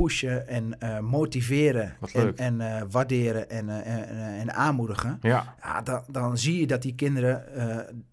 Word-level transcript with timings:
pushen 0.00 0.48
en 0.48 0.80
eh, 0.80 0.98
motiveren 0.98 1.96
en, 2.12 2.36
en 2.36 2.60
eh, 2.60 2.82
waarderen 2.90 3.50
en, 3.50 3.68
eh, 3.68 3.94
en, 3.96 4.38
en 4.40 4.54
aanmoedigen. 4.54 5.18
Ja, 5.20 5.54
Ja, 5.62 5.82
dan, 5.82 6.02
dan 6.08 6.38
zie 6.38 6.60
je 6.60 6.66
dat 6.66 6.82
die 6.82 6.94
kinderen 6.94 7.44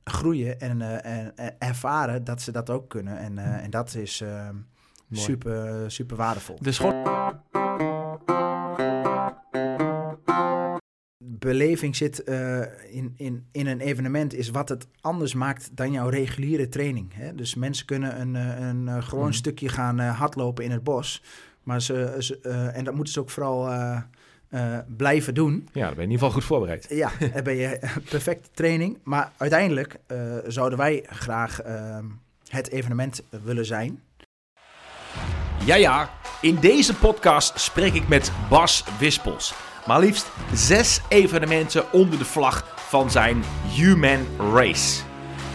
groeien 0.04 0.60
en, 0.60 0.82
en, 1.04 1.38
en 1.38 1.56
ervaren 1.60 2.24
dat 2.24 2.42
ze 2.42 2.52
dat 2.52 2.70
ook 2.70 2.90
kunnen. 2.90 3.18
En, 3.18 3.38
eh, 3.38 3.64
en 3.64 3.70
dat 3.70 3.96
is 3.96 4.22
eh, 4.22 4.50
Mooi. 5.08 5.24
super, 5.24 5.92
super 5.92 6.18
waardevol. 6.18 6.58
de 6.62 6.72
school. 6.72 6.94
beleving 11.40 11.96
zit 11.96 12.20
in, 12.90 13.14
in, 13.18 13.46
in 13.52 13.68
een 13.68 13.80
evenement 13.80 14.34
is 14.34 14.50
wat 14.50 14.70
het 14.70 14.88
anders 15.02 15.34
maakt 15.34 15.76
dan 15.76 15.92
jouw 15.92 16.10
reguliere 16.10 16.70
training. 16.70 17.14
Hè? 17.14 17.36
Dus 17.36 17.56
mensen 17.56 17.86
kunnen 17.86 18.22
een, 18.22 18.36
een 18.36 19.04
gewoon 19.04 19.24
Mhm. 19.26 19.34
stukje 19.34 19.70
gaan 19.70 20.00
hardlopen 20.00 20.64
in 20.64 20.72
het 20.72 20.84
bos. 20.84 21.24
Maar 21.68 21.82
ze, 21.82 22.16
ze, 22.20 22.40
eh, 22.42 22.78
en 22.78 22.84
dat 22.84 22.94
moeten 22.94 23.14
ze 23.14 23.20
ook 23.20 23.30
vooral 23.30 23.70
eh, 23.70 23.98
eh, 24.50 24.80
blijven 24.98 25.34
doen. 25.34 25.70
Ja, 25.74 25.86
dan 25.86 25.96
ben 25.96 25.96
je 25.96 26.04
in 26.04 26.12
ieder 26.12 26.18
geval 26.18 26.32
goed 26.32 26.44
voorbereid. 26.44 26.86
Ja, 26.90 27.12
dan 27.34 27.44
ben 27.44 27.56
je 27.56 27.80
perfecte 28.10 28.50
training. 28.54 28.98
Maar 29.04 29.32
uiteindelijk 29.38 30.00
eh, 30.08 30.18
zouden 30.48 30.78
wij 30.78 31.06
graag 31.10 31.62
het 32.48 32.70
evenement 32.70 33.22
willen 33.44 33.66
zijn. 33.66 34.02
Ja, 35.66 35.76
ja. 35.76 36.10
In 36.42 36.56
deze 36.56 36.96
podcast 36.96 37.60
spreek 37.60 37.94
ik 37.94 38.08
met 38.08 38.32
Bas 38.50 38.84
Wispels. 39.00 39.54
Maar 39.88 40.00
liefst 40.00 40.32
zes 40.54 41.02
evenementen 41.10 41.92
onder 41.92 42.20
de 42.20 42.26
vlag 42.26 42.76
van 42.76 43.12
zijn 43.12 43.44
Human 43.76 44.28
Race. 44.54 45.02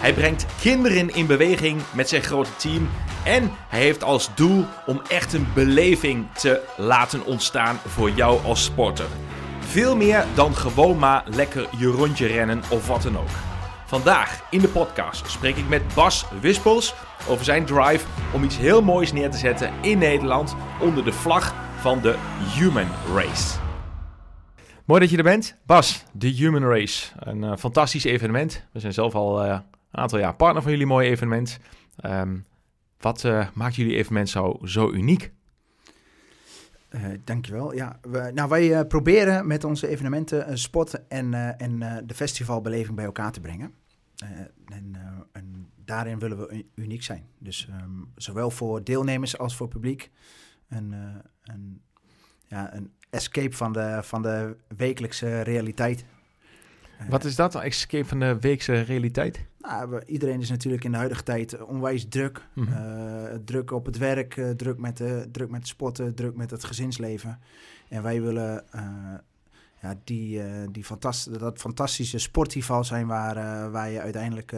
Hij 0.00 0.14
brengt 0.14 0.46
kinderen 0.60 1.14
in 1.14 1.26
beweging 1.26 1.80
met 1.94 2.08
zijn 2.08 2.22
grote 2.22 2.56
team. 2.56 2.88
En 3.24 3.50
hij 3.68 3.80
heeft 3.80 4.04
als 4.04 4.34
doel 4.34 4.64
om 4.86 5.00
echt 5.08 5.32
een 5.32 5.46
beleving 5.54 6.32
te 6.32 6.60
laten 6.76 7.24
ontstaan 7.24 7.76
voor 7.76 8.10
jou 8.10 8.44
als 8.44 8.64
sporter. 8.64 9.06
Veel 9.60 9.96
meer 9.96 10.24
dan 10.34 10.54
gewoon 10.54 10.98
maar 10.98 11.24
lekker 11.26 11.68
je 11.78 11.86
rondje 11.86 12.26
rennen 12.26 12.62
of 12.70 12.86
wat 12.86 13.02
dan 13.02 13.18
ook. 13.18 13.30
Vandaag 13.86 14.44
in 14.50 14.60
de 14.60 14.68
podcast 14.68 15.30
spreek 15.30 15.56
ik 15.56 15.68
met 15.68 15.94
Bas 15.94 16.26
Wispels 16.40 16.94
over 17.28 17.44
zijn 17.44 17.64
drive 17.64 18.06
om 18.34 18.44
iets 18.44 18.56
heel 18.56 18.82
moois 18.82 19.12
neer 19.12 19.30
te 19.30 19.38
zetten 19.38 19.72
in 19.80 19.98
Nederland 19.98 20.56
onder 20.80 21.04
de 21.04 21.12
vlag 21.12 21.54
van 21.76 22.00
de 22.00 22.16
Human 22.54 22.88
Race. 23.14 23.58
Mooi 24.84 25.00
dat 25.00 25.10
je 25.10 25.16
er 25.16 25.22
bent. 25.22 25.56
Bas, 25.66 26.04
de 26.12 26.28
Human 26.28 26.64
Race. 26.64 27.12
Een 27.18 27.44
eh, 27.44 27.56
fantastisch 27.56 28.04
evenement. 28.04 28.66
We 28.72 28.80
zijn 28.80 28.92
zelf 28.92 29.14
al 29.14 29.42
eh, 29.42 29.50
een 29.50 30.00
aantal 30.00 30.18
jaar 30.18 30.34
partner 30.34 30.62
van 30.62 30.70
jullie 30.70 30.86
mooie 30.86 31.08
evenement. 31.08 31.58
Ehm, 31.96 32.36
wat 33.02 33.24
eh, 33.24 33.48
maakt 33.54 33.74
jullie 33.74 33.96
evenement 33.96 34.28
zo, 34.28 34.58
zo 34.64 34.90
uniek? 34.90 35.32
Eh 36.88 37.04
dankjewel. 37.24 37.74
Ja, 37.74 37.98
we, 38.02 38.30
nou, 38.34 38.48
wij 38.48 38.78
eh, 38.78 38.86
proberen 38.86 39.46
met 39.46 39.64
onze 39.64 39.88
evenementen 39.88 40.58
sport 40.58 41.06
en, 41.08 41.58
en 41.58 41.78
de 42.06 42.14
festivalbeleving 42.14 42.96
bij 42.96 43.04
elkaar 43.04 43.32
te 43.32 43.40
brengen. 43.40 43.74
En, 44.66 44.96
en 45.32 45.70
daarin 45.84 46.18
willen 46.18 46.38
we 46.38 46.64
uniek 46.74 47.02
zijn. 47.02 47.26
Dus 47.38 47.68
ehm, 47.68 47.90
zowel 48.14 48.50
voor 48.50 48.84
deelnemers 48.84 49.38
als 49.38 49.56
voor 49.56 49.68
publiek. 49.68 50.10
Een, 50.68 50.94
een, 51.42 51.82
ja, 52.46 52.74
een 52.74 52.92
escape 53.10 53.56
van 53.56 53.72
de, 53.72 53.98
van 54.02 54.22
de 54.22 54.56
wekelijkse 54.76 55.40
realiteit. 55.40 56.04
Wat 57.08 57.24
is 57.24 57.36
dat? 57.36 57.54
Escape 57.54 58.04
van 58.04 58.18
de 58.20 58.38
weekse 58.40 58.80
realiteit? 58.80 59.44
nou, 59.60 60.04
iedereen 60.04 60.40
is 60.40 60.50
natuurlijk 60.50 60.84
in 60.84 60.90
de 60.90 60.96
huidige 60.96 61.22
tijd 61.22 61.62
onwijs 61.62 62.06
druk. 62.08 62.46
Mhm. 62.54 62.72
Eh, 62.72 63.34
druk 63.44 63.70
op 63.70 63.86
het 63.86 63.98
werk, 63.98 64.36
eh, 64.36 64.50
druk, 64.50 64.78
met 64.78 64.96
de, 64.96 65.28
druk 65.32 65.50
met 65.50 65.66
sporten, 65.66 66.14
druk 66.14 66.36
met 66.36 66.50
het 66.50 66.64
gezinsleven. 66.64 67.38
En 67.88 68.02
wij 68.02 68.22
willen 68.22 68.72
eh, 68.72 69.14
ja, 69.80 69.94
die, 70.04 70.40
die 70.70 70.84
fantas- 70.84 71.24
dat 71.24 71.58
fantastische 71.58 72.18
sportgeval 72.18 72.84
zijn 72.84 73.06
waar, 73.06 73.70
waar 73.70 73.90
je 73.90 74.00
uiteindelijk 74.00 74.52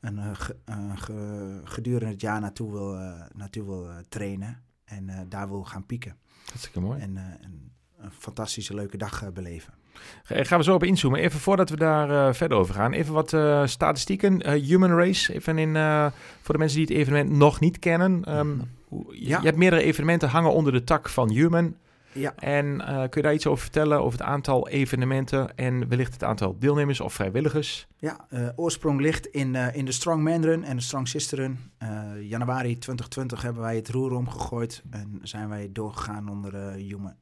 een, 0.00 0.36
ge- 0.36 0.56
ge- 0.94 1.60
gedurende 1.64 2.06
het 2.12 2.20
jaar 2.20 2.40
naartoe 2.40 2.72
wil, 2.72 2.94
naartoe 3.34 3.64
wil 3.64 3.88
trainen. 4.08 4.62
En 4.84 5.26
daar 5.28 5.48
wil 5.48 5.64
gaan 5.64 5.86
pieken. 5.86 6.16
Hartstikke 6.44 6.80
mooi. 6.80 7.00
En 7.00 7.16
een, 7.16 7.72
een 7.98 8.10
fantastische 8.12 8.74
leuke 8.74 8.96
dag 8.96 9.32
beleven. 9.32 9.74
Ga- 10.22 10.44
Gaan 10.44 10.58
we 10.58 10.64
zo 10.64 10.74
op 10.74 10.84
inzoomen. 10.84 11.20
Even 11.20 11.40
voordat 11.40 11.70
we 11.70 11.76
daar 11.76 12.10
eh, 12.28 12.34
verder 12.34 12.58
over 12.58 12.74
gaan, 12.74 12.92
even 12.92 13.14
wat 13.14 13.32
eh, 13.32 13.66
statistieken. 13.66 14.42
Eh, 14.42 14.62
Human 14.62 14.90
Race, 14.96 15.34
even 15.34 15.58
in, 15.58 15.76
eh, 15.76 16.06
voor 16.40 16.54
de 16.54 16.60
mensen 16.60 16.78
die 16.78 16.86
het 16.86 16.96
evenement 16.96 17.30
nog 17.30 17.60
niet 17.60 17.78
kennen. 17.78 18.24
Ehm, 18.24 18.50
je, 18.90 19.28
Ja. 19.28 19.38
je 19.38 19.44
hebt 19.46 19.56
meerdere 19.58 19.82
evenementen 19.82 20.28
hangen 20.28 20.52
onder 20.52 20.72
de 20.72 20.84
tak 20.84 21.08
van 21.08 21.30
Human. 21.30 21.74
Ja, 22.12 22.32
En 22.36 22.80
eh, 22.80 22.94
kun 22.96 23.08
je 23.10 23.22
daar 23.22 23.34
iets 23.34 23.46
over 23.46 23.62
vertellen, 23.62 23.98
over 24.02 24.18
het 24.18 24.28
aantal 24.28 24.68
evenementen 24.68 25.56
en 25.56 25.88
wellicht 25.88 26.12
het 26.12 26.24
aantal 26.24 26.56
deelnemers 26.58 27.00
of 27.00 27.12
vrijwilligers? 27.14 27.86
Ja, 27.96 28.26
eh, 28.28 28.48
oorsprong 28.56 29.00
ligt 29.00 29.26
in, 29.26 29.54
eh, 29.54 29.74
in 29.76 29.84
de 29.84 29.92
Strong 29.92 30.22
Man 30.22 30.42
Run 30.44 30.64
en 30.64 30.76
de 30.76 30.82
Strong 30.82 31.08
Sister 31.08 31.38
Run. 31.38 31.58
Eh, 31.78 31.88
januari 32.20 32.78
2020 32.78 33.42
hebben 33.42 33.62
wij 33.62 33.76
het 33.76 33.88
roer 33.88 34.12
omgegooid 34.12 34.82
en 34.90 35.18
zijn 35.22 35.48
wij 35.48 35.68
doorgegaan 35.72 36.28
onder 36.28 36.50
de 36.50 36.72
Human, 36.76 37.14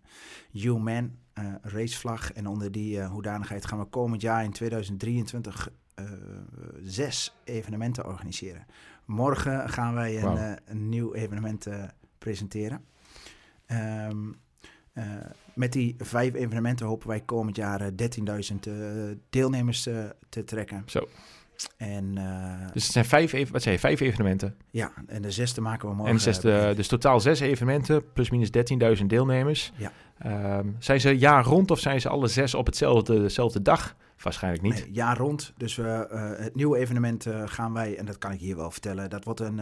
Human 0.53 1.05
eh, 1.05 1.11
racevlag. 1.63 2.33
En 2.33 2.47
onder 2.47 2.73
die 2.73 3.01
eh, 3.01 3.11
hoedanigheid 3.11 3.67
gaan 3.67 3.79
we 3.79 3.85
komend 3.85 4.21
jaar 4.21 4.45
in 4.45 4.53
2023 4.53 5.71
eh, 5.95 6.05
zes 6.83 7.35
evenementen 7.45 8.07
organiseren. 8.07 8.67
Morgen 9.05 9.69
gaan 9.69 9.95
wij 9.95 10.23
een, 10.23 10.37
eh, 10.37 10.53
een 10.65 10.89
nieuw 10.89 11.15
evenement 11.15 11.67
eh, 11.67 11.85
presenteren. 12.19 12.85
Eh, 13.67 14.09
met 15.55 15.73
die 15.73 15.95
vijf 15.99 16.35
evenementen 16.35 16.87
hopen 16.87 17.09
wij 17.09 17.21
komend 17.21 17.57
jaar 17.57 17.81
eh, 17.81 17.89
13.000 17.89 18.57
eh, 18.67 18.75
deelnemers 19.31 19.87
eh, 19.87 20.05
te 20.29 20.45
trekken. 20.45 20.83
Zo. 20.87 21.09
En 21.77 22.19
eh, 22.19 22.73
Dus 22.73 22.83
het 22.83 22.93
zijn 22.93 23.05
vijf, 23.05 23.51
wat 23.51 23.63
zei 23.63 23.75
je, 23.75 23.81
vijf 23.81 24.01
evenementen. 24.01 24.55
ja, 24.71 24.93
en 25.07 25.23
de 25.23 25.31
zesde 25.31 25.61
maken 25.61 25.89
we 25.89 25.95
morgen. 25.95 26.15
en 26.15 26.21
zes, 26.21 26.45
eh, 26.45 26.75
dus 26.77 26.89
totaal 26.89 27.21
zes 27.21 27.41
evenementen, 27.41 28.13
plus 28.13 28.31
minus 28.31 28.51
13.000 28.51 29.07
deelnemers. 29.07 29.73
Ja. 29.77 29.93
Ehm, 30.19 30.67
zijn 30.79 31.01
ze 31.01 31.19
jaar 31.19 31.45
rond 31.45 31.71
of 31.71 31.79
zijn 31.79 32.01
ze 32.01 32.09
alle 32.09 32.29
zes 32.29 32.55
op 32.55 32.67
hetzelfde, 32.67 33.21
dezelfde 33.21 33.63
dag? 33.63 33.97
Waarschijnlijk 34.23 34.63
niet. 34.63 34.75
Nee, 34.75 34.91
jaar 34.93 35.17
rond. 35.17 35.53
Dus 35.57 35.77
we, 35.77 35.83
eh, 36.11 36.45
het 36.45 36.55
nieuwe 36.55 36.79
evenement 36.79 37.27
gaan 37.45 37.73
wij, 37.73 37.97
en 37.97 38.05
dat 38.07 38.19
kan 38.19 38.33
ik 38.33 38.41
hier 38.41 38.57
wel 38.57 38.71
vertellen, 38.71 39.11
dat 39.11 39.25
wordt 39.25 39.41
een 39.41 39.61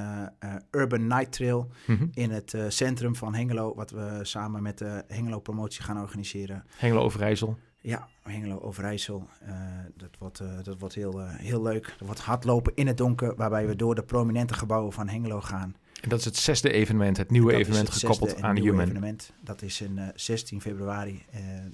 Urban 0.70 1.06
Night 1.06 1.32
Trail 1.32 1.68
Mhm. 1.86 2.06
in 2.14 2.30
het 2.30 2.56
centrum 2.68 3.16
van 3.16 3.34
Hengelo, 3.34 3.74
wat 3.74 3.90
we 3.90 4.18
samen 4.22 4.62
met 4.62 4.78
de 4.78 5.04
Hengelo 5.08 5.38
Promotie 5.40 5.82
gaan 5.82 6.00
organiseren. 6.00 6.64
Hengelo 6.76 7.00
Overijssel. 7.02 7.58
Ja, 7.86 8.08
Hengelo 8.22 8.58
Overijssel. 8.60 9.28
Eh, 9.40 9.54
dat 9.96 10.08
wordt, 10.18 10.40
eh, 10.40 10.48
dat 10.62 10.78
wordt 10.78 10.94
heel, 10.94 11.20
eh, 11.20 11.34
heel 11.34 11.62
leuk. 11.62 11.94
Er 12.00 12.06
wordt 12.06 12.20
hardlopen 12.20 12.72
in 12.74 12.86
het 12.86 12.96
donker, 12.96 13.34
waarbij 13.36 13.66
we 13.66 13.76
door 13.76 13.94
de 13.94 14.02
prominente 14.02 14.54
gebouwen 14.54 14.92
van 14.92 15.08
Hengelo 15.08 15.40
gaan. 15.40 15.76
En 16.00 16.08
dat 16.08 16.18
is 16.18 16.24
het 16.24 16.36
zesde 16.36 16.72
evenement, 16.72 17.16
het 17.16 17.30
nieuwe 17.30 17.50
Dat 17.50 17.60
evenement 17.60 17.88
het 17.88 17.96
gekoppeld 17.98 18.42
aan 18.42 18.54
nieuwe 18.54 18.68
Human. 18.70 18.84
evenement. 18.86 19.32
Dat 19.40 19.62
is 19.62 19.80
in 19.80 19.98
eh, 19.98 20.08
16 20.14 20.60
februari. 20.60 21.24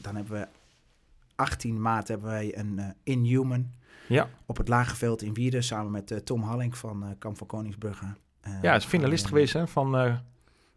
Dan 0.00 0.16
hebben 0.16 0.32
we 0.40 0.48
18 1.34 1.80
maart 1.80 2.08
hebben 2.08 2.30
wij 2.30 2.58
een 2.58 2.94
Inhuman 3.02 3.70
Ja, 4.08 4.28
op 4.46 4.56
het 4.56 4.68
Lageveld 4.68 5.22
in 5.22 5.34
Wierden 5.34 5.62
samen 5.64 5.90
met 5.90 6.20
Tom 6.26 6.42
Halling 6.42 6.76
van 6.78 7.14
Kamp 7.18 7.38
van 7.38 7.46
Koningsbrugge. 7.46 8.06
Ja 8.62 8.74
is 8.74 8.84
finalist 8.84 9.26
geweest 9.26 9.52
hè, 9.52 9.66
van 9.68 10.20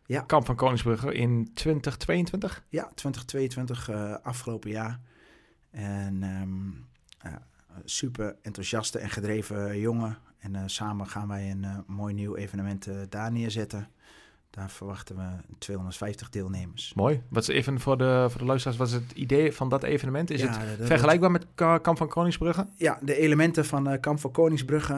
Ja. 0.06 0.20
Kamp 0.22 0.46
van 0.46 0.56
Koningsbrugge 0.56 1.14
in 1.14 1.52
2022. 1.54 2.64
Ja, 2.70 2.84
2022 2.96 3.90
eh, 3.90 4.16
afgelopen 4.24 4.70
jaar. 4.70 5.00
En 5.76 6.24
ehm, 6.24 7.34
super 7.86 8.36
enthousiaste 8.42 9.00
en 9.00 9.10
gedreven 9.10 9.80
jongen. 9.80 10.18
En 10.40 10.56
eh, 10.56 10.62
samen 10.66 11.08
gaan 11.08 11.28
wij 11.28 11.52
een 11.52 11.64
eh, 11.64 11.78
mooi 11.88 12.14
nieuw 12.14 12.36
evenement 12.36 12.88
eh, 12.88 12.96
daar 13.10 13.32
neerzetten. 13.32 13.88
Daar 14.50 14.70
verwachten 14.70 15.16
we 15.16 15.24
250 15.58 16.30
deelnemers. 16.30 16.94
Mooi. 16.94 17.22
Wat 17.30 17.42
is 17.44 17.48
even 17.56 17.80
voor 17.80 17.98
de, 17.98 18.26
voor 18.30 18.40
de 18.40 18.46
luisteraars, 18.46 18.78
wat 18.80 18.88
is 18.88 18.94
het 18.94 19.12
idee 19.12 19.52
van 19.52 19.70
dat 19.70 19.84
evenement? 19.84 20.30
Is 20.30 20.42
Ja, 20.42 20.58
het 20.60 20.78
dat 20.78 20.88
vergelijkbaar 20.88 21.32
met 21.32 21.46
Ka- 21.56 21.78
Kamp 21.78 21.98
van 21.98 22.08
Koningsbrugge? 22.08 22.68
Ja, 22.78 23.00
de 23.02 23.16
elementen 23.18 23.66
van 23.66 23.88
eh, 23.90 24.00
Kamp 24.00 24.20
van 24.20 24.32
Koningsbrugge 24.32 24.94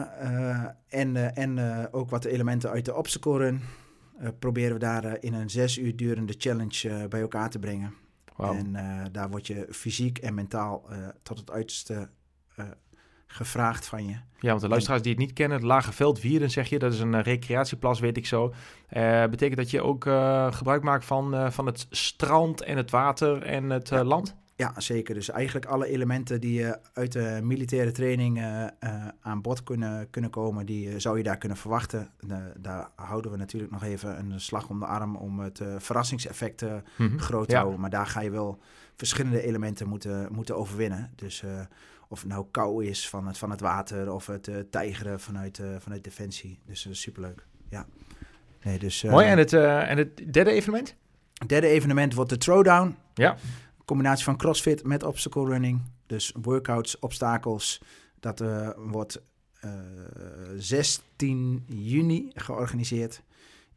en, 0.88 1.34
en 1.34 1.58
ook 1.92 2.10
wat 2.10 2.24
elementen 2.24 2.70
uit 2.70 2.84
de 2.84 2.94
obstacle 2.94 3.38
run... 3.38 3.60
proberen 4.38 4.72
we 4.72 4.78
daar 4.78 5.16
in 5.22 5.34
een 5.34 5.50
zes 5.50 5.78
uur 5.78 5.96
durende 5.96 6.34
challenge 6.38 7.08
bij 7.08 7.20
elkaar 7.20 7.50
te 7.50 7.58
brengen. 7.58 7.94
En 8.38 8.76
eh, 8.76 9.04
daar 9.12 9.30
word 9.30 9.46
je 9.46 9.66
fysiek 9.70 10.18
en 10.18 10.34
mentaal 10.34 10.84
eh, 10.90 11.08
tot 11.22 11.38
het 11.38 11.50
uiterste 11.50 12.08
eh, 12.56 12.64
gevraagd 13.26 13.86
van 13.86 14.06
je. 14.06 14.16
Ja, 14.40 14.48
want 14.48 14.60
de 14.60 14.68
luisteraars 14.68 15.02
die 15.02 15.10
het 15.12 15.20
niet 15.20 15.32
kennen, 15.32 15.58
het 15.58 15.66
Lage 15.66 15.92
Veld 15.92 16.20
Wierden 16.20 16.50
zeg 16.50 16.68
je, 16.68 16.78
dat 16.78 16.92
is 16.92 17.00
een 17.00 17.22
recreatieplas, 17.22 18.00
weet 18.00 18.16
ik 18.16 18.26
zo. 18.26 18.54
Betekent 19.30 19.56
dat 19.56 19.70
je 19.70 19.82
ook 19.82 20.02
gebruik 20.54 20.82
maakt 20.82 21.04
van, 21.04 21.52
van 21.52 21.66
het 21.66 21.86
strand 21.90 22.62
en 22.62 22.76
het 22.76 22.90
water 22.90 23.42
en 23.42 23.70
het 23.70 23.88
Ja. 23.88 24.04
land? 24.04 24.36
Ja, 24.58 24.72
zeker. 24.76 25.14
Dus 25.14 25.30
eigenlijk 25.30 25.66
alle 25.66 25.86
elementen 25.86 26.40
die 26.40 26.60
uh, 26.60 26.72
uit 26.92 27.12
de 27.12 27.40
militaire 27.42 27.92
training 27.92 28.38
uh, 28.38 28.64
uh, 28.84 29.06
aan 29.20 29.42
bod 29.42 29.62
kunnen, 29.62 30.10
kunnen 30.10 30.30
komen, 30.30 30.66
die 30.66 30.98
zou 30.98 31.16
je 31.16 31.22
daar 31.22 31.38
kunnen 31.38 31.58
verwachten. 31.58 32.10
daar 32.56 32.90
houden 32.94 33.30
we 33.30 33.36
natuurlijk 33.36 33.72
nog 33.72 33.82
even 33.82 34.18
een 34.18 34.40
slag 34.40 34.68
om 34.68 34.78
de 34.78 34.86
arm 34.86 35.16
om 35.16 35.40
het 35.40 35.62
verrassingseffect 35.78 36.62
mm-hmm. 36.96 37.20
groot 37.20 37.48
te 37.48 37.54
ja. 37.54 37.58
houden. 37.58 37.80
Maar 37.80 37.90
daar 37.90 38.06
ga 38.06 38.20
je 38.20 38.30
wel 38.30 38.60
verschillende 38.96 39.42
elementen 39.42 39.88
moeten, 39.88 40.28
moeten 40.32 40.56
overwinnen. 40.56 41.12
Dus 41.14 41.44
of 42.08 42.20
het 42.20 42.28
nou 42.28 42.46
kou 42.50 42.84
is 42.84 43.08
van 43.08 43.26
het, 43.26 43.38
van 43.38 43.50
het 43.50 43.60
water 43.60 44.12
of 44.12 44.26
het 44.26 44.50
tijgeren 44.70 45.20
vanuit, 45.20 45.62
vanuit 45.78 46.04
Defensie. 46.04 46.58
Dus 46.66 46.88
superleuk. 46.90 47.46
Ja. 47.70 47.86
Nee, 48.62 48.78
dus, 48.78 49.02
Mooi. 49.02 49.26
En 49.26 49.38
het, 49.38 49.52
en 49.52 49.98
het 49.98 50.32
derde 50.32 50.50
evenement? 50.50 50.94
Het 51.34 51.48
derde 51.48 51.66
evenement 51.66 52.14
wordt 52.14 52.30
de 52.30 52.38
Throwdown. 52.38 52.96
Ja 53.14 53.36
combinatie 53.88 54.24
van 54.24 54.36
CrossFit 54.36 54.84
met 54.84 55.02
obstacle 55.02 55.44
running. 55.44 55.80
Dus 56.06 56.32
workouts, 56.42 56.98
obstakels. 56.98 57.80
Dat 58.20 58.40
uh, 58.40 58.70
wordt 58.76 59.22
uh, 59.64 59.70
eh, 59.70 59.78
16 60.56 61.64
juni 61.66 62.30
georganiseerd 62.34 63.22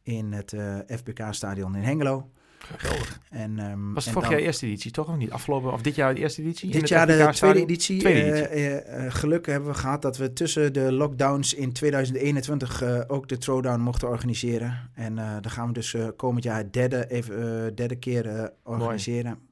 in 0.04 0.32
het 0.32 0.54
eh, 0.54 0.78
FBK-stadion 0.88 1.76
in 1.76 1.84
Hengelo. 1.84 2.30
Geweldig. 2.58 3.20
En, 3.30 3.60
um, 3.60 3.94
Was 3.94 4.06
het 4.06 4.14
vorig 4.14 4.30
jaar 4.30 4.40
eerste 4.40 4.66
editie, 4.66 4.92
toch? 4.92 5.08
Of 5.08 5.16
niet? 5.16 5.32
Afgelopen, 5.32 5.74
of 5.74 5.82
dit 5.82 5.96
jaar 5.96 6.16
de 6.16 6.20
eerste 6.20 6.42
editie? 6.42 6.72
Dit 6.72 6.88
jaar 6.88 7.08
de 7.08 7.30
tweede 7.32 7.60
editie. 7.60 8.00
Tweede 8.00 8.50
editie. 8.50 9.12
geluk 9.12 9.46
hebben 9.46 9.70
we 9.70 9.76
gehad 9.76 10.02
dat 10.02 10.18
we 10.18 10.34
tussen 10.34 10.74
de 10.74 10.92
lockdowns 10.92 11.54
in 11.54 11.74
2021 11.74 13.08
ook 13.08 13.28
de 13.28 13.38
Throwdown 13.38 13.80
mochten 13.80 14.08
organiseren. 14.08 14.90
En 14.94 15.16
dan 15.16 15.50
gaan 15.52 15.68
we 15.68 15.74
dus 15.74 15.96
komend 16.16 16.44
jaar 16.44 16.72
derde, 16.72 17.10
even, 17.10 17.76
derde 17.76 17.96
keer 17.96 18.54
organiseren. 18.64 19.50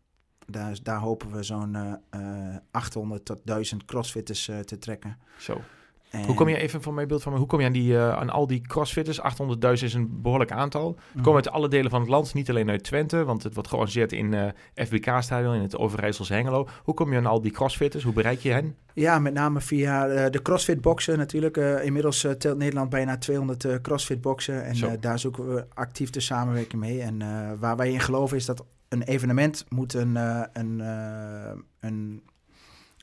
Daar, 0.51 0.78
daar 0.84 1.00
hopen 1.00 1.31
we 1.31 1.44
zo'n 1.44 1.75
uh, 1.75 1.94
eh, 2.10 2.56
800 2.72 3.19
eh, 3.19 3.36
tot 3.36 3.46
1000 3.46 3.86
crossfitters 3.86 4.48
uh, 4.48 4.60
te 4.60 4.78
trekken. 4.78 5.18
Zo. 5.38 5.62
En... 6.10 6.25
Hoe 6.25 6.36
kom 6.36 6.48
je 6.48 6.57
even 6.57 6.81
van 6.81 6.94
mijn 6.94 7.07
beeld 7.07 7.24
van 7.24 7.31
me? 7.31 7.38
Hoe 7.38 7.48
kom 7.48 7.60
je 7.60 7.66
aan, 7.66 7.72
die, 7.72 7.92
uh, 7.92 8.12
aan 8.12 8.30
al 8.30 8.48
die 8.48 8.62
crossfitters? 8.62 9.19
800.000 9.22 9.72
is 9.72 9.94
een 9.94 10.22
behoorlijk 10.22 10.51
aantal. 10.51 10.98
Mm. 11.12 11.22
Komen 11.22 11.44
uit 11.44 11.54
alle 11.54 11.68
delen 11.68 11.92
van 11.92 12.00
het 12.00 12.10
land, 12.10 12.34
niet 12.34 12.50
alleen 12.50 12.69
uit 12.69 12.84
Twente, 12.84 13.24
want 13.24 13.44
het 13.44 13.54
wordt 13.54 13.69
georganiseerd 13.69 14.12
in 14.12 14.34
uh, 14.34 14.48
FBK-stadion 14.75 15.56
in 15.56 15.62
het 15.62 15.78
Overijsselse 15.78 16.34
Hengelo. 16.34 16.68
Hoe 16.84 16.94
kom 16.94 17.12
je 17.12 17.18
aan 17.18 17.25
al 17.25 17.42
die 17.42 17.52
crossfitters? 17.52 18.04
Hoe 18.04 18.13
bereik 18.13 18.40
je 18.40 18.52
hen? 18.52 18.75
Ja, 18.94 19.19
met 19.19 19.34
name 19.34 19.62
via 19.62 20.07
uh, 20.07 20.30
de 20.30 20.42
crossfit 20.42 20.81
boxen 20.81 21.18
natuurlijk. 21.18 21.57
inmiddels 21.57 22.28
telt 22.38 22.57
Nederland 22.57 22.90
bijna 22.90 23.18
200 23.18 23.81
crossfit 23.81 24.22
boxen 24.22 24.63
en 24.63 25.00
daar 25.00 25.19
zoeken 25.19 25.54
we 25.54 25.66
actief 25.74 26.10
de 26.10 26.19
samenwerking 26.19 26.81
mee. 26.81 27.02
En 27.02 27.19
waar 27.60 27.75
wij 27.75 27.92
in 27.92 28.00
geloven 28.00 28.38
is 28.38 28.45
dat 28.45 28.66
een 28.89 29.03
evenement 29.03 29.65
moet, 29.69 29.94
een, 29.94 30.15
uh, 30.15 30.44
een, 30.53 30.80
uh, 30.80 31.62
een, 31.80 32.24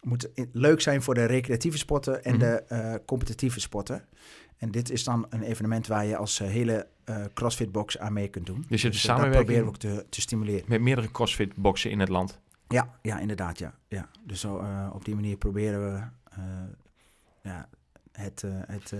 moet 0.03 0.29
leuk 0.53 0.81
zijn 0.81 1.03
voor 1.03 1.15
de 1.15 1.25
recreatieve 1.25 1.79
sporten 1.79 2.25
en 2.25 2.35
mm 2.35 2.41
-hmm. 2.41 2.49
de 2.49 2.65
uh, 2.73 2.95
competitieve 3.07 3.61
sporten. 3.61 4.05
En 4.57 4.71
dit 4.71 4.91
is 4.91 5.05
dan 5.05 5.27
een 5.31 5.43
evenement 5.43 5.87
waar 5.87 6.05
je 6.05 6.17
als 6.17 6.39
hele 6.39 6.87
CrossFit 7.35 7.73
box 7.73 7.99
aan 7.99 8.13
mee 8.13 8.29
kunt 8.29 8.47
doen. 8.47 8.65
Dus 8.69 8.83
je 8.83 8.91
dus 8.91 9.01
samenwerking 9.01 9.45
proberen 9.45 9.65
we 9.65 9.71
ook 9.71 10.01
te, 10.01 10.07
te 10.09 10.21
stimuleren. 10.21 10.65
Met 10.69 10.81
meerdere 10.81 11.11
CrossFit 11.11 11.57
boxen 11.57 11.91
in 11.91 12.01
het 12.01 12.09
land? 12.09 12.41
Ja, 12.69 12.99
ja 13.03 13.19
inderdaad. 13.19 13.59
Ja. 13.59 13.75
Ja. 13.89 14.09
Dus 14.25 14.41
zo, 14.41 14.65
op 14.93 15.05
die 15.05 15.15
manier 15.15 15.37
proberen 15.37 15.93
we 15.93 16.03
ja, 17.43 17.69
het, 18.13 18.45
het 18.67 18.93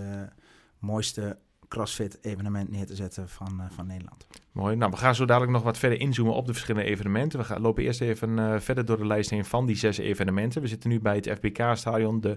mooiste 0.79 1.39
CrossFit-evenement 1.69 2.71
neer 2.71 2.87
te 2.87 2.95
zetten 2.95 3.29
van, 3.29 3.53
uh, 3.61 3.67
van 3.71 3.87
Nederland. 3.87 4.27
Mooi. 4.53 4.77
Nou, 4.77 4.91
we 4.91 4.97
gaan 4.97 5.15
zo 5.15 5.25
dadelijk 5.25 5.53
nog 5.53 5.63
wat 5.63 5.79
verder 5.79 6.01
inzoomen 6.01 6.35
op 6.35 6.47
de 6.47 6.53
verschillende 6.53 6.89
evenementen. 6.89 7.39
We 7.39 7.45
gaan, 7.45 7.61
lopen 7.61 7.83
eerst 7.83 8.01
even 8.01 8.39
uh, 8.39 8.55
verder 8.59 8.85
door 8.85 8.97
de 8.97 9.07
lijst 9.07 9.31
heen 9.31 9.45
van 9.45 9.67
die 9.67 9.77
zes 9.77 9.99
evenementen. 9.99 10.63
We 10.63 10.69
zitten 10.69 10.91
nu 10.91 11.01
bij 11.01 11.17
het 11.17 11.31
FBK-stadion, 11.31 12.21
de 12.21 12.37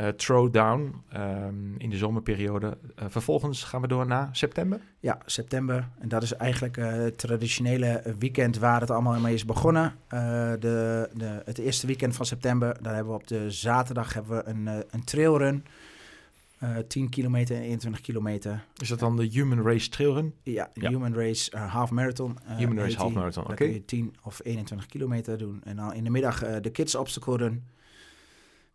uh, 0.00 0.08
Throwdown 0.08 0.94
um, 1.16 1.74
in 1.78 1.90
de 1.90 1.96
zomerperiode. 1.96 2.78
vervolgens 2.96 3.64
gaan 3.64 3.80
we 3.80 3.88
door 3.88 4.06
naar 4.06 4.28
september? 4.32 4.80
Ja, 5.00 5.18
september. 5.26 5.88
En 5.98 6.08
dat 6.08 6.22
is 6.22 6.32
eigenlijk 6.32 6.76
het 6.76 7.18
traditionele 7.18 8.14
weekend 8.18 8.58
waar 8.58 8.80
het 8.80 8.90
allemaal 8.90 9.20
mee 9.20 9.34
is 9.34 9.44
begonnen. 9.44 9.94
de, 10.08 11.08
de, 11.14 11.42
het 11.44 11.58
eerste 11.58 11.86
weekend 11.86 12.16
van 12.16 12.26
september, 12.26 12.76
daar 12.82 12.94
hebben 12.94 13.12
we 13.12 13.18
op 13.18 13.26
de 13.26 13.50
zaterdag 13.50 14.14
hebben 14.14 14.36
we 14.36 14.50
een, 14.50 14.84
een 14.90 15.04
trailrun. 15.04 15.64
10 16.88 17.04
eh, 17.04 17.10
kilometer 17.10 17.56
en 17.56 17.62
21 17.62 18.00
kilometer. 18.00 18.64
Is 18.76 18.88
dat 18.88 18.98
dan 18.98 19.16
de 19.16 19.24
Human 19.24 19.62
Race 19.62 19.88
Trailrun? 19.88 20.34
Ja, 20.42 20.70
Human 20.74 21.14
Race 21.14 21.52
uh, 21.54 21.72
Half 21.72 21.90
Marathon. 21.90 22.38
Uh, 22.48 22.56
Human 22.56 22.78
Race 22.78 22.96
Half 22.96 23.12
Marathon, 23.12 23.42
oké. 23.42 23.52
Okay. 23.52 23.82
10 23.86 24.14
of 24.22 24.40
21 24.42 24.86
kilometer 24.86 25.38
doen. 25.38 25.60
En 25.64 25.76
dan 25.76 25.94
in 25.94 26.04
de 26.04 26.10
middag 26.10 26.60
de 26.60 26.70
Kids 26.70 26.94
Obstacle 26.94 27.36
Run. 27.36 27.64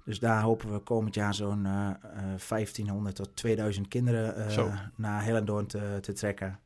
Dus 0.03 0.19
daar 0.19 0.41
hopen 0.41 0.73
we 0.73 0.79
komend 0.79 1.15
jaar 1.15 1.33
zo'n 1.33 1.63
1500 1.63 3.15
tot 3.15 3.35
2000 3.35 3.87
kinderen 3.87 4.47
naar 4.95 5.23
Hellendoorn 5.23 5.67
te, 5.67 5.97
te 6.01 6.13
trekken. 6.13 6.59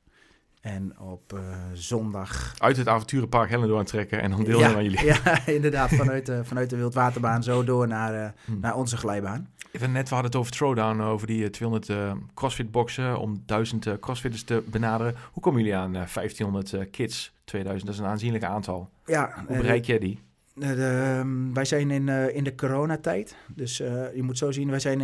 En 0.63 0.99
op 0.99 1.33
uh, 1.33 1.39
zondag... 1.73 2.53
Uit 2.57 2.77
het 2.77 2.87
avonturenpark 2.87 3.49
Hellendoorn 3.49 3.85
trekken 3.85 4.21
en 4.21 4.31
dan 4.31 4.43
deelnemen 4.43 4.69
ja, 4.69 4.77
aan 4.77 4.83
jullie. 4.83 5.05
Ja, 5.23 5.45
inderdaad. 5.45 5.89
Vanuit, 5.89 6.29
uh, 6.29 6.39
vanuit 6.43 6.69
de 6.69 6.75
Wildwaterbaan 6.75 7.43
zo 7.43 7.63
door 7.63 7.87
naar, 7.87 8.13
uh, 8.13 8.29
hmm. 8.45 8.59
naar 8.59 8.75
onze 8.75 8.97
glijbaan. 8.97 9.49
Even 9.73 9.91
net, 9.91 10.09
we 10.09 10.13
hadden 10.13 10.31
het 10.31 10.39
over 10.39 10.51
Throwdown, 10.51 11.01
over 11.01 11.27
die 11.27 11.49
200 11.49 12.15
crossfit 12.33 12.71
boxen 12.71 13.19
om 13.19 13.43
1000 13.45 13.99
crossfitters 13.99 14.43
te 14.43 14.63
benaderen. 14.65 15.15
Hoe 15.31 15.43
komen 15.43 15.59
jullie 15.59 15.75
aan 15.75 15.91
1500 15.91 16.89
kids 16.91 17.33
2000? 17.43 17.85
Dat 17.85 17.95
is 17.95 18.01
een 18.01 18.11
aanzienlijk 18.11 18.43
aantal. 18.43 18.89
Ja. 19.05 19.43
Hoe 19.47 19.57
bereik 19.57 19.85
jij 19.85 19.99
die? 19.99 20.19
De, 20.53 21.15
um, 21.19 21.53
wij 21.53 21.65
zijn 21.65 21.91
in, 21.91 22.09
in 22.09 22.43
de 22.43 22.55
coronatijd. 22.55 23.35
Dus 23.55 23.77
je 23.77 24.21
moet 24.21 24.37
zo 24.37 24.51
zien, 24.51 24.69
wij 24.69 24.79
zijn 24.79 24.99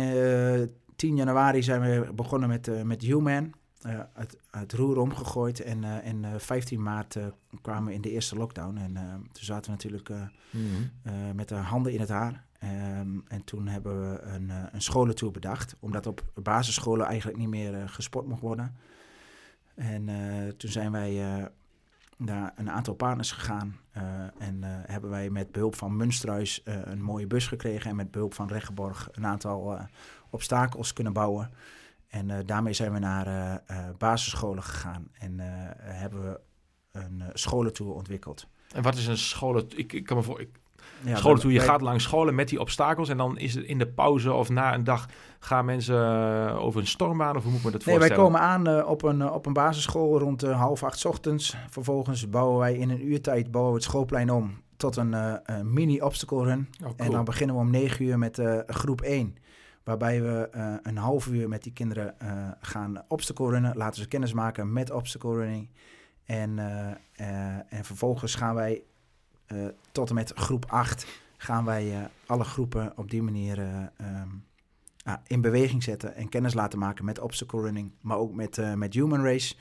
10 0.96 1.16
januari 1.16 1.62
zijn 1.62 1.80
we 1.80 2.12
begonnen 2.12 2.48
met, 2.48 2.84
met 2.84 3.02
Human 3.02 3.52
uh, 3.86 4.00
het, 4.12 4.36
het, 4.50 4.72
roer 4.72 4.98
omgegooid. 4.98 5.60
En, 5.60 5.82
uh, 5.82 6.06
en 6.06 6.40
15 6.40 6.76
eh, 6.76 6.84
maart 6.84 7.16
kwamen 7.62 7.84
we 7.84 7.94
in 7.94 8.00
de 8.00 8.10
eerste 8.10 8.36
lockdown. 8.36 8.76
En 8.76 8.92
toen 9.32 9.44
zaten 9.44 9.64
we 9.64 9.70
natuurlijk 9.70 10.08
mm-hmm. 10.50 10.90
met 11.34 11.48
de 11.48 11.54
handen 11.54 11.92
in 11.92 12.00
het 12.00 12.08
haar. 12.08 12.44
Um, 12.62 13.24
en 13.28 13.44
toen 13.44 13.66
hebben 13.66 14.10
we 14.10 14.20
een, 14.20 14.50
een 14.72 14.82
scholentour 14.82 15.32
bedacht. 15.32 15.76
Omdat 15.80 16.06
op 16.06 16.24
basisscholen 16.34 17.06
eigenlijk 17.06 17.38
niet 17.38 17.48
meer 17.48 17.88
gesport 17.88 18.26
mocht 18.26 18.40
worden. 18.40 18.76
En 19.74 20.08
toen 20.56 20.70
zijn 20.70 20.92
wij 20.92 21.48
naar 22.16 22.52
een 22.56 22.70
aantal 22.70 22.94
partners 22.94 23.32
gegaan. 23.32 23.76
en 24.38 24.58
hebben 24.62 25.10
wij 25.10 25.30
met 25.30 25.52
behulp 25.52 25.74
van 25.74 25.96
Munstruis 25.96 26.60
een 26.64 27.02
mooie 27.02 27.26
bus 27.26 27.46
gekregen. 27.46 27.90
En 27.90 27.96
met 27.96 28.10
behulp 28.10 28.34
van 28.34 28.48
Regenborg 28.48 29.08
een 29.12 29.26
aantal 29.26 29.78
obstakels 30.30 30.92
kunnen 30.92 31.12
bouwen. 31.12 31.50
En 32.10 32.28
uh, 32.28 32.38
daarmee 32.44 32.72
zijn 32.72 32.92
we 32.92 32.98
naar 32.98 33.26
uh, 33.26 33.76
uh, 33.76 33.88
basisscholen 33.98 34.62
gegaan 34.62 35.08
en 35.12 35.38
hebben 35.78 36.22
we 36.22 36.40
een 36.92 37.22
scholentour 37.32 37.94
ontwikkeld. 37.94 38.46
En 38.74 38.82
wat 38.82 38.96
is 38.96 39.06
een 39.06 39.18
scholen? 39.18 39.64
Ik, 39.76 39.92
ik 39.92 40.04
kan 40.04 40.16
me 40.16 40.22
voor. 40.22 40.40
Ik, 40.40 40.59
ja, 41.04 41.16
scholentour, 41.16 41.52
je 41.52 41.60
gaat 41.60 41.80
langs 41.80 42.04
scholen 42.04 42.34
met 42.34 42.48
die 42.48 42.60
obstakels 42.60 43.08
en 43.08 43.16
dan 43.16 43.38
is 43.38 43.54
het 43.54 43.64
in 43.64 43.78
de 43.78 43.86
pauze 43.86 44.32
of 44.32 44.48
na 44.48 44.74
een 44.74 44.84
dag 44.84 45.06
gaan 45.38 45.64
mensen 45.64 45.98
over 46.58 46.80
een 46.80 46.86
stormbaan 46.86 47.36
of 47.36 47.42
hoe 47.42 47.50
moet 47.50 47.60
ik 47.60 47.66
me 47.66 47.70
dat 47.70 47.82
voorstellen? 47.82 48.08
Nee, 48.08 48.18
wij 48.18 48.26
komen 48.26 48.40
aan 48.40 48.84
op, 48.84 49.02
een, 49.02 49.30
op 49.30 49.46
een 49.46 49.52
basisschool 49.52 50.18
rond 50.18 50.42
half 50.42 50.82
acht 50.82 51.04
ochtends. 51.04 51.56
Vervolgens 51.68 52.30
bouwen 52.30 52.58
wij 52.58 52.74
in 52.74 52.90
een 52.90 53.06
uurtijd 53.06 53.50
bouwen 53.50 53.72
we 53.72 53.78
het 53.78 53.88
schoolplein 53.88 54.30
om 54.30 54.62
tot 54.76 54.96
een, 54.96 55.12
een 55.12 55.72
mini 55.72 56.00
obstacle 56.00 56.44
run. 56.44 56.68
Oh, 56.72 56.86
cool. 56.86 56.94
En 56.96 57.10
dan 57.10 57.24
beginnen 57.24 57.56
we 57.56 57.62
om 57.62 57.70
negen 57.70 58.04
uur 58.04 58.18
met 58.18 58.42
groep 58.66 59.00
1. 59.00 59.36
Waarbij 59.84 60.22
we 60.22 60.50
uh, 60.56 60.74
een 60.82 60.96
half 60.96 61.26
uur 61.26 61.48
met 61.48 61.62
die 61.62 61.72
kinderen 61.72 62.14
uh, 62.22 62.48
gaan 62.60 63.02
obstacle 63.08 63.50
runnen. 63.50 63.76
Laten 63.76 64.02
ze 64.02 64.08
kennis 64.08 64.32
maken 64.32 64.72
met 64.72 64.90
obstacle 64.90 65.34
running. 65.34 65.68
En, 66.24 66.56
uh, 66.56 67.72
en 67.72 67.84
vervolgens 67.84 68.34
gaan 68.34 68.54
wij 68.54 68.82
tot 69.92 70.08
en 70.08 70.14
met 70.14 70.32
groep 70.34 70.64
8 70.68 71.06
gaan 71.36 71.64
wij 71.64 72.08
alle 72.26 72.44
groepen 72.44 72.92
op 72.96 73.10
die 73.10 73.22
manier 73.22 73.58
um, 73.58 74.44
in 75.26 75.40
beweging 75.40 75.82
zetten 75.82 76.14
en 76.14 76.28
kennis 76.28 76.54
laten 76.54 76.78
maken 76.78 77.04
met 77.04 77.18
obstacle 77.18 77.60
running, 77.60 77.92
maar 78.00 78.16
ook 78.16 78.34
met, 78.34 78.76
met 78.76 78.94
human 78.94 79.24
race. 79.24 79.54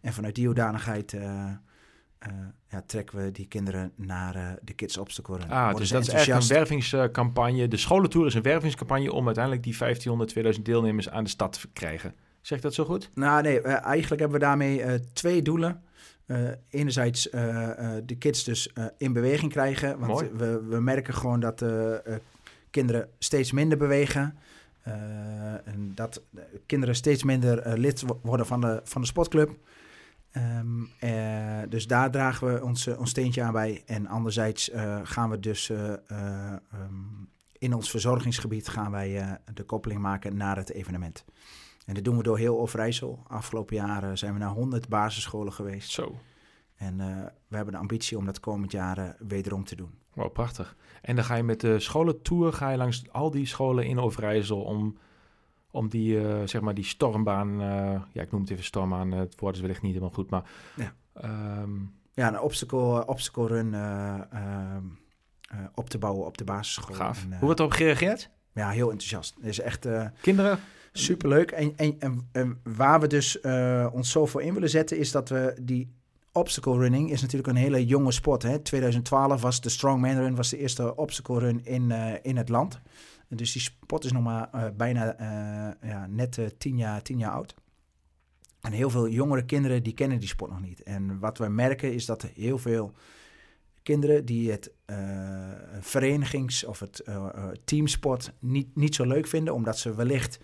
En 0.00 0.12
vanuit 0.12 0.34
die 0.34 0.46
hoedanigheid 0.46 1.12
uh, 1.12 2.30
ja, 2.68 2.82
trekken 2.86 3.18
we 3.18 3.30
die 3.30 3.46
kinderen 3.46 3.92
naar 3.94 4.36
uh, 4.36 4.50
de 4.62 4.72
Kids 4.72 4.96
Obstacle 4.96 5.36
Run. 5.36 5.50
Ah, 5.50 5.74
dus 5.74 5.88
dat 5.88 6.12
is 6.12 6.26
een 6.26 6.46
wervingscampagne. 6.46 7.68
De 7.68 7.76
scholentour 7.76 8.26
is 8.26 8.34
een 8.34 8.42
wervingscampagne 8.42 9.12
om 9.12 9.26
uiteindelijk 9.26 9.64
die 9.64 9.78
1500, 9.78 10.30
2000 10.30 10.66
deelnemers 10.66 11.08
aan 11.08 11.24
de 11.24 11.30
stad 11.30 11.60
te 11.60 11.68
krijgen. 11.72 12.14
Zeg 12.40 12.60
dat 12.60 12.74
zo 12.74 12.84
goed? 12.84 13.10
Nou 13.14 13.42
nee, 13.42 13.60
uh, 13.60 13.84
eigenlijk 13.84 14.20
hebben 14.20 14.40
we 14.40 14.44
daarmee 14.46 15.02
twee 15.12 15.42
doelen. 15.42 15.82
Enerzijds 16.70 17.22
de 18.04 18.16
kids 18.18 18.44
dus 18.44 18.72
in 18.98 19.12
beweging 19.12 19.52
krijgen. 19.52 19.98
Want 19.98 20.30
we, 20.36 20.62
we 20.68 20.80
merken 20.80 21.14
gewoon 21.14 21.40
dat 21.40 21.64
kinderen 22.70 23.08
steeds 23.18 23.52
minder 23.52 23.78
bewegen. 23.78 24.36
en 25.64 25.92
dat 25.94 26.22
kinderen 26.66 26.94
steeds 26.94 27.22
minder 27.22 27.78
lid 27.78 28.04
worden 28.22 28.46
van 28.46 28.60
de, 28.60 28.80
van 28.84 29.00
de 29.00 29.06
sportclub. 29.06 29.56
Ehm, 30.36 30.84
eh, 30.98 31.68
dus 31.68 31.86
daar 31.86 32.10
dragen 32.10 32.54
we 32.54 32.64
ons, 32.64 32.86
eh, 32.86 32.98
ons 32.98 33.10
steentje 33.10 33.42
aan 33.42 33.52
bij. 33.52 33.82
En 33.86 34.06
anderzijds 34.06 34.70
eh, 34.70 35.00
gaan 35.02 35.30
we 35.30 35.40
dus 35.40 35.70
eh, 35.70 35.92
eh, 35.92 36.52
ehm, 36.72 36.92
in 37.58 37.74
ons 37.74 37.90
verzorgingsgebied 37.90 38.68
gaan 38.68 38.90
wij 38.90 39.20
eh, 39.20 39.32
de 39.54 39.62
koppeling 39.62 40.00
maken 40.00 40.36
naar 40.36 40.56
het 40.56 40.70
evenement. 40.70 41.24
En 41.86 41.94
dat 41.94 42.04
doen 42.04 42.16
we 42.16 42.22
door 42.22 42.38
heel 42.38 42.58
Overijssel. 42.60 43.22
Afgelopen 43.28 43.76
jaren 43.76 44.18
zijn 44.18 44.32
we 44.32 44.38
naar 44.38 44.50
100 44.50 44.88
basisscholen 44.88 45.52
geweest. 45.52 45.90
Zo, 45.90 46.14
En 46.76 47.00
eh, 47.00 47.06
we 47.48 47.56
hebben 47.56 47.74
de 47.74 47.80
ambitie 47.80 48.18
om 48.18 48.24
dat 48.24 48.40
komend 48.40 48.72
jaar 48.72 48.98
eh, 48.98 49.08
wederom 49.18 49.64
te 49.64 49.76
doen. 49.76 49.90
wow, 50.14 50.32
prachtig. 50.32 50.76
En 51.02 51.16
dan 51.16 51.24
ga 51.24 51.34
je 51.34 51.42
met 51.42 51.60
de 51.60 51.80
scholentour 51.80 52.52
ga 52.52 52.70
je 52.70 52.76
langs 52.76 53.02
al 53.12 53.30
die 53.30 53.46
scholen 53.46 53.86
in 53.86 53.98
Overijssel 53.98 54.60
om, 54.62 54.96
om 55.70 55.88
die, 55.88 56.28
eh, 56.28 56.46
zeg 56.46 56.60
maar 56.60 56.74
die 56.74 56.84
stormbaan, 56.84 57.58
ja, 58.12 58.22
ik 58.22 58.30
noem 58.30 58.40
het 58.40 58.50
even 58.50 58.64
stormbaan, 58.64 59.10
het 59.12 59.40
woord 59.40 59.54
is 59.54 59.60
wellicht 59.60 59.82
niet 59.82 59.92
helemaal 59.92 60.14
goed, 60.14 60.30
maar 60.30 60.50
Ja. 60.76 60.92
ehm, 61.12 61.70
Ja, 62.14 62.28
een 62.28 62.40
obstacle, 62.40 63.06
obstacle 63.06 63.46
run 63.46 63.74
eh, 63.74 64.14
ehm, 64.32 64.84
eh, 65.50 65.58
op 65.74 65.90
te 65.90 65.98
bouwen 65.98 66.26
op 66.26 66.38
de 66.38 66.44
basisschool. 66.44 66.94
gaaf. 66.94 67.22
En, 67.24 67.30
Hoe 67.30 67.38
wordt 67.40 67.60
erop 67.60 67.72
gereageerd? 67.72 68.30
Ja, 68.52 68.68
heel 68.70 68.90
enthousiast. 68.90 69.34
Het 69.34 69.44
is 69.44 69.60
echt 69.60 69.88
Kinderen? 70.20 70.58
Superleuk. 70.98 71.50
En, 71.50 71.72
en, 71.76 71.96
en, 71.98 72.28
en 72.32 72.60
waar 72.76 73.00
we 73.00 73.06
dus 73.06 73.40
eh, 73.40 73.86
ons 73.92 74.10
zo 74.10 74.26
voor 74.26 74.42
in 74.42 74.54
willen 74.54 74.70
zetten, 74.70 74.98
is 74.98 75.10
dat 75.10 75.28
we 75.28 75.56
die 75.62 75.94
obstacle 76.32 76.78
running 76.78 77.10
is 77.10 77.20
natuurlijk 77.20 77.48
een 77.48 77.56
hele 77.56 77.86
jonge 77.86 78.12
sport. 78.12 78.42
Hè? 78.42 78.58
2012 78.58 79.40
was 79.40 79.60
de 79.60 79.68
Strongman 79.68 80.16
Run 80.16 80.34
was 80.34 80.50
de 80.50 80.58
eerste 80.58 80.96
obstacle 80.96 81.38
run 81.38 81.64
in, 81.64 81.90
eh, 81.90 82.14
in 82.22 82.36
het 82.36 82.48
land. 82.48 82.80
Dus 83.28 83.52
die 83.52 83.62
sport 83.62 84.04
is 84.04 84.12
nog 84.12 84.22
maar 84.22 84.48
eh, 84.52 84.64
bijna 84.76 85.16
ja, 85.82 86.06
net 86.06 86.54
tien, 86.58 86.76
jaar, 86.76 87.02
tien 87.02 87.18
jaar 87.18 87.32
oud. 87.32 87.54
En 88.60 88.72
heel 88.72 88.90
veel 88.90 89.08
jongere 89.08 89.44
kinderen 89.44 89.82
die 89.82 89.94
kennen 89.94 90.18
die 90.18 90.28
sport 90.28 90.50
nog 90.50 90.60
niet. 90.60 90.82
En 90.82 91.18
wat 91.18 91.38
we 91.38 91.48
merken 91.48 91.94
is 91.94 92.06
dat 92.06 92.22
heel 92.22 92.58
veel 92.58 92.92
kinderen 93.82 94.24
die 94.24 94.50
het 94.50 94.70
verenigings- 95.80 96.64
of 96.64 96.80
het 96.80 97.00
eh, 97.00 97.48
teamsport 97.64 98.32
niet, 98.38 98.76
niet 98.76 98.94
zo 98.94 99.04
leuk 99.04 99.26
vinden, 99.26 99.54
omdat 99.54 99.78
ze 99.78 99.94
wellicht 99.94 100.38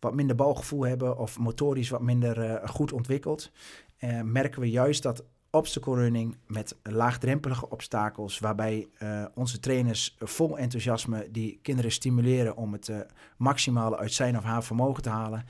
wat 0.00 0.14
minder 0.14 0.36
balgevoel 0.36 0.86
hebben 0.86 1.18
of 1.18 1.38
motorisch 1.38 1.88
wat 1.88 2.02
minder 2.02 2.40
eh, 2.40 2.68
goed 2.68 2.92
ontwikkeld, 2.92 3.50
eh, 3.98 4.20
merken 4.20 4.60
we 4.60 4.70
juist 4.70 5.02
dat 5.02 5.24
obstacle 5.50 5.94
running 5.94 6.36
met 6.46 6.76
laagdrempelige 6.82 7.70
obstakels, 7.70 8.38
waarbij 8.38 8.88
eh, 8.98 9.24
onze 9.34 9.60
trainers 9.60 10.16
vol 10.18 10.58
enthousiasme 10.58 11.28
die 11.30 11.58
kinderen 11.62 11.92
stimuleren 11.92 12.56
om 12.56 12.72
het 12.72 13.06
maximale 13.36 13.96
uit 13.96 14.12
zijn 14.12 14.36
of 14.36 14.42
haar 14.42 14.64
vermogen 14.64 15.02
te 15.02 15.08
halen, 15.08 15.44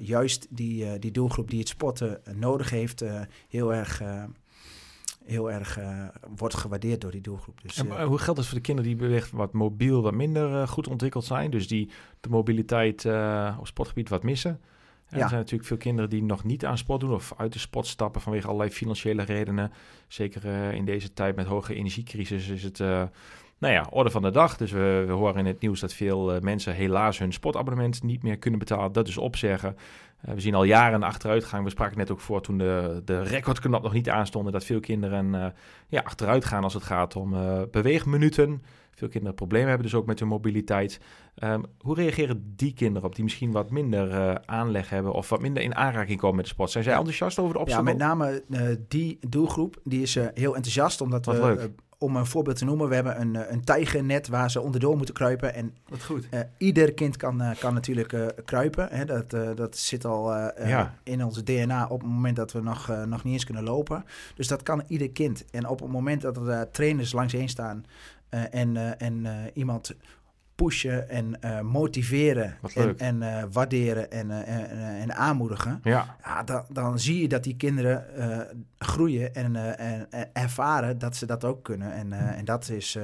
juist 0.00 0.46
die, 0.50 0.98
die 0.98 1.10
doelgroep 1.10 1.50
die 1.50 1.58
het 1.58 1.68
sporten 1.68 2.24
eh, 2.24 2.34
nodig 2.34 2.70
heeft, 2.70 3.04
heel 3.48 3.74
erg, 3.74 4.02
heel 5.24 5.50
erg 5.50 5.78
eh, 5.78 6.04
wordt 6.36 6.54
gewaardeerd 6.54 7.00
door 7.00 7.10
die 7.10 7.20
doelgroep. 7.20 7.62
Dus, 7.62 7.76
En, 7.76 7.90
eh, 7.90 8.00
eh, 8.00 8.06
hoe 8.06 8.18
geldt 8.18 8.38
het 8.38 8.48
voor 8.48 8.58
de 8.58 8.64
kinderen 8.64 8.90
die 8.90 9.00
wellicht 9.00 9.30
wat 9.30 9.52
mobiel, 9.52 10.02
wat 10.02 10.14
minder 10.14 10.68
goed 10.68 10.88
ontwikkeld 10.88 11.24
zijn? 11.24 11.50
Dus 11.50 11.68
die 11.68 11.90
de 12.20 12.28
mobiliteit 12.28 13.04
op 13.58 13.66
sportgebied 13.66 14.08
wat 14.08 14.22
missen? 14.22 14.60
En 15.04 15.18
Ja. 15.18 15.22
Er 15.22 15.28
zijn 15.28 15.40
natuurlijk 15.40 15.68
veel 15.68 15.76
kinderen 15.76 16.10
die 16.10 16.22
nog 16.22 16.44
niet 16.44 16.64
aan 16.64 16.78
sport 16.78 17.00
doen 17.00 17.12
of 17.12 17.32
uit 17.36 17.52
de 17.52 17.58
sport 17.58 17.86
stappen 17.86 18.20
vanwege 18.20 18.46
allerlei 18.46 18.70
financiële 18.70 19.22
redenen. 19.22 19.72
Zeker 20.08 20.72
in 20.72 20.84
deze 20.84 21.12
tijd 21.12 21.36
met 21.36 21.46
hoge 21.46 21.74
energiecrisis 21.74 22.48
is 22.48 22.62
het, 22.62 22.78
nou 22.78 23.72
ja, 23.72 23.86
orde 23.90 24.10
van 24.10 24.22
de 24.22 24.30
dag. 24.30 24.56
Dus 24.56 24.70
we, 24.70 25.04
we 25.06 25.12
horen 25.12 25.38
in 25.38 25.46
het 25.46 25.60
nieuws 25.60 25.80
dat 25.80 25.92
veel 25.92 26.40
mensen 26.40 26.74
helaas 26.74 27.18
hun 27.18 27.32
sportabonnement 27.32 28.02
niet 28.02 28.22
meer 28.22 28.38
kunnen 28.38 28.58
betalen. 28.58 28.92
Dat 28.92 29.06
dus 29.06 29.18
opzeggen. 29.18 29.76
Eh, 30.24 30.34
we 30.34 30.40
zien 30.40 30.54
al 30.54 30.64
jaren 30.64 30.94
een 30.94 31.02
achteruitgang. 31.02 31.64
We 31.64 31.70
spraken 31.70 31.98
net 31.98 32.10
ook 32.10 32.20
voor 32.20 32.40
toen 32.40 32.58
de, 32.58 33.02
de 33.04 33.22
recordknop 33.22 33.82
nog 33.82 33.92
niet 33.92 34.10
aanstonden. 34.10 34.52
Dat 34.52 34.64
veel 34.64 34.80
kinderen 34.80 35.34
eh, 35.34 35.46
ja, 35.88 36.00
achteruit 36.00 36.44
gaan 36.44 36.62
als 36.62 36.74
het 36.74 36.82
gaat 36.82 37.16
om 37.16 37.34
eh, 37.34 37.62
beweegminuten. 37.70 38.62
Veel 38.94 39.08
kinderen 39.08 39.34
problemen 39.36 39.68
hebben 39.68 39.86
dus 39.86 39.96
ook 39.96 40.06
met 40.06 40.18
hun 40.18 40.28
mobiliteit. 40.28 41.00
Ehm, 41.34 41.62
hoe 41.78 41.94
reageren 41.94 42.52
die 42.56 42.72
kinderen 42.74 43.08
op 43.08 43.14
die 43.14 43.24
misschien 43.24 43.52
wat 43.52 43.70
minder 43.70 44.40
aanleg 44.46 44.90
hebben 44.90 45.12
of 45.12 45.28
wat 45.28 45.40
minder 45.40 45.62
in 45.62 45.74
aanraking 45.74 46.20
komen 46.20 46.36
met 46.36 46.44
de 46.44 46.50
sport? 46.50 46.70
Zijn 46.70 46.84
zij 46.84 46.94
enthousiast 46.94 47.38
over 47.38 47.52
de 47.52 47.58
Ja, 47.58 47.64
obstacle? 47.64 47.90
met 47.90 47.98
name 47.98 48.44
die 48.88 49.18
doelgroep, 49.28 49.76
die 49.84 50.02
is 50.02 50.14
heel 50.14 50.54
enthousiast. 50.54 51.00
Omdat 51.00 51.24
Wat 51.24 51.36
we, 51.36 51.70
om 51.98 52.16
een 52.16 52.26
voorbeeld 52.26 52.56
te 52.56 52.64
noemen, 52.64 52.88
we 52.88 52.94
hebben 52.94 53.20
een, 53.20 53.36
eh, 53.36 53.52
een 53.52 53.64
tijgernet 53.64 54.28
waar 54.28 54.50
ze 54.50 54.60
onderdoor 54.60 54.96
moeten 54.96 55.14
kruipen. 55.14 55.54
En 55.54 55.74
Wat 55.88 56.02
goed. 56.04 56.26
eh, 56.30 56.40
ieder 56.58 56.92
kind 56.94 57.16
kan, 57.16 57.40
eh, 57.40 57.58
kan 57.58 57.74
natuurlijk 57.74 58.12
eh, 58.12 58.26
kruipen. 58.44 58.88
Hè. 58.90 59.04
Dat, 59.04 59.32
eh, 59.32 59.48
dat 59.54 59.76
zit 59.76 60.04
al 60.04 60.32
Ja. 60.66 60.94
in 61.02 61.24
ons 61.24 61.44
DNA 61.44 61.86
op 61.88 62.00
het 62.00 62.10
moment 62.10 62.36
dat 62.36 62.52
we 62.52 62.60
nog, 62.60 62.92
nog 63.06 63.24
niet 63.24 63.32
eens 63.32 63.44
kunnen 63.44 63.64
lopen. 63.64 64.04
Dus 64.34 64.48
dat 64.48 64.62
kan 64.62 64.82
ieder 64.88 65.10
kind. 65.10 65.44
En 65.50 65.68
op 65.68 65.80
het 65.80 65.90
moment 65.90 66.20
dat 66.22 66.36
er 66.36 66.44
daar 66.44 66.70
trainers 66.70 67.12
langs 67.12 67.32
heen 67.32 67.48
staan 67.48 67.84
eh, 68.28 68.54
en, 68.54 68.76
eh, 68.76 69.06
en 69.06 69.26
eh, 69.26 69.32
iemand 69.52 69.94
pushen 70.54 71.08
en 71.08 71.40
eh, 71.40 71.60
motiveren 71.60 72.56
en, 72.74 72.98
en 72.98 73.22
eh, 73.22 73.44
waarderen 73.52 74.10
en, 74.10 74.30
eh, 74.30 74.70
en, 74.70 75.00
en 75.00 75.14
aanmoedigen. 75.14 75.80
Ja, 75.82 76.16
Ja, 76.24 76.42
dan, 76.42 76.64
dan 76.68 76.98
zie 76.98 77.20
je 77.20 77.28
dat 77.28 77.44
die 77.44 77.56
kinderen 77.56 78.04
groeien 78.78 79.34
en, 79.34 79.56
en, 79.78 80.10
en 80.10 80.28
ervaren 80.32 80.98
dat 80.98 81.16
ze 81.16 81.26
dat 81.26 81.44
ook 81.44 81.62
kunnen. 81.64 81.92
En, 81.92 82.12
eh, 82.12 82.38
en 82.38 82.44
dat 82.44 82.68
is 82.68 82.98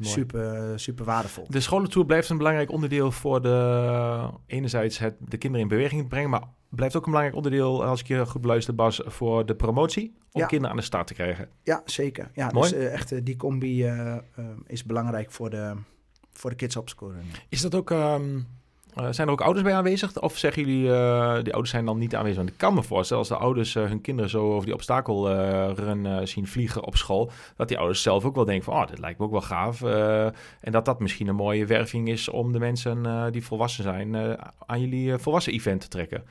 super, 0.00 0.80
super 0.80 1.04
waardevol. 1.04 1.46
de 1.48 1.60
scholentour 1.60 2.06
blijft 2.06 2.28
een 2.28 2.36
belangrijk 2.36 2.70
onderdeel 2.70 3.10
voor 3.10 3.42
de, 3.42 4.30
enerzijds 4.46 4.98
het, 4.98 5.14
de 5.18 5.36
kinderen 5.36 5.68
in 5.68 5.76
beweging 5.76 6.08
brengen, 6.08 6.30
maar 6.30 6.42
blijft 6.68 6.96
ook 6.96 7.04
een 7.04 7.10
belangrijk 7.12 7.36
onderdeel, 7.44 7.84
als 7.84 8.00
ik 8.00 8.06
je 8.06 8.26
goed 8.26 8.40
beluister 8.40 8.74
Bas, 8.74 9.00
voor 9.06 9.46
de 9.46 9.54
promotie, 9.54 10.14
om 10.32 10.40
Ja. 10.40 10.46
kinderen 10.46 10.70
aan 10.70 10.80
de 10.80 10.86
start 10.86 11.06
te 11.06 11.14
krijgen. 11.14 11.48
Ja, 11.62 11.82
zeker. 11.84 12.30
Ja, 12.34 12.50
Mooi. 12.52 12.70
dus 12.70 12.78
echt 12.88 13.24
die 13.24 13.36
combi 13.36 13.86
is 14.66 14.84
belangrijk 14.84 15.30
voor 15.30 15.50
de, 15.50 15.74
voor 16.38 16.50
de 16.50 16.56
kids 16.56 16.76
opscoren. 16.76 17.22
Is 17.48 17.60
dat 17.60 17.74
ook, 17.74 17.90
ehm, 17.90 18.38
eh, 18.94 19.06
zijn 19.10 19.26
er 19.26 19.32
ook 19.32 19.40
ouders 19.40 19.64
bij 19.64 19.74
aanwezig? 19.74 20.20
Of 20.20 20.38
zeggen 20.38 20.64
jullie, 20.64 20.92
eh 20.92 21.34
die 21.34 21.52
ouders 21.52 21.70
zijn 21.70 21.84
dan 21.84 21.98
niet 21.98 22.14
aanwezig? 22.14 22.36
Want 22.38 22.48
ik 22.48 22.56
kan 22.58 22.74
me 22.74 22.82
voorstellen, 22.82 23.22
als 23.22 23.32
de 23.32 23.36
ouders 23.38 23.74
eh, 23.74 23.84
hun 23.84 24.00
kinderen 24.00 24.30
zo 24.30 24.52
over 24.52 24.64
die 24.64 24.74
obstakelrun 24.74 26.06
eh 26.06 26.18
zien 26.26 26.46
vliegen 26.46 26.84
op 26.84 26.96
school, 26.96 27.30
dat 27.56 27.68
die 27.68 27.78
ouders 27.78 28.02
zelf 28.02 28.24
ook 28.24 28.34
wel 28.34 28.44
denken 28.44 28.64
van, 28.64 28.74
oh, 28.82 28.86
dit 28.86 28.98
lijkt 28.98 29.18
me 29.18 29.24
ook 29.24 29.30
wel 29.30 29.40
gaaf. 29.40 29.82
en 30.60 30.72
dat 30.72 30.84
dat 30.84 31.00
misschien 31.00 31.26
een 31.28 31.34
mooie 31.34 31.66
werving 31.66 32.08
is 32.08 32.28
om 32.28 32.52
de 32.52 32.58
mensen 32.58 33.28
die 33.32 33.44
volwassen 33.44 33.82
zijn 33.82 34.16
aan 34.66 34.80
jullie 34.80 35.18
volwassen 35.18 35.52
event 35.52 35.80
te 35.80 35.88
trekken. 35.88 36.24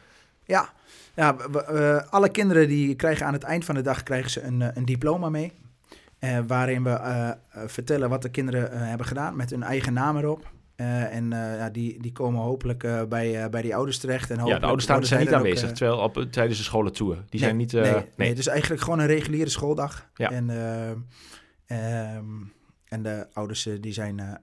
Ja, 0.46 0.70
ja 1.16 1.36
we- 1.36 1.50
we- 1.52 2.06
alle 2.10 2.30
kinderen 2.30 2.68
die 2.68 2.96
krijgen 2.96 3.26
aan 3.26 3.34
het 3.34 3.44
eind 3.44 3.66
van 3.66 3.76
de 3.76 3.82
dag 3.82 4.04
krijgen 4.04 4.32
ze 4.32 4.42
een, 4.42 4.78
een 4.78 4.86
diploma 4.86 5.30
mee. 5.30 5.52
Eh, 6.20 6.40
waarin 6.48 6.84
we 6.84 6.90
eh, 6.90 7.30
eh, 7.30 7.36
vertellen 7.66 8.10
wat 8.10 8.22
de 8.22 8.30
kinderen 8.30 8.88
hebben 8.88 9.08
gedaan 9.08 9.36
met 9.36 9.50
hun 9.50 9.64
eigen 9.64 9.94
naam 9.94 10.18
erop. 10.18 10.56
En 10.76 11.30
ja, 11.30 11.70
die, 11.70 12.02
die 12.02 12.12
komen 12.12 12.42
hopelijk 12.42 13.08
bij, 13.10 13.50
bij 13.50 13.62
die 13.62 13.76
ouders 13.76 13.98
terecht. 13.98 14.30
En 14.30 14.46
Ja, 14.46 14.60
de 14.60 14.66
ouders 14.66 14.84
staan, 14.84 15.00
worden 15.00 15.18
zijn 15.18 15.28
zij 15.28 15.30
niet 15.30 15.30
ook, 15.30 15.36
aanwezig, 15.36 15.72
terwijl 15.72 15.98
op, 15.98 16.32
tijdens 16.32 16.58
de 16.58 16.64
scholentour. 16.64 17.16
Die 17.16 17.26
nee, 17.30 17.40
zijn 17.40 17.58
niet... 17.58 17.72
nee, 17.72 17.92
nee, 17.92 18.10
nee, 18.16 18.36
dus 18.36 18.48
eigenlijk 18.48 18.82
gewoon 18.82 19.00
een 19.00 19.08
reguliere 19.08 19.50
schooldag. 19.50 20.10
Ja. 20.14 20.32
En, 20.32 20.50
eh, 20.50 20.90
ehm, 22.12 22.26
en 22.88 23.04
de 23.04 23.28
ouders 23.34 23.70
die 23.82 23.94
zijn 23.94 24.42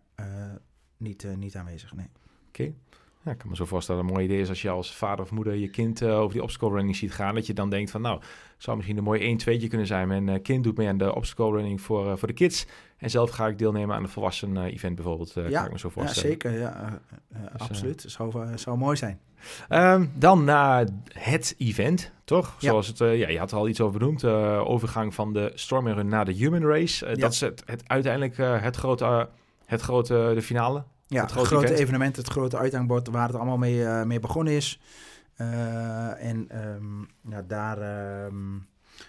niet, 0.97 1.26
niet 1.37 1.57
aanwezig. 1.57 1.95
Nee. 1.95 2.07
Oké. 2.49 2.73
Ja, 3.25 3.31
ik 3.31 3.38
kan 3.38 3.49
me 3.49 3.57
zo 3.57 3.64
voorstellen 3.64 4.00
dat 4.00 4.11
een 4.11 4.16
mooi 4.16 4.28
idee 4.28 4.40
is 4.43 4.49
als 4.49 4.62
je 4.62 4.71
als 4.71 4.95
vader 4.97 5.25
of 5.25 5.31
moeder 5.31 5.54
je 5.54 5.69
kind 5.69 6.02
eh, 6.02 6.19
over 6.19 6.33
die 6.33 6.43
obstacle 6.43 6.75
running 6.75 6.97
ziet 6.97 7.12
gaan. 7.12 7.35
Dat 7.35 7.47
je 7.47 7.52
dan 7.52 7.71
denkt 7.71 7.90
van 7.90 8.00
nou, 8.00 8.21
zou 8.59 8.76
misschien 8.76 8.99
een 8.99 9.04
mooi 9.04 9.21
1 9.21 9.37
2 9.37 9.69
kunnen 9.69 9.87
zijn. 9.87 10.09
Mijn 10.09 10.28
eh, 10.28 10.43
kind 10.43 10.64
doet 10.64 10.76
mee 10.76 10.88
aan 10.88 10.99
de 10.99 11.14
obstacle 11.14 11.50
running 11.50 11.81
voor, 11.81 12.11
eh, 12.11 12.16
voor 12.16 12.28
de 12.28 12.35
kids. 12.35 12.66
En 12.97 13.11
zelf 13.11 13.31
ga 13.31 13.47
ik 13.49 13.59
deelnemen 13.59 13.97
aan 13.97 14.02
een 14.02 14.09
volwassen 14.09 14.57
event 14.64 14.95
bijvoorbeeld. 14.95 15.33
Ja, 15.35 15.43
kan 15.50 15.64
ik 15.64 15.73
me 15.73 15.78
zo 15.78 15.88
Ja, 15.88 15.95
voorstellen. 15.95 16.31
zeker. 16.31 16.59
Ja, 16.59 16.73
eh, 16.81 16.87
eh, 16.87 17.52
Dus, 17.52 17.61
absoluut. 17.69 18.04
Zou, 18.07 18.33
zou 18.54 18.78
mooi 18.78 18.97
zijn. 18.97 19.21
Ehm, 19.69 20.07
dan 20.14 20.45
naar 20.45 20.87
het 21.12 21.54
event, 21.59 22.12
toch? 22.25 22.57
Ja. 22.59 22.69
Zoals 22.69 22.87
het, 22.87 22.99
ja, 22.99 23.28
je 23.28 23.38
had 23.38 23.50
er 23.50 23.57
al 23.57 23.69
iets 23.69 23.81
over 23.81 23.99
benoemd. 23.99 24.25
overgang 24.25 25.14
van 25.14 25.33
de 25.33 25.52
Storm 25.54 25.88
Run 25.88 26.09
naar 26.09 26.25
de 26.25 26.33
Human 26.33 26.62
Race. 26.62 27.07
Ja. 27.07 27.14
Dat 27.14 27.33
is 27.33 27.40
het, 27.40 27.62
het 27.66 27.83
uiteindelijk 27.88 28.37
het 28.37 28.76
grote, 28.76 29.28
het 29.66 29.81
grote, 29.81 30.31
de 30.35 30.43
finale. 30.43 30.85
Ja, 31.14 31.23
Het 31.23 31.33
grote 31.33 31.75
evenement, 31.75 32.16
het 32.16 32.28
grote 32.28 32.56
uithangbord 32.56 33.09
waar 33.09 33.26
het 33.26 33.37
allemaal 33.37 33.56
mee, 33.56 33.85
eh, 33.85 34.02
mee 34.02 34.21
begonnen 34.21 34.52
is. 34.52 34.80
Eh, 35.35 36.25
en 36.25 36.49
ehm, 36.49 37.00
ja, 37.30 37.42
daar, 37.42 37.78
ehm, 37.78 38.54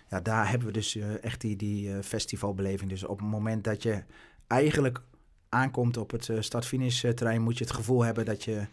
ja, 0.10 0.20
daar 0.22 0.50
hebben 0.50 0.68
we 0.68 0.74
dus 0.74 0.96
eh, 0.96 1.24
echt 1.24 1.42
die, 1.42 1.56
die 1.56 2.04
festivalbeleving. 2.04 2.90
Dus 2.90 3.04
op 3.04 3.20
het 3.20 3.28
moment 3.28 3.64
dat 3.64 3.84
je 3.84 4.04
eigenlijk 4.48 5.02
aankomt 5.50 5.98
op 5.98 6.12
het 6.12 6.30
start-finish 6.40 7.02
terrein, 7.02 7.42
moet 7.42 7.58
je 7.58 7.64
het 7.64 7.74
gevoel 7.74 8.04
hebben 8.04 8.26
dat 8.26 8.44
je 8.44 8.66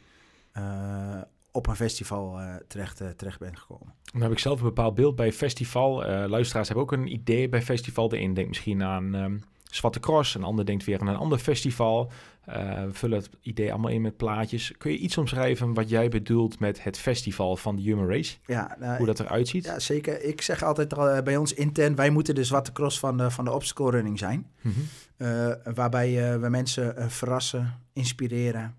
op 1.51 1.67
een 1.67 1.77
festival 1.77 2.41
terecht, 2.67 3.03
terecht 3.17 3.39
bent 3.39 3.59
gekomen. 3.59 3.95
Dan 4.13 4.23
heb 4.23 4.33
ik 4.33 4.39
zelf 4.39 4.59
een 4.59 4.67
bepaald 4.67 4.95
beeld 4.95 5.17
bij 5.17 5.33
festival. 5.33 6.05
Luisteraars 6.29 6.69
hebben 6.69 6.85
ook 6.85 6.93
een 6.93 7.13
idee 7.13 7.49
bij 7.49 7.63
festival. 7.63 8.09
De 8.09 8.21
een 8.21 8.35
denkt 8.35 8.49
misschien 8.49 8.83
aan 8.83 9.15
ehm, 9.15 9.37
Zwarte 9.75 10.01
Cross, 10.01 10.35
een 10.35 10.43
ander 10.43 10.67
denkt 10.67 10.85
weer 10.85 11.01
aan 11.01 11.07
een 11.07 11.17
ander 11.17 11.39
festival. 11.39 12.11
we 12.45 12.89
vullen 12.93 13.19
het 13.19 13.31
idee 13.41 13.73
allemaal 13.73 13.91
in 13.91 14.01
met 14.01 14.17
plaatjes. 14.17 14.73
Kun 14.79 14.91
je 14.91 14.99
iets 14.99 15.19
omschrijven 15.19 15.75
wat 15.75 15.89
jij 15.89 16.09
bedoelt 16.09 16.59
met 16.59 16.85
het 16.85 16.99
festival 16.99 17.57
van 17.57 17.77
de 17.77 17.83
Human 17.83 18.09
Race? 18.09 18.37
Ja, 18.47 18.77
nou, 18.81 18.97
Hoe 18.97 19.07
dat 19.07 19.21
eruit 19.21 19.49
ziet? 19.49 19.65
Ja, 19.65 19.79
zeker. 19.79 20.23
Ik 20.23 20.43
zeg 20.43 20.63
altijd 20.63 20.95
al, 20.95 21.23
bij 21.23 21.37
ons 21.37 21.55
intern, 21.55 21.95
wij 21.95 22.11
moeten 22.11 22.35
de 22.35 22.45
Zwarte 22.45 22.73
Cross 22.73 22.99
van 22.99 23.17
de, 23.17 23.31
van 23.31 23.45
de 23.45 23.53
obstacle 23.53 23.91
running 23.91 24.19
zijn. 24.19 24.51
Mhm. 24.61 25.55
waarbij 25.75 26.41
we 26.41 26.49
mensen 26.49 27.11
verrassen, 27.11 27.79
inspireren 27.93 28.75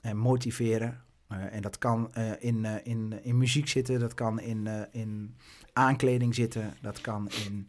en 0.00 0.16
motiveren. 0.16 1.02
en 1.28 1.62
dat 1.62 1.78
kan 1.78 2.10
in, 2.38 2.66
in, 2.82 3.20
in 3.22 3.38
muziek 3.38 3.68
zitten, 3.68 4.00
dat 4.00 4.14
kan 4.14 4.40
in, 4.40 4.68
in 4.92 5.36
aankleding 5.72 6.34
zitten, 6.34 6.74
dat 6.80 7.00
kan 7.00 7.30
in 7.46 7.68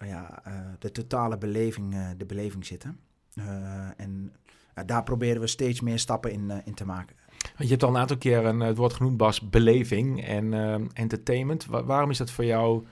ja, 0.00 0.42
de 0.78 0.90
totale 0.90 1.38
beleving, 1.38 2.14
de 2.16 2.26
beleving 2.26 2.66
zitten. 2.66 2.98
en 3.96 4.32
daar 4.86 5.02
proberen 5.02 5.40
we 5.40 5.46
steeds 5.46 5.80
meer 5.80 5.98
stappen 5.98 6.32
in, 6.32 6.62
in 6.64 6.74
te 6.74 6.84
maken. 6.84 7.16
Je 7.58 7.66
hebt 7.66 7.82
al 7.82 7.88
een 7.88 7.96
aantal 7.96 8.18
keer 8.18 8.44
een, 8.44 8.60
het 8.60 8.76
woord 8.76 8.92
genoemd, 8.92 9.16
Bas, 9.16 9.48
beleving 9.48 10.24
en 10.24 10.52
entertainment. 10.92 11.66
waarom 11.66 12.10
is 12.10 12.18
dat 12.18 12.30
voor 12.30 12.44
jou 12.44 12.86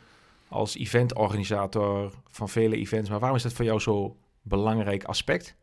als 0.48 0.76
eventorganisator 0.76 2.12
van 2.30 2.48
vele 2.48 2.76
events, 2.76 3.10
maar 3.10 3.18
waarom 3.18 3.36
is 3.36 3.42
dat 3.42 3.52
voor 3.52 3.64
jou 3.64 3.80
zo 3.80 4.16
belangrijk 4.42 5.04
aspect? 5.04 5.56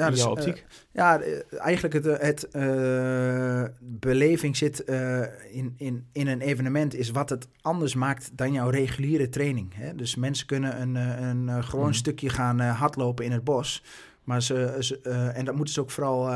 Ja, 0.00 0.10
dus, 0.10 0.18
jouw 0.18 0.30
optiek? 0.30 0.56
Uh, 0.56 0.62
ja, 0.92 1.20
eigenlijk 1.58 1.94
het, 1.94 2.20
het 2.20 2.48
uh, 2.52 3.64
beleving 3.80 4.56
zit 4.56 4.82
uh, 4.86 5.20
in, 5.50 5.74
in, 5.76 6.06
in 6.12 6.26
een 6.26 6.40
evenement 6.40 6.94
is 6.94 7.10
wat 7.10 7.30
het 7.30 7.48
anders 7.60 7.94
maakt 7.94 8.30
dan 8.32 8.52
jouw 8.52 8.68
reguliere 8.68 9.28
training. 9.28 9.74
Hè? 9.74 9.94
Dus 9.94 10.14
mensen 10.14 10.46
kunnen 10.46 10.80
een, 10.80 10.94
een 10.94 11.64
gewoon 11.64 11.86
mm. 11.86 11.92
stukje 11.92 12.28
gaan 12.28 12.60
hardlopen 12.60 13.24
in 13.24 13.32
het 13.32 13.44
bos. 13.44 13.82
Maar 14.24 14.42
ze, 14.42 14.76
ze 14.78 15.00
en 15.34 15.44
dat 15.44 15.54
moeten 15.54 15.74
ze 15.74 15.80
ook 15.80 15.90
vooral 15.90 16.30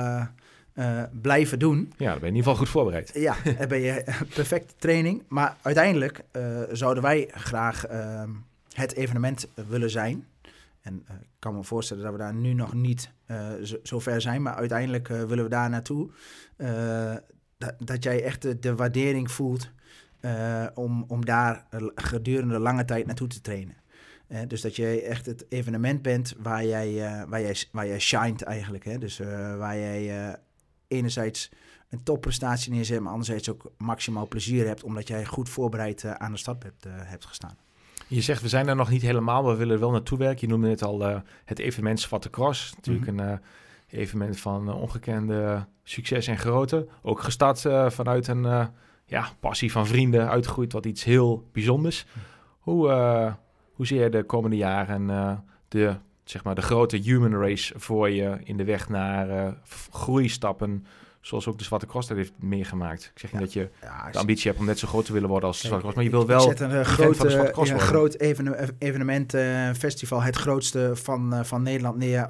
blijven 1.20 1.58
doen. 1.58 1.92
Ja, 1.96 2.10
dan 2.10 2.20
ben 2.20 2.28
je 2.28 2.34
in 2.34 2.36
ieder 2.36 2.42
geval 2.42 2.56
goed 2.56 2.68
voorbereid. 2.68 3.10
Ja, 3.14 3.36
dan 3.58 3.68
ben 3.68 3.80
je 3.80 4.04
perfecte 4.34 4.74
training. 4.78 5.22
Maar 5.28 5.56
uiteindelijk 5.62 6.24
zouden 6.72 7.02
wij 7.02 7.28
graag 7.34 7.84
het 8.72 8.94
evenement 8.94 9.48
willen 9.68 9.90
zijn. 9.90 10.26
En 10.84 11.04
uh, 11.10 11.16
ik 11.20 11.28
kan 11.38 11.54
me 11.54 11.64
voorstellen 11.64 12.02
dat 12.02 12.12
we 12.12 12.18
daar 12.18 12.34
nu 12.34 12.52
nog 12.52 12.74
niet 12.74 13.12
uh, 13.26 13.52
zo, 13.82 13.98
ver 13.98 14.20
zijn, 14.20 14.42
maar 14.42 14.54
uiteindelijk 14.54 15.08
uh, 15.08 15.22
willen 15.22 15.44
we 15.44 15.50
daar 15.50 15.70
naartoe. 15.70 16.10
Dat, 17.58 17.74
dat, 17.78 18.02
jij 18.02 18.22
echt 18.22 18.42
de, 18.42 18.58
de 18.58 18.74
waardering 18.74 19.30
voelt 19.30 19.70
om, 20.74 21.04
om 21.08 21.24
daar 21.24 21.66
gedurende 21.94 22.58
lange 22.58 22.84
tijd 22.84 23.06
naartoe 23.06 23.28
te 23.28 23.40
trainen. 23.40 23.76
dus 24.46 24.60
dat 24.60 24.76
je 24.76 25.02
echt 25.02 25.26
het 25.26 25.46
evenement 25.48 26.02
bent 26.02 26.34
waar 26.38 26.64
jij, 26.64 27.24
waar 27.28 27.40
jij, 27.40 27.56
waar 27.72 27.86
jij 27.86 27.98
shined 28.00 28.42
eigenlijk. 28.42 28.84
Hè? 28.84 28.98
Dus 28.98 29.18
waar 29.58 29.76
jij 29.76 30.36
enerzijds 30.88 31.50
een 31.88 32.02
topprestatie 32.02 32.72
neerzet, 32.72 33.00
maar 33.00 33.12
anderzijds 33.12 33.50
ook 33.50 33.72
maximaal 33.78 34.28
plezier 34.28 34.66
hebt, 34.66 34.82
omdat 34.82 35.08
jij 35.08 35.24
goed 35.24 35.48
voorbereid 35.48 36.04
aan 36.04 36.32
de 36.32 36.38
start 36.38 36.62
hebt, 36.62 36.84
hebt 36.88 37.26
gestaan. 37.26 37.56
Je 38.14 38.20
zegt, 38.20 38.42
we 38.42 38.48
zijn 38.48 38.68
er 38.68 38.76
nog 38.76 38.90
niet 38.90 39.02
helemaal, 39.02 39.42
maar 39.42 39.52
we 39.52 39.58
willen 39.58 39.80
wel 39.80 39.90
naartoe 39.90 40.18
werken. 40.18 40.40
Je 40.40 40.52
noemde 40.52 40.68
net 40.68 40.82
al 40.82 41.08
uh, 41.10 41.16
het 41.44 41.58
evenement 41.58 42.00
Zwarte 42.00 42.30
Cross. 42.30 42.74
Natuurlijk 42.74 43.10
mm 43.10 43.18
-hmm. 43.18 43.28
een 43.28 43.40
uh, 43.90 44.00
evenement 44.00 44.40
van 44.40 44.68
uh, 44.68 44.80
ongekende 44.80 45.66
succes 45.82 46.26
en 46.26 46.38
grootte. 46.38 46.88
Ook 47.02 47.20
gestart 47.20 47.60
vanuit 47.88 48.26
een 48.26 48.68
ja, 49.06 49.28
passie 49.40 49.72
van 49.72 49.86
vrienden, 49.86 50.28
uitgegroeid 50.28 50.70
tot 50.70 50.86
iets 50.86 51.04
heel 51.04 51.48
bijzonders. 51.52 52.06
Hoe, 52.58 52.90
hoe 53.72 53.86
zie 53.86 53.98
je 53.98 54.08
de 54.08 54.22
komende 54.22 54.56
jaren 54.56 55.06
de, 55.68 55.96
zeg 56.24 56.44
maar, 56.44 56.54
de 56.54 56.62
grote 56.62 56.96
human 56.96 57.40
race 57.40 57.74
voor 57.78 58.10
je 58.10 58.38
in 58.44 58.56
de 58.56 58.64
weg 58.64 58.88
naar 58.88 59.56
groeistappen 59.90 60.86
Zoals 61.24 61.46
ook 61.46 61.58
de 61.58 61.64
Zwarte 61.64 61.86
Cross 61.86 62.08
dat 62.08 62.16
heeft 62.16 62.32
meegemaakt. 62.38 63.10
Ik 63.14 63.18
zeg 63.18 63.32
niet 63.32 63.40
dat 63.40 63.52
je 63.52 63.68
de 64.12 64.18
ambitie 64.18 64.48
hebt 64.48 64.58
om 64.60 64.66
net 64.66 64.78
zo 64.78 64.88
groot 64.88 65.04
te 65.04 65.12
willen 65.12 65.28
worden 65.28 65.48
als 65.48 65.60
de 65.60 65.66
Zwarte 65.66 65.82
Cross. 65.82 65.96
Maar 65.96 66.04
je 66.04 66.10
wil 66.10 66.26
wel 66.26 66.60
een, 66.60 66.70
uh, 66.70 66.80
grote, 66.80 67.72
een 67.72 67.80
groot 67.80 68.14
evenement, 68.78 69.34
uh, 69.34 69.72
festival. 69.72 70.22
Het 70.22 70.36
grootste 70.36 70.90
van, 70.94 71.34
uh, 71.34 71.44
van 71.44 71.62
Nederland 71.62 71.96
neer. 71.96 72.22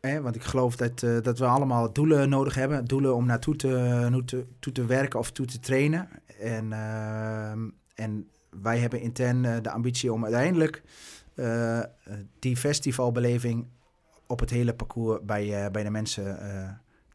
Eh, 0.00 0.18
want 0.18 0.34
ik 0.34 0.42
geloof 0.42 0.76
dat, 0.76 1.00
dat 1.00 1.38
we 1.38 1.44
allemaal 1.44 1.92
doelen 1.92 2.28
nodig 2.28 2.54
hebben. 2.54 2.84
Doelen 2.84 3.14
om 3.14 3.26
naartoe 3.26 3.56
te, 3.56 4.22
te, 4.24 4.46
toe 4.58 4.72
te 4.72 4.86
werken 4.86 5.18
of 5.18 5.30
toe 5.30 5.46
te 5.46 5.60
trainen. 5.60 6.08
En, 6.40 6.72
ehm, 6.72 7.68
en 7.94 8.28
wij 8.62 8.78
hebben 8.78 9.00
intern 9.00 9.62
de 9.62 9.70
ambitie 9.70 10.12
om 10.12 10.24
uiteindelijk 10.24 10.82
die 12.38 12.56
festivalbeleving 12.56 13.66
op 14.26 14.40
het 14.40 14.50
hele 14.50 14.74
parcours 14.74 15.18
bij, 15.22 15.70
bij 15.70 15.82
de 15.82 15.90
mensen 15.90 16.38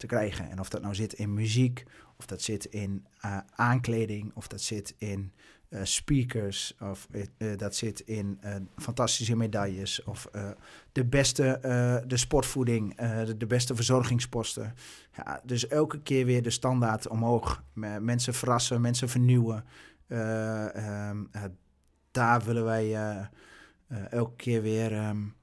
te 0.07 0.15
krijgen. 0.15 0.49
En 0.49 0.59
of 0.59 0.69
dat 0.69 0.81
nou 0.81 0.95
zit 0.95 1.13
in 1.13 1.33
muziek, 1.33 1.83
of 2.17 2.25
dat 2.25 2.41
zit 2.41 2.65
in 2.65 3.05
uh, 3.25 3.37
aankleding, 3.55 4.31
of 4.35 4.47
dat 4.47 4.61
zit 4.61 4.95
in 4.97 5.31
uh, 5.69 5.79
speakers, 5.83 6.75
of 6.79 7.07
uh, 7.11 7.57
dat 7.57 7.75
zit 7.75 7.99
in 7.99 8.39
fantastische 8.77 9.35
medailles, 9.35 10.03
of 10.03 10.27
de 10.91 11.05
beste 11.05 11.59
de 12.07 12.17
sportvoeding, 12.17 12.95
de, 12.95 13.37
de, 13.37 13.45
beste 13.45 13.75
verzorgingsposten. 13.75 14.73
Ja, 15.15 15.41
dus 15.43 15.67
elke 15.67 16.01
keer 16.01 16.25
weer 16.25 16.41
de 16.41 16.49
standaard 16.49 17.07
omhoog. 17.07 17.63
mensen 17.99 18.33
verrassen, 18.33 18.81
mensen 18.81 19.09
vernieuwen. 19.09 19.65
Um, 20.07 21.29
daar 22.11 22.43
willen 22.43 22.63
wij 22.63 22.97
elke 24.09 24.35
keer 24.35 24.61
weer 24.61 25.07
um, 25.07 25.33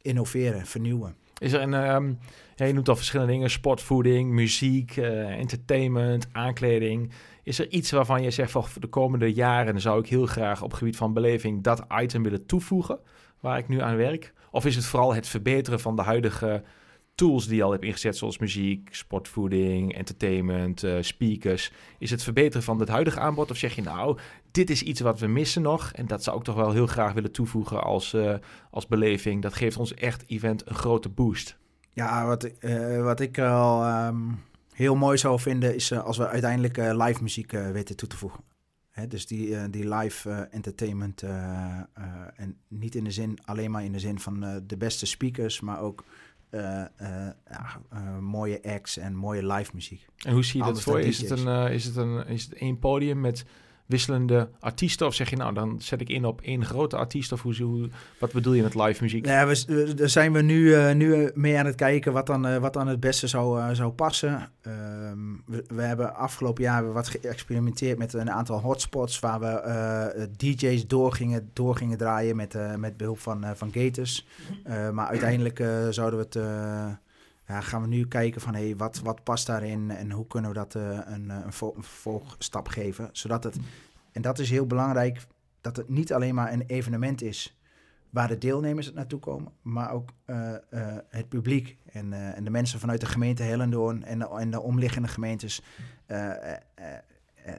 innoveren, 0.00 0.66
vernieuwen. 0.66 1.16
Is 1.42 1.52
er 1.52 1.60
een, 1.60 1.94
um, 1.94 2.18
ja, 2.56 2.64
je 2.64 2.72
noemt 2.72 2.88
al 2.88 2.96
verschillende 2.96 3.32
dingen, 3.32 3.50
sportvoeding, 3.50 4.30
muziek, 4.30 4.96
uh, 4.96 5.38
entertainment, 5.38 6.28
aankleding. 6.32 7.10
Is 7.42 7.58
er 7.58 7.70
iets 7.70 7.90
waarvan 7.90 8.22
je 8.22 8.30
zegt 8.30 8.50
voor 8.50 8.68
de 8.78 8.86
komende 8.86 9.32
jaren 9.32 9.80
zou 9.80 10.00
ik 10.00 10.08
heel 10.08 10.26
graag 10.26 10.62
op 10.62 10.72
gebied 10.72 10.96
van 10.96 11.12
beleving 11.12 11.62
dat 11.62 11.84
item 12.00 12.22
willen 12.22 12.46
toevoegen, 12.46 12.98
waar 13.40 13.58
ik 13.58 13.68
nu 13.68 13.80
aan 13.80 13.96
werk? 13.96 14.32
Of 14.50 14.64
is 14.64 14.76
het 14.76 14.84
vooral 14.84 15.14
het 15.14 15.28
verbeteren 15.28 15.80
van 15.80 15.96
de 15.96 16.02
huidige 16.02 16.62
tools 17.14 17.46
die 17.46 17.56
je 17.56 17.62
al 17.62 17.70
hebt 17.70 17.84
ingezet, 17.84 18.16
zoals 18.16 18.38
muziek, 18.38 18.94
sportvoeding, 18.94 19.94
entertainment, 19.94 20.82
uh, 20.82 20.96
speakers. 21.00 21.72
Is 21.98 22.10
het 22.10 22.22
verbeteren 22.22 22.62
van 22.62 22.80
het 22.80 22.88
huidige 22.88 23.20
aanbod? 23.20 23.50
Of 23.50 23.56
zeg 23.56 23.74
je 23.74 23.82
nou, 23.82 24.18
dit 24.50 24.70
is 24.70 24.82
iets 24.82 25.00
wat 25.00 25.18
we 25.18 25.26
missen 25.26 25.62
nog 25.62 25.92
en 25.92 26.06
dat 26.06 26.22
zou 26.22 26.38
ik 26.38 26.44
toch 26.44 26.54
wel 26.54 26.72
heel 26.72 26.86
graag 26.86 27.12
willen 27.12 27.32
toevoegen 27.32 27.82
als, 27.82 28.14
uh, 28.14 28.34
als 28.70 28.86
beleving. 28.86 29.42
Dat 29.42 29.54
geeft 29.54 29.76
ons 29.76 29.94
echt 29.94 30.24
event 30.26 30.68
een 30.68 30.74
grote 30.74 31.08
boost. 31.08 31.58
Ja, 31.92 32.26
wat, 32.26 32.50
uh, 32.60 33.02
wat 33.02 33.20
ik 33.20 33.38
al 33.38 34.06
um, 34.06 34.38
heel 34.72 34.94
mooi 34.94 35.18
zou 35.18 35.40
vinden 35.40 35.74
is 35.74 35.92
als 35.92 36.16
we 36.16 36.28
uiteindelijk 36.28 36.76
live 36.76 37.22
muziek 37.22 37.50
weten 37.50 37.96
toe 37.96 38.08
te 38.08 38.16
voegen. 38.16 38.44
Dus 39.08 39.26
die, 39.26 39.70
die 39.70 39.94
live 39.94 40.30
entertainment 40.50 41.22
en 42.36 42.56
niet 42.68 42.94
in 42.94 43.04
de 43.04 43.10
zin, 43.10 43.38
alleen 43.44 43.70
maar 43.70 43.84
in 43.84 43.92
de 43.92 43.98
zin 43.98 44.18
van 44.18 44.62
de 44.66 44.76
beste 44.76 45.06
speakers, 45.06 45.60
maar 45.60 45.80
ook 45.80 46.04
mooie 48.20 48.62
acts 48.62 48.96
en 48.96 49.14
mooie 49.14 49.46
live 49.46 49.70
muziek. 49.74 50.06
En 50.24 50.32
hoe 50.32 50.44
zie 50.44 50.60
je 50.60 50.66
dat 50.66 50.82
voor 50.82 51.00
je? 51.00 51.06
Is 51.06 51.18
het, 51.18 51.30
een, 51.30 51.70
is, 51.70 51.84
het 51.84 51.96
een, 51.96 52.26
is 52.26 52.44
het 52.44 52.52
één 52.52 52.78
podium 52.78 53.20
met 53.20 53.44
wisselende 53.92 54.48
artiesten? 54.60 55.06
Of 55.06 55.14
zeg 55.14 55.30
je 55.30 55.36
nou, 55.36 55.54
dan 55.54 55.80
zet 55.80 56.00
ik 56.00 56.08
in 56.08 56.24
op 56.24 56.40
één 56.40 56.64
grote 56.64 56.96
artiest? 56.96 57.32
Of 57.32 57.42
hoe, 57.42 57.62
hoe 57.62 57.88
wat 58.18 58.32
bedoel 58.32 58.52
je 58.52 58.62
met 58.62 58.74
live 58.74 59.02
muziek? 59.02 59.24
Nou 59.24 59.38
ja, 59.38 59.46
we, 59.46 59.94
daar 59.94 60.08
zijn 60.08 60.32
we 60.32 60.42
nu, 60.42 60.60
uh, 60.60 60.92
nu 60.92 61.30
mee 61.34 61.58
aan 61.58 61.66
het 61.66 61.74
kijken 61.74 62.12
wat 62.12 62.26
dan, 62.26 62.46
uh, 62.46 62.56
wat 62.56 62.72
dan 62.72 62.86
het 62.86 63.00
beste 63.00 63.26
zou, 63.26 63.58
uh, 63.58 63.70
zou 63.72 63.92
passen. 63.92 64.50
Um, 64.66 65.42
we, 65.46 65.64
we, 65.74 65.82
hebben 65.82 66.14
afgelopen 66.14 66.62
jaar 66.62 66.92
wat 66.92 67.08
geëxperimenteerd 67.08 67.98
met 67.98 68.12
een 68.12 68.30
aantal 68.30 68.60
hotspots 68.60 69.18
waar 69.18 69.40
we 69.40 70.28
DJ's 70.36 70.86
doorgingen, 70.86 71.50
doorgingen 71.52 71.98
draaien 71.98 72.36
met, 72.36 72.56
met 72.76 72.96
behulp 72.96 73.18
van, 73.18 73.44
van 73.54 73.72
gators. 73.72 74.26
maar 74.92 75.06
uiteindelijk 75.06 75.62
zouden 75.90 76.18
we 76.18 76.24
het 76.24 76.38
ja, 77.46 77.60
gaan 77.60 77.82
we 77.82 77.88
nu 77.88 78.06
kijken 78.06 78.40
van 78.40 78.54
hey, 78.54 78.76
wat, 78.76 78.98
wat 78.98 79.22
past 79.22 79.46
daarin 79.46 79.90
en 79.90 80.10
hoe 80.10 80.26
kunnen 80.26 80.50
we 80.50 80.56
dat 80.56 80.74
uh, 80.74 80.98
een, 81.04 81.30
een, 81.30 81.52
volgstap 81.82 82.68
geven. 82.68 83.08
Zodat 83.12 83.44
het, 83.44 83.56
en 84.12 84.22
dat 84.22 84.38
is 84.38 84.50
heel 84.50 84.66
belangrijk, 84.66 85.26
dat 85.60 85.76
het 85.76 85.88
niet 85.88 86.12
alleen 86.12 86.34
maar 86.34 86.52
een 86.52 86.66
evenement 86.66 87.22
is 87.22 87.56
waar 88.10 88.28
de 88.28 88.38
deelnemers 88.38 88.86
het 88.86 88.94
naartoe 88.94 89.20
komen, 89.20 89.52
maar 89.62 89.90
ook 89.90 90.10
uh, 90.26 90.36
uh, 90.70 90.96
het 91.08 91.28
publiek 91.28 91.76
en, 91.92 92.12
en 92.12 92.44
de 92.44 92.50
mensen 92.50 92.80
vanuit 92.80 93.00
de 93.00 93.06
gemeente 93.06 93.42
Hellendoorn 93.42 94.04
en 94.04 94.18
de, 94.18 94.28
en 94.28 94.50
de 94.50 94.60
omliggende 94.60 95.08
gemeentes 95.08 95.62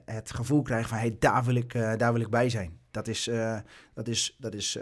het 0.05 0.31
gevoel 0.31 0.61
krijgen 0.61 0.89
van 0.89 0.97
hey, 0.97 1.15
daar, 1.19 1.43
wil 1.43 1.55
ik, 1.55 1.73
daar 1.73 2.13
wil 2.13 2.21
ik 2.21 2.29
bij 2.29 2.49
zijn. 2.49 2.79
Dat 2.91 3.07
is, 3.07 3.29
dat 3.93 4.07
is, 4.07 4.35
dat 4.39 4.53
is 4.53 4.77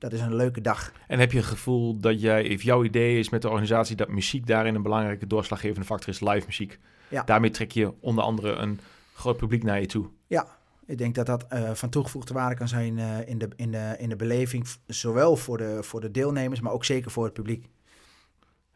dat 0.00 0.12
is 0.12 0.20
een 0.20 0.34
leuke 0.34 0.60
dag. 0.60 0.92
En 1.06 1.18
heb 1.18 1.32
je 1.32 1.38
het 1.38 1.46
gevoel 1.46 1.98
dat 1.98 2.20
jij, 2.20 2.54
of 2.54 2.62
jouw 2.62 2.84
idee 2.84 3.18
is 3.18 3.28
met 3.28 3.42
de 3.42 3.48
organisatie, 3.48 3.96
dat 3.96 4.08
muziek 4.08 4.46
daarin 4.46 4.74
een 4.74 4.82
belangrijke 4.82 5.26
doorslaggevende 5.26 5.86
factor 5.86 6.08
is, 6.08 6.20
live 6.20 6.46
muziek? 6.46 6.78
Ja. 7.08 7.22
Daarmee 7.22 7.50
trek 7.50 7.70
je 7.70 7.92
onder 8.00 8.24
andere 8.24 8.52
een 8.52 8.80
groot 9.14 9.36
publiek 9.36 9.62
naar 9.62 9.80
je 9.80 9.86
toe. 9.86 10.08
Ja, 10.26 10.46
Ik 10.86 10.98
denk 10.98 11.14
dat 11.14 11.26
dat 11.26 11.46
eh, 11.48 11.70
van 11.70 11.88
toegevoegde 11.88 12.34
waarde 12.34 12.54
kan 12.54 12.68
zijn 12.68 12.98
eh, 12.98 13.28
in, 13.28 13.38
de, 13.38 13.48
in, 13.56 13.70
de, 13.70 13.94
in 13.98 14.08
de 14.08 14.16
beleving, 14.16 14.66
zowel 14.86 15.36
voor 15.36 15.58
de, 15.58 15.78
voor 15.82 16.00
de 16.00 16.10
deelnemers, 16.10 16.60
maar 16.60 16.72
ook 16.72 16.84
zeker 16.84 17.10
voor 17.10 17.24
het 17.24 17.32
publiek. 17.32 17.68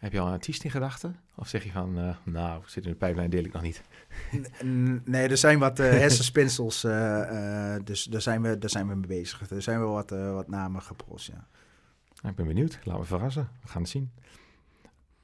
Heb 0.04 0.12
je 0.12 0.20
al 0.20 0.26
een 0.26 0.32
artiest 0.32 0.64
in 0.64 0.70
gedachten? 0.70 1.16
Of 1.34 1.48
zeg 1.48 1.64
je 1.64 1.70
van, 1.70 1.98
eh, 1.98 2.16
nou, 2.24 2.62
zit 2.66 2.84
in 2.84 2.90
de 2.90 2.96
pijplijn, 2.96 3.30
deel 3.30 3.44
ik 3.44 3.52
nog 3.52 3.62
niet. 3.62 3.82
Nee, 5.04 5.28
er 5.28 5.36
zijn 5.36 5.58
wat 5.58 5.78
hersenspinsels, 5.78 6.84
eh, 6.84 7.76
dus 7.84 8.04
daar 8.04 8.20
zijn, 8.20 8.42
we, 8.42 8.58
daar 8.58 8.70
zijn 8.70 8.88
we 8.88 8.94
mee 8.94 9.06
bezig. 9.06 9.50
Er 9.50 9.62
zijn 9.62 9.78
wel 9.78 9.92
wat, 9.92 10.10
wat 10.10 10.48
namen 10.48 10.82
gepost, 10.82 11.26
ja. 11.26 11.46
Nou, 12.14 12.28
ik 12.28 12.34
ben 12.34 12.46
benieuwd. 12.46 12.78
Laten 12.82 13.00
we 13.00 13.06
verrassen. 13.06 13.48
We 13.62 13.68
gaan 13.68 13.80
het 13.80 13.90
zien. 13.90 14.10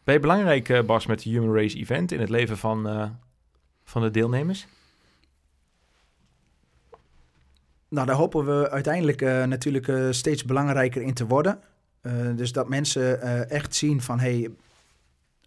Ben 0.04 0.14
je 0.14 0.20
belangrijk, 0.20 0.86
Bas, 0.86 1.06
met 1.06 1.22
de 1.22 1.30
Human 1.30 1.54
Race 1.54 1.76
Event 1.76 2.12
in 2.12 2.20
het 2.20 2.30
leven 2.30 2.58
van, 2.58 3.10
van 3.84 4.02
de 4.02 4.10
deelnemers? 4.10 4.66
Nou, 7.88 8.06
daar 8.06 8.16
hopen 8.16 8.44
we 8.44 8.70
uiteindelijk 8.70 9.20
natuurlijk 9.20 10.14
steeds 10.14 10.44
belangrijker 10.44 11.02
in 11.02 11.14
te 11.14 11.26
worden. 11.26 11.60
Dus 12.36 12.52
dat 12.52 12.68
mensen 12.68 13.20
echt 13.50 13.74
zien 13.74 14.00
van, 14.00 14.18
hé, 14.18 14.40
hey, 14.40 14.50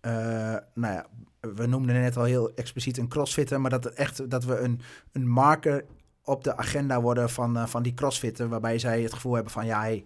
eh, 0.03 0.55
nou 0.73 0.93
ja, 0.93 1.05
we 1.39 1.65
noemden 1.65 2.01
net 2.01 2.17
al 2.17 2.23
heel 2.23 2.51
expliciet 2.55 2.97
een 2.97 3.07
crossfitter, 3.07 3.61
maar 3.61 3.69
dat, 3.69 3.85
echt, 3.85 4.29
dat 4.29 4.43
we 4.43 4.57
een, 4.57 4.81
een 5.11 5.27
marker 5.27 5.85
op 6.23 6.43
de 6.43 6.57
agenda 6.57 7.01
worden 7.01 7.29
van, 7.29 7.57
eh, 7.57 7.65
van 7.65 7.83
die 7.83 7.93
crossfitter, 7.93 8.49
waarbij 8.49 8.79
zij 8.79 9.01
het 9.01 9.13
gevoel 9.13 9.33
hebben 9.33 9.51
van, 9.51 9.65
ja, 9.65 9.79
hey, 9.79 10.05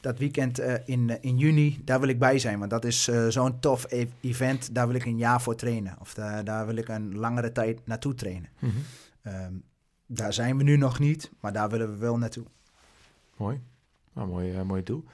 dat 0.00 0.18
weekend 0.18 0.58
eh, 0.58 0.74
in, 0.84 1.18
in 1.20 1.38
juni, 1.38 1.80
daar 1.84 2.00
wil 2.00 2.08
ik 2.08 2.18
bij 2.18 2.38
zijn, 2.38 2.58
want 2.58 2.70
dat 2.70 2.84
is 2.84 3.08
zo'n 3.28 3.60
tof 3.60 3.86
e- 3.88 4.06
event, 4.20 4.74
daar 4.74 4.86
wil 4.86 4.96
ik 4.96 5.04
een 5.04 5.18
jaar 5.18 5.42
voor 5.42 5.54
trainen. 5.54 5.96
Of 6.00 6.14
daar, 6.14 6.44
daar 6.44 6.66
wil 6.66 6.76
ik 6.76 6.88
een 6.88 7.16
langere 7.16 7.52
tijd 7.52 7.86
naartoe 7.86 8.14
trainen. 8.14 8.48
Ehm, 9.22 9.52
daar 10.06 10.32
zijn 10.32 10.56
we 10.56 10.62
nu 10.62 10.76
nog 10.76 10.98
niet, 10.98 11.30
maar 11.40 11.52
daar 11.52 11.70
willen 11.70 11.90
we 11.90 11.96
wel 11.96 12.18
naartoe. 12.18 12.44
Mooi. 13.36 13.60
Nou, 14.12 14.28
mooi, 14.28 14.62
mooi 14.62 14.82
doel. 14.82 15.04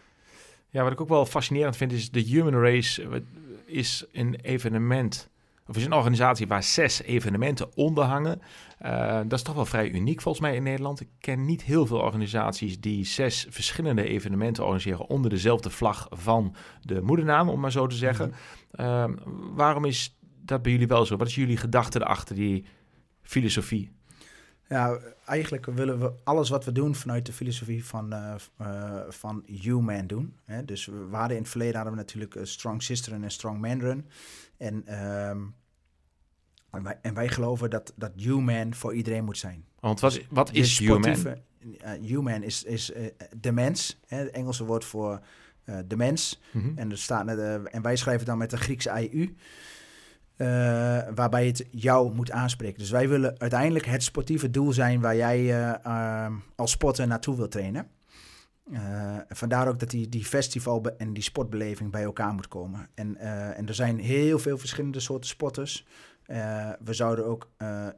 Ja, 0.68 0.82
wat 0.82 0.92
ik 0.92 1.00
ook 1.00 1.08
wel 1.08 1.26
fascinerend 1.26 1.76
vind 1.76 1.92
is 1.92 2.11
de 2.11 2.20
Human 2.20 2.54
Race 2.54 3.22
is 3.72 4.04
een 4.12 4.35
evenement, 4.35 5.30
of 5.66 5.76
is 5.76 5.85
een 5.85 5.92
organisatie 5.92 6.46
waar 6.46 6.62
zes 6.62 7.02
evenementen 7.02 7.76
onder 7.76 8.04
hangen. 8.04 8.40
Eh, 8.78 9.16
dat 9.16 9.32
is 9.32 9.42
toch 9.42 9.54
wel 9.54 9.66
vrij 9.66 9.90
uniek 9.90 10.20
volgens 10.20 10.44
mij 10.44 10.54
in 10.54 10.62
Nederland. 10.62 11.00
Ik 11.00 11.08
ken 11.18 11.44
niet 11.44 11.62
heel 11.62 11.87
veel 11.87 11.98
organisaties 11.98 12.80
die 12.80 13.04
zes 13.04 13.46
verschillende 13.50 14.08
evenementen 14.08 14.64
organiseren 14.64 15.08
onder 15.08 15.30
dezelfde 15.30 15.70
vlag 15.70 16.06
van 16.11 16.54
de 16.80 17.00
moedernaam, 17.00 17.48
om 17.48 17.61
maar 17.61 17.72
zo 17.72 17.87
te 17.87 17.96
zeggen. 17.96 18.32
Eh, 18.70 19.04
waarom 19.54 19.85
is 19.85 20.18
dat 20.44 20.62
bij 20.62 20.72
jullie 20.72 20.87
wel 20.87 21.06
zo? 21.06 21.16
Wat 21.16 21.26
is 21.28 21.35
jullie 21.35 21.56
gedachte 21.56 22.00
erachter 22.00 22.35
die 22.35 22.64
filosofie? 23.22 23.92
Ja, 24.72 24.98
eigenlijk 25.24 25.66
willen 25.66 26.00
we 26.00 26.12
alles 26.24 26.48
wat 26.48 26.64
we 26.64 26.72
doen 26.72 26.94
vanuit 26.94 27.26
de 27.26 27.32
filosofie 27.32 27.85
van, 27.85 28.12
eh, 28.12 28.35
van 29.08 29.42
Human 29.46 30.06
doen. 30.06 30.37
Hè? 30.44 30.64
Dus 30.64 30.87
we 30.87 31.06
we 31.11 31.16
hadden 31.16 31.37
in 31.37 31.42
het 31.42 31.50
verleden 31.50 31.74
hadden 31.74 31.92
we 31.92 31.98
natuurlijk 31.98 32.35
eh, 32.35 32.44
Strong 32.44 32.82
Sister 32.82 33.12
en 33.12 33.30
Strong 33.30 33.61
Man 33.61 33.80
Run. 33.80 34.06
En, 34.56 34.87
ehm, 34.87 35.40
en, 36.70 36.82
wij, 36.82 36.98
en 37.02 37.14
wij 37.14 37.28
geloven 37.28 37.70
dat, 37.70 37.92
dat 37.96 38.12
Human 38.16 38.74
voor 38.74 38.94
iedereen 38.94 39.24
moet 39.24 39.38
zijn. 39.38 39.64
Want 39.80 40.00
wat, 40.00 40.20
wat 40.30 40.50
Je 40.52 40.58
is 40.61 40.78
human? 40.78 41.02
sportieve- 41.02 41.42
eh, 41.78 41.92
human 42.00 42.42
is, 42.42 42.64
is 42.64 42.92
de 43.37 43.52
mens, 43.52 44.00
hè? 44.06 44.16
het 44.16 44.30
Engelse 44.30 44.64
woord 44.64 44.85
voor 44.85 45.20
de 45.87 45.96
mens. 45.96 46.40
Mhm. 46.52 46.78
En, 46.78 46.90
er 46.90 46.98
staat, 46.98 47.28
en 47.28 47.82
wij 47.82 47.96
schrijven 47.96 48.26
dan 48.26 48.38
met 48.38 48.50
de 48.50 48.56
Griekse 48.56 48.90
IU. 48.90 49.37
Eh, 50.42 51.14
waarbij 51.14 51.46
het 51.46 51.66
jou 51.70 52.14
moet 52.14 52.31
aanspreken. 52.31 52.78
Dus 52.78 52.90
wij 52.90 53.09
willen 53.09 53.40
uiteindelijk 53.40 53.87
het 53.87 54.02
sportieve 54.02 54.50
doel 54.50 54.72
zijn 54.72 55.00
waar 55.00 55.16
jij 55.16 55.38
eh, 55.38 55.85
ehm, 55.85 56.33
als 56.57 56.70
sporter 56.70 57.07
naartoe 57.07 57.37
wilt 57.37 57.50
trainen. 57.50 57.87
Eh, 58.72 59.16
vandaar 59.28 59.68
ook 59.68 59.78
dat 59.78 59.90
die, 59.90 60.09
die 60.09 60.24
festival 60.24 60.83
en 60.98 61.12
die 61.12 61.22
sportbeleving 61.22 61.90
bij 61.90 62.02
elkaar 62.02 62.35
moet 62.35 62.48
komen. 62.48 62.88
En, 62.94 63.16
en 63.57 63.68
er 63.68 63.74
zijn 63.74 63.98
heel 63.98 64.38
veel 64.38 64.59
verschillende 64.59 65.00
soorten 65.00 65.28
sporters. 65.28 65.87
We 66.85 66.92
zouden 66.94 67.26
ook 67.26 67.50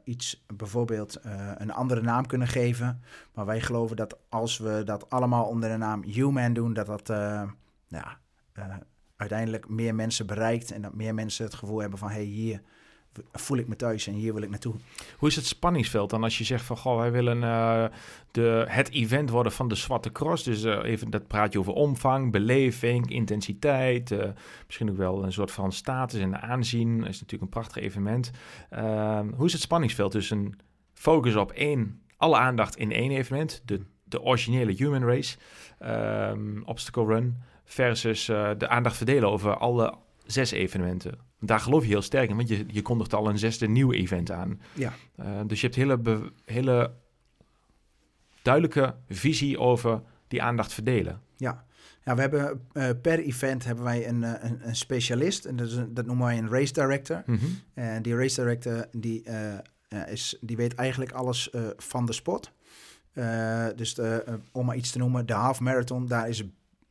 iets, 0.03 0.45
bijvoorbeeld 0.55 1.19
een 1.57 1.71
andere 1.71 2.01
naam 2.01 2.25
kunnen 2.25 2.47
geven. 2.47 3.01
Maar 3.33 3.45
wij 3.45 3.61
geloven 3.61 3.95
dat 3.95 4.17
als 4.29 4.57
we 4.57 4.81
dat 4.85 5.09
allemaal 5.09 5.45
onder 5.45 5.69
de 5.69 5.77
naam 5.77 6.03
Human 6.03 6.53
doen, 6.53 6.73
dat 6.73 6.85
dat 6.85 7.07
ja, 7.87 8.19
uiteindelijk 9.31 9.69
meer 9.69 9.95
mensen 9.95 10.25
bereikt. 10.25 10.71
En 10.71 10.81
dat 10.81 10.93
meer 10.93 11.13
mensen 11.13 11.45
het 11.45 11.53
gevoel 11.53 11.79
hebben 11.79 11.99
van, 11.99 12.09
hey, 12.09 12.23
hier 12.23 12.61
voel 13.31 13.57
ik 13.57 13.67
me 13.67 13.75
thuis 13.75 14.07
en 14.07 14.13
hier 14.13 14.33
wil 14.33 14.41
ik 14.41 14.49
naartoe. 14.49 14.73
Hoe 15.17 15.29
is 15.29 15.35
het 15.35 15.45
spanningsveld 15.45 16.09
dan 16.09 16.23
als 16.23 16.37
je 16.37 16.43
zegt 16.43 16.65
van 16.65 16.77
goh, 16.77 16.97
wij 16.97 17.11
willen 17.11 17.43
eh, 17.43 17.85
de, 18.31 18.65
het 18.67 18.91
event 18.91 19.29
worden 19.29 19.51
van 19.51 19.67
de 19.67 19.75
Zwarte 19.75 20.11
Cross. 20.11 20.43
Dus 20.43 20.63
eh, 20.63 20.83
even 20.83 21.09
dat 21.09 21.27
praat 21.27 21.53
je 21.53 21.59
over 21.59 21.73
omvang, 21.73 22.31
beleving, 22.31 23.11
intensiteit. 23.11 24.11
eh, 24.11 24.29
misschien 24.65 24.89
ook 24.89 24.97
wel 24.97 25.23
een 25.23 25.33
soort 25.33 25.51
van 25.51 25.71
status 25.71 26.19
en 26.19 26.41
aanzien. 26.41 26.97
Is 26.97 27.19
natuurlijk 27.19 27.41
een 27.41 27.49
prachtig 27.61 27.83
evenement. 27.83 28.31
Ehm, 28.69 29.29
hoe 29.35 29.45
is 29.45 29.53
het 29.53 29.61
spanningsveld 29.61 30.11
tussen 30.11 30.57
focus 30.93 31.35
op 31.35 31.51
één, 31.51 32.01
alle 32.17 32.37
aandacht 32.37 32.75
in 32.75 32.91
één 32.91 33.11
evenement, 33.11 33.61
de, 33.65 33.81
de 34.03 34.21
originele 34.21 34.71
human 34.71 35.03
race, 35.03 35.37
ehm, 35.79 36.61
obstacle 36.63 37.05
run, 37.05 37.37
versus 37.65 38.29
eh, 38.29 38.51
de 38.57 38.67
aandacht 38.67 38.97
verdelen 38.97 39.29
over 39.29 39.57
alle 39.57 39.93
zes 40.25 40.51
evenementen. 40.51 41.17
Daar 41.39 41.59
geloof 41.59 41.83
je 41.83 41.89
heel 41.89 42.01
sterk 42.01 42.29
in, 42.29 42.35
want 42.35 42.47
je, 42.47 42.65
je 42.67 42.81
kondigt 42.81 43.13
al 43.13 43.29
een 43.29 43.37
zesde 43.37 43.67
nieuw 43.67 43.91
event 43.91 44.31
aan. 44.31 44.61
Ja. 44.73 44.93
Uh, 45.19 45.25
dus 45.47 45.61
je 45.61 45.65
hebt 45.65 45.79
hele, 45.79 46.31
hele 46.45 46.91
duidelijke 48.41 48.95
visie 49.09 49.59
over 49.59 50.01
die 50.27 50.41
aandacht 50.41 50.73
verdelen. 50.73 51.21
Ja, 51.37 51.65
ja 52.03 52.15
we 52.15 52.21
hebben 52.21 52.67
uh, 52.73 52.89
per 53.01 53.19
event 53.19 53.65
hebben 53.65 53.83
wij 53.83 54.07
een, 54.07 54.23
een, 54.23 54.67
een 54.67 54.75
specialist. 54.75 55.45
En 55.45 55.55
dat, 55.55 55.67
is 55.67 55.75
een, 55.75 55.93
dat 55.93 56.05
noemen 56.05 56.25
wij 56.25 56.37
een 56.37 56.49
race 56.49 56.73
director. 56.73 57.23
Mm-hmm. 57.25 57.59
En 57.73 58.01
die 58.01 58.15
race 58.15 58.41
director 58.41 58.85
die, 58.91 59.23
is, 60.07 60.37
die 60.41 60.57
weet 60.57 60.75
eigenlijk 60.75 61.11
alles 61.11 61.49
van 61.77 62.05
de 62.05 62.13
sport. 62.13 62.51
Dus 63.75 63.93
de, 63.93 64.39
om 64.51 64.65
maar 64.65 64.75
iets 64.75 64.91
te 64.91 64.97
noemen, 64.97 65.25
de 65.25 65.33
half 65.33 65.59
marathon, 65.59 66.07
daar 66.07 66.29
is 66.29 66.43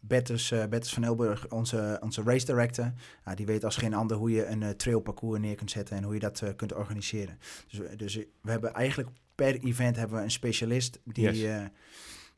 Betters, 0.07 0.53
uh, 0.53 0.59
Betters 0.67 0.93
van 0.95 1.05
Elburg, 1.05 1.49
onze, 1.49 1.99
onze 2.01 2.23
race 2.23 2.47
director. 2.47 2.93
Uh, 3.29 3.35
die 3.35 3.47
weet 3.47 3.65
als 3.65 3.77
geen 3.77 3.95
ander 3.95 4.17
hoe 4.17 4.31
je 4.31 4.47
een 4.47 4.61
uh, 4.61 4.69
trailparcours 4.69 5.41
neer 5.41 5.55
kunt 5.55 5.71
zetten 5.71 5.97
en 5.97 6.03
hoe 6.03 6.15
je 6.15 6.21
dat 6.21 6.41
uh, 6.41 6.51
kunt 6.57 6.75
organiseren. 6.75 7.39
Dus, 7.69 7.81
dus 7.97 8.15
we 8.17 8.51
hebben 8.51 8.75
eigenlijk 8.75 9.09
per 9.35 9.61
event 9.61 9.97
hebben 9.97 10.17
we 10.17 10.23
een 10.23 10.31
specialist 10.31 11.01
die, 11.05 11.31
Yes. 11.31 11.69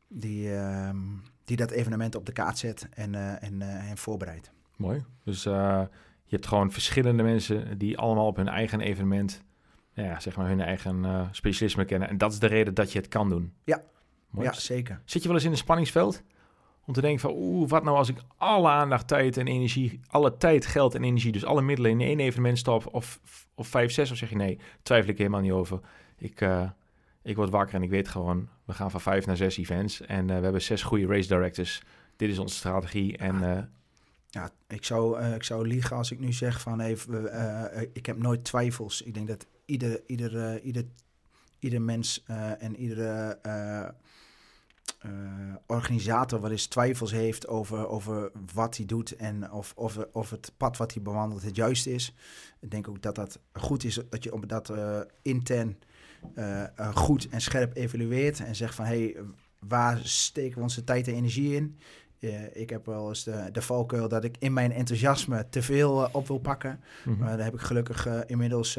die, 0.08 0.52
um, 0.54 1.22
die 1.44 1.56
dat 1.56 1.70
evenement 1.70 2.14
op 2.14 2.26
de 2.26 2.32
kaart 2.32 2.58
zet 2.58 2.88
en, 2.94 3.40
en, 3.40 3.62
en 3.62 3.96
voorbereidt. 3.96 4.50
Mooi. 4.76 5.04
Dus 5.24 5.42
je 5.42 5.88
hebt 6.28 6.46
gewoon 6.46 6.72
verschillende 6.72 7.22
mensen 7.22 7.78
die 7.78 7.98
allemaal 7.98 8.26
op 8.26 8.36
hun 8.36 8.48
eigen 8.48 8.80
evenement, 8.80 9.42
ja, 9.92 10.20
zeg 10.20 10.36
maar 10.36 10.48
hun 10.48 10.60
eigen 10.60 11.28
specialisme 11.32 11.84
kennen. 11.84 12.08
En 12.08 12.18
dat 12.18 12.32
is 12.32 12.38
de 12.38 12.46
reden 12.46 12.74
dat 12.74 12.92
je 12.92 12.98
het 12.98 13.08
kan 13.08 13.28
doen. 13.28 13.52
Ja, 13.64 13.82
Mooi. 14.30 14.46
ja 14.46 14.52
zeker. 14.52 15.00
Zit 15.04 15.22
je 15.22 15.28
wel 15.28 15.36
eens 15.36 15.46
in 15.46 15.52
een 15.52 15.56
spanningsveld? 15.56 16.22
Om 16.86 16.92
te 16.92 17.00
denken 17.00 17.20
van, 17.20 17.32
oeh, 17.34 17.68
wat 17.68 17.84
nou 17.84 17.96
als 17.96 18.08
ik 18.08 18.18
alle 18.36 18.68
aandacht, 18.68 19.08
tijd 19.08 19.36
en 19.36 19.46
energie, 19.46 20.00
alle 20.06 20.36
tijd, 20.36 20.66
geld 20.66 20.94
en 20.94 21.04
energie, 21.04 21.32
dus 21.32 21.44
alle 21.44 21.62
middelen 21.62 21.90
in 21.90 22.00
één 22.00 22.20
evenement 22.20 22.58
stop, 22.58 22.94
of, 22.94 23.20
of 23.54 23.68
vijf, 23.68 23.92
zes, 23.92 24.10
of 24.10 24.16
zeg 24.16 24.28
je 24.28 24.36
nee, 24.36 24.58
twijfel 24.82 25.10
ik 25.10 25.18
helemaal 25.18 25.40
niet 25.40 25.52
over. 25.52 25.80
Ik, 26.16 26.40
uh, 26.40 26.70
ik 27.22 27.36
word 27.36 27.50
wakker 27.50 27.74
en 27.74 27.82
ik 27.82 27.90
weet 27.90 28.08
gewoon, 28.08 28.48
we 28.64 28.72
gaan 28.72 28.90
van 28.90 29.00
vijf 29.00 29.26
naar 29.26 29.36
zes 29.36 29.56
events 29.56 30.00
en 30.00 30.28
uh, 30.28 30.36
we 30.36 30.42
hebben 30.42 30.62
zes 30.62 30.82
goede 30.82 31.06
race 31.06 31.28
directors. 31.28 31.82
Dit 32.16 32.30
is 32.30 32.38
onze 32.38 32.56
strategie 32.56 33.16
en... 33.16 33.34
Uh, 33.42 33.58
ja, 34.28 34.50
ik 34.68 34.84
zou, 34.84 35.24
ik 35.24 35.42
zou 35.42 35.66
liegen 35.66 35.96
als 35.96 36.10
ik 36.10 36.18
nu 36.18 36.32
zeg 36.32 36.60
van 36.60 36.80
even, 36.80 37.30
ik 37.92 38.06
heb 38.06 38.18
nooit 38.18 38.44
twijfels. 38.44 39.02
Ik 39.02 39.14
denk 39.14 39.28
dat 39.28 39.46
ieder, 39.64 40.00
ieder, 40.06 40.60
ieder, 40.60 40.84
ieder 41.58 41.82
mens 41.82 42.24
en 42.58 42.76
iedere 42.76 43.38
uh, 45.06 45.12
organisator 45.66 46.40
wel 46.40 46.50
eens 46.50 46.66
twijfels 46.66 47.12
heeft 47.12 47.48
over, 47.48 47.88
over 47.88 48.30
wat 48.54 48.76
hij 48.76 48.86
doet 48.86 49.16
en 49.16 49.52
of, 49.52 49.72
of, 49.76 49.98
of 50.12 50.30
het 50.30 50.52
pad 50.56 50.76
wat 50.76 50.92
hij 50.92 51.02
bewandelt 51.02 51.42
het 51.42 51.56
juiste 51.56 51.92
is. 51.92 52.14
Ik 52.60 52.70
denk 52.70 52.88
ook 52.88 53.02
dat 53.02 53.14
dat 53.14 53.38
goed 53.52 53.84
is 53.84 54.00
dat 54.10 54.24
je 54.24 54.32
op 54.32 54.48
dat 54.48 54.70
uh, 54.70 55.00
intern 55.22 55.78
goed 56.94 57.28
en 57.28 57.40
scherp 57.40 57.76
evalueert 57.76 58.40
en 58.40 58.56
zegt 58.56 58.74
van 58.74 58.84
hé, 58.84 59.02
hey, 59.02 59.16
waar 59.58 60.00
steken 60.02 60.56
we 60.56 60.62
onze 60.62 60.84
tijd 60.84 61.08
en 61.08 61.14
energie 61.14 61.54
in? 61.54 61.78
Uh, 62.18 62.56
ik 62.56 62.70
heb 62.70 62.86
wel 62.86 63.08
eens 63.08 63.24
de, 63.24 63.48
de 63.52 63.62
valkuil 63.62 64.08
dat 64.08 64.24
ik 64.24 64.36
in 64.38 64.52
mijn 64.52 64.72
enthousiasme 64.72 65.46
te 65.48 65.62
veel 65.62 66.02
uh, 66.02 66.08
op 66.12 66.26
wil 66.26 66.38
pakken. 66.38 66.80
Mm-hmm. 67.04 67.24
Maar 67.24 67.36
daar 67.36 67.44
heb 67.44 67.54
ik 67.54 67.60
gelukkig 67.60 68.06
uh, 68.06 68.20
inmiddels 68.26 68.78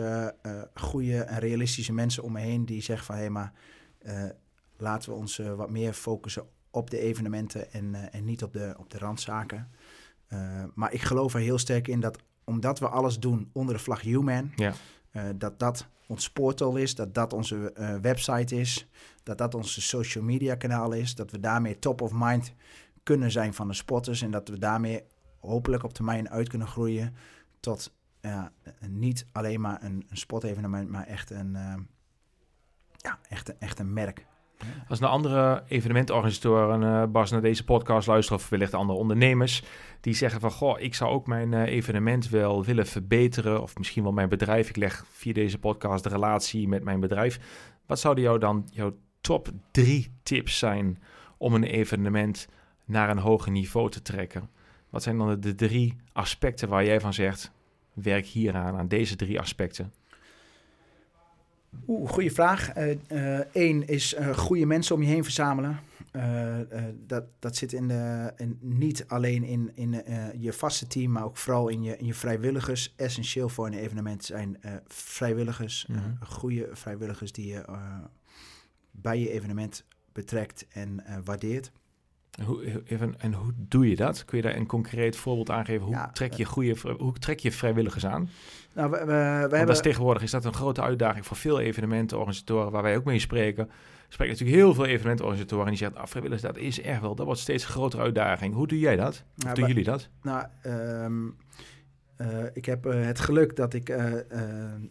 goede 0.74 1.22
en 1.22 1.40
realistische 1.40 1.94
mensen 1.94 2.24
om 2.24 2.32
me 2.32 2.40
heen 2.40 2.66
die 2.66 2.82
zeggen 2.82 3.06
van 3.06 3.16
hé, 3.16 3.22
hey, 3.22 3.30
maar 3.30 3.54
laten 4.78 5.10
we 5.10 5.16
ons 5.16 5.38
wat 5.56 5.70
meer 5.70 5.94
focussen 5.94 6.44
op 6.72 6.90
de 6.90 7.00
evenementen 7.00 7.72
en, 7.72 8.12
en 8.12 8.26
niet 8.26 8.44
op 8.44 8.54
de, 8.54 8.76
op 8.78 8.90
de 8.90 8.98
randzaken. 8.98 9.70
maar 10.74 10.94
ik 10.94 11.02
geloof 11.02 11.34
er 11.34 11.40
heel 11.40 11.58
sterk 11.58 11.88
in 11.88 12.00
dat 12.00 12.18
omdat 12.48 12.80
we 12.80 12.88
alles 12.88 13.20
doen 13.20 13.50
onder 13.54 13.76
de 13.76 13.82
vlag 13.82 14.02
Human, 14.02 14.52
ja. 14.56 14.74
eh, 15.12 15.24
dat 15.36 15.60
dat 15.60 15.88
ons 16.08 16.30
portal 16.30 16.76
is, 16.76 16.96
dat 16.96 17.14
dat 17.14 17.34
onze 17.34 17.74
eh, 17.74 17.96
website 17.96 18.56
is, 18.56 18.88
dat 19.24 19.38
dat 19.38 19.56
onze 19.56 19.82
social 19.82 20.24
media 20.24 20.56
kanaal 20.56 20.92
is, 20.92 21.16
dat 21.16 21.32
we 21.32 21.40
daarmee 21.40 21.80
top 21.80 22.02
of 22.02 22.12
mind 22.14 22.54
kunnen 23.04 23.32
zijn 23.32 23.54
van 23.54 23.68
de 23.68 23.74
spotters 23.74 24.22
en 24.22 24.32
dat 24.32 24.48
we 24.48 24.58
daarmee 24.58 25.04
hopelijk 25.40 25.84
op 25.84 25.94
termijn 25.94 26.30
uit 26.30 26.50
kunnen 26.50 26.68
groeien 26.68 27.16
tot 27.60 27.96
niet 28.88 29.26
alleen 29.32 29.62
maar 29.62 29.84
een, 29.84 30.06
een 30.10 30.18
sportevenement, 30.18 30.90
maar 30.90 31.06
echt 31.06 31.30
een, 31.30 31.54
uh, 31.54 31.74
ja, 32.98 33.20
echt, 33.30 33.50
een, 33.50 33.56
echt 33.60 33.80
een 33.80 33.94
merk. 33.94 34.26
Als 34.88 35.00
naar 35.00 35.10
andere 35.10 35.64
evenementorganisatoren, 35.68 36.82
uh, 36.82 37.04
Bas, 37.06 37.32
naar 37.32 37.42
deze 37.42 37.64
podcast 37.64 38.08
luisteren, 38.08 38.42
of 38.42 38.50
wellicht 38.50 38.74
andere 38.74 39.00
ondernemers, 39.00 39.64
die 40.02 40.14
zeggen 40.14 40.40
van, 40.40 40.52
goh, 40.52 40.80
ik 40.80 40.96
zou 40.96 41.12
ook 41.12 41.28
mijn 41.28 41.52
uh, 41.52 41.66
evenement 41.66 42.30
wel 42.30 42.64
willen 42.64 42.86
verbeteren, 42.86 43.62
of 43.62 43.78
misschien 43.78 44.04
wel 44.04 44.12
mijn 44.12 44.30
bedrijf, 44.30 44.70
ik 44.70 44.76
leg 44.76 45.06
via 45.12 45.34
deze 45.34 45.60
podcast 45.60 46.04
de 46.04 46.10
relatie 46.10 46.68
met 46.68 46.84
mijn 46.84 47.00
bedrijf. 47.00 47.40
Wat 47.86 48.00
zouden 48.00 48.24
jou 48.24 48.40
dan 48.40 48.68
jouw 48.72 48.94
top 49.22 49.50
drie 49.72 50.12
tips 50.24 50.58
zijn 50.58 51.02
om 51.38 51.54
een 51.54 51.64
evenement 51.64 52.48
naar 52.86 53.10
een 53.10 53.18
hoger 53.18 53.52
niveau 53.52 53.90
te 53.90 54.02
trekken? 54.02 54.50
Wat 54.90 55.04
zijn 55.04 55.18
dan 55.18 55.40
de 55.40 55.56
drie 55.56 55.96
aspecten 56.14 56.70
waar 56.70 56.86
jij 56.86 57.00
van 57.00 57.14
zegt, 57.14 57.52
werk 57.94 58.26
hieraan, 58.26 58.78
aan 58.78 58.88
deze 58.88 59.16
drie 59.16 59.40
aspecten? 59.40 59.94
Oeh, 61.88 62.10
goede 62.10 62.32
vraag. 62.32 62.72
Eén 63.52 63.82
uh, 63.82 63.88
is 63.88 64.14
uh, 64.14 64.38
goede 64.38 64.66
mensen 64.66 64.96
om 64.96 65.02
je 65.02 65.08
heen 65.08 65.24
verzamelen. 65.24 65.80
Dat, 67.08 67.24
dat 67.40 67.56
zit 67.56 67.74
in 67.74 67.88
de, 67.88 68.34
in, 68.38 68.58
niet 68.62 69.06
alleen 69.08 69.44
in, 69.44 69.72
in 69.76 70.04
je 70.40 70.54
vaste 70.54 70.88
team, 70.88 71.12
maar 71.12 71.24
ook 71.24 71.38
vooral 71.38 71.68
in 71.68 71.84
je, 71.84 71.98
in 71.98 72.06
je 72.06 72.14
vrijwilligers. 72.14 72.94
Essentieel 72.96 73.50
voor 73.50 73.66
een 73.66 73.74
evenement 73.74 74.26
zijn 74.26 74.60
vrijwilligers. 74.88 75.86
Mm 75.88 75.96
-hmm. 75.96 76.18
goede 76.22 76.70
vrijwilligers 76.72 77.32
die 77.32 77.48
je 77.48 77.66
bij 78.92 79.20
je 79.20 79.32
evenement 79.32 79.86
betrekt 80.12 80.66
en 80.70 81.04
waardeert. 81.24 81.72
Hoe, 82.46 82.84
even, 82.86 83.20
en 83.20 83.34
hoe 83.34 83.54
doe 83.56 83.90
je 83.90 83.96
dat? 83.96 84.26
Kun 84.26 84.38
je 84.38 84.44
daar 84.44 84.56
een 84.56 84.66
concreet 84.66 85.16
voorbeeld 85.16 85.50
aangeven? 85.50 85.86
Hoe, 85.86 85.96
ja, 85.96 86.10
trek, 86.12 86.34
je 86.34 86.46
goede, 86.46 86.76
hoe 86.98 87.14
trek 87.14 87.40
je 87.40 87.52
vrijwilligers 87.52 88.06
aan? 88.06 88.30
Nou, 88.78 88.92
we, 88.92 88.98
we, 88.98 89.06
we 89.06 89.12
hebben... 89.12 89.66
dat 89.66 89.70
is 89.70 89.82
tegenwoordig 89.82 90.24
is 90.24 90.32
dat 90.32 90.46
een 90.46 90.54
grote 90.54 90.82
uitdaging 90.82 91.26
voor 91.26 91.38
veel 91.38 91.60
evenementenorganisatoren 91.60 92.72
waar 92.72 92.84
wij 92.84 92.98
ook 92.98 93.04
mee 93.04 93.20
spreken. 93.20 93.70
Spreken 94.10 94.34
natuurlijk 94.34 94.60
heel 94.60 94.74
veel 94.74 94.86
evenementenorganisatoren 94.86 95.66
en 95.66 95.72
die 95.72 95.80
zeggen, 95.80 95.98
ah, 95.98 96.08
vrijwilligers, 96.08 96.54
dat 96.54 96.64
is 96.64 96.82
echt 96.82 97.02
wel, 97.02 97.16
dat 97.16 97.26
wordt 97.26 97.42
steeds 97.42 97.64
een 97.64 97.70
grotere 97.70 98.02
uitdaging. 98.02 98.54
Hoe 98.54 98.68
doe 98.68 98.80
jij 98.80 98.96
dat? 98.96 99.24
Of 99.38 99.44
nou, 99.44 99.56
doen 99.56 99.68
jullie 99.68 99.84
dat? 99.84 100.10
Nou, 100.22 100.46
um, 100.66 101.38
uh, 102.18 102.28
ik 102.54 102.66
heb 102.66 102.86
uh, 102.86 103.06
het 103.06 103.20
geluk 103.20 103.56
dat 103.56 103.74
ik 103.74 103.90
uh, 103.90 104.04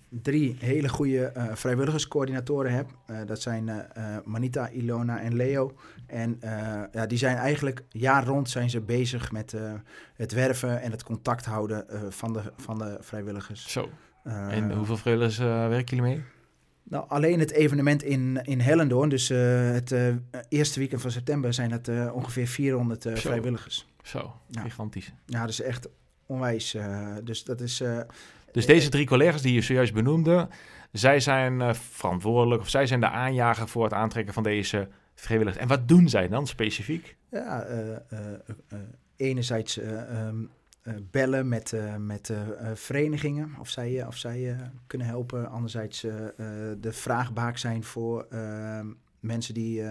drie 0.08 0.56
hele 0.58 0.88
goede 0.88 1.32
vrijwilligerscoördinatoren 1.54 2.72
heb. 2.72 2.86
dat 3.26 3.40
zijn 3.42 3.70
Manita, 4.24 4.68
Ilona 4.68 5.20
en 5.20 5.34
Leo. 5.36 5.72
En 6.06 6.38
ja, 6.92 7.06
die 7.06 7.18
zijn 7.18 7.36
eigenlijk 7.36 7.82
jaar 7.90 8.24
rond 8.24 8.50
zijn 8.50 8.70
ze 8.70 8.80
bezig 8.80 9.32
met 9.32 9.54
het 10.14 10.32
werven 10.32 10.80
en 10.80 10.90
het 10.90 11.02
contact 11.02 11.44
houden 11.44 11.86
van, 12.08 12.32
de, 12.32 12.42
van 12.56 12.78
de 12.78 12.96
vrijwilligers. 13.00 13.72
Zo. 13.72 13.88
en 14.24 14.72
hoeveel 14.72 14.96
vrijwilligers 14.96 15.38
werken 15.68 15.96
jullie 15.96 16.14
mee? 16.14 16.22
Nou, 16.82 17.04
alleen 17.08 17.38
het 17.38 17.50
evenement 17.50 18.02
in, 18.02 18.40
in 18.42 18.60
Hellendoorn, 18.60 19.08
dus 19.08 19.28
het 19.28 19.94
eerste 20.48 20.78
weekend 20.78 21.00
van 21.00 21.10
september, 21.10 21.54
zijn 21.54 21.70
het 21.70 21.90
ongeveer 22.12 22.46
400 22.46 23.06
vrijwilligers. 23.14 23.86
Zo, 24.02 24.32
ja. 24.48 24.60
gigantisch. 24.60 25.12
Ja, 25.26 25.46
dus 25.46 25.60
echt 25.60 25.88
onwijs. 26.26 26.74
Uh, 26.74 27.16
dus 27.24 27.44
dat 27.44 27.60
is. 27.60 27.80
Uh, 27.80 28.00
dus 28.52 28.66
deze 28.66 28.88
drie 28.88 29.06
collega's 29.06 29.42
die 29.42 29.54
je 29.54 29.60
zojuist 29.60 29.92
benoemde, 29.92 30.48
zij 30.92 31.20
zijn 31.20 31.74
verantwoordelijk 31.74 32.62
of 32.62 32.68
zij 32.68 32.86
zijn 32.86 33.00
de 33.00 33.08
aanjager 33.08 33.68
voor 33.68 33.84
het 33.84 33.92
aantrekken 33.92 34.34
van 34.34 34.42
deze 34.42 34.88
vrijwilligers. 35.14 35.62
En 35.62 35.68
wat 35.68 35.88
doen 35.88 36.08
zij 36.08 36.28
dan 36.28 36.46
specifiek? 36.46 37.16
Ja, 37.30 37.66
enerzijds 39.16 39.80
um, 39.80 40.50
bellen 41.10 41.48
met, 41.48 41.74
met 41.98 42.32
verenigingen 42.74 43.54
of 43.60 43.68
zij, 43.68 44.06
of 44.06 44.16
zij 44.16 44.56
kunnen 44.86 45.06
helpen. 45.06 45.50
Anderzijds 45.50 46.00
de 46.80 46.92
vraagbaak 46.92 47.56
zijn 47.58 47.84
voor 47.84 48.26
ehm, 48.30 48.86
mensen 49.20 49.54
die 49.54 49.82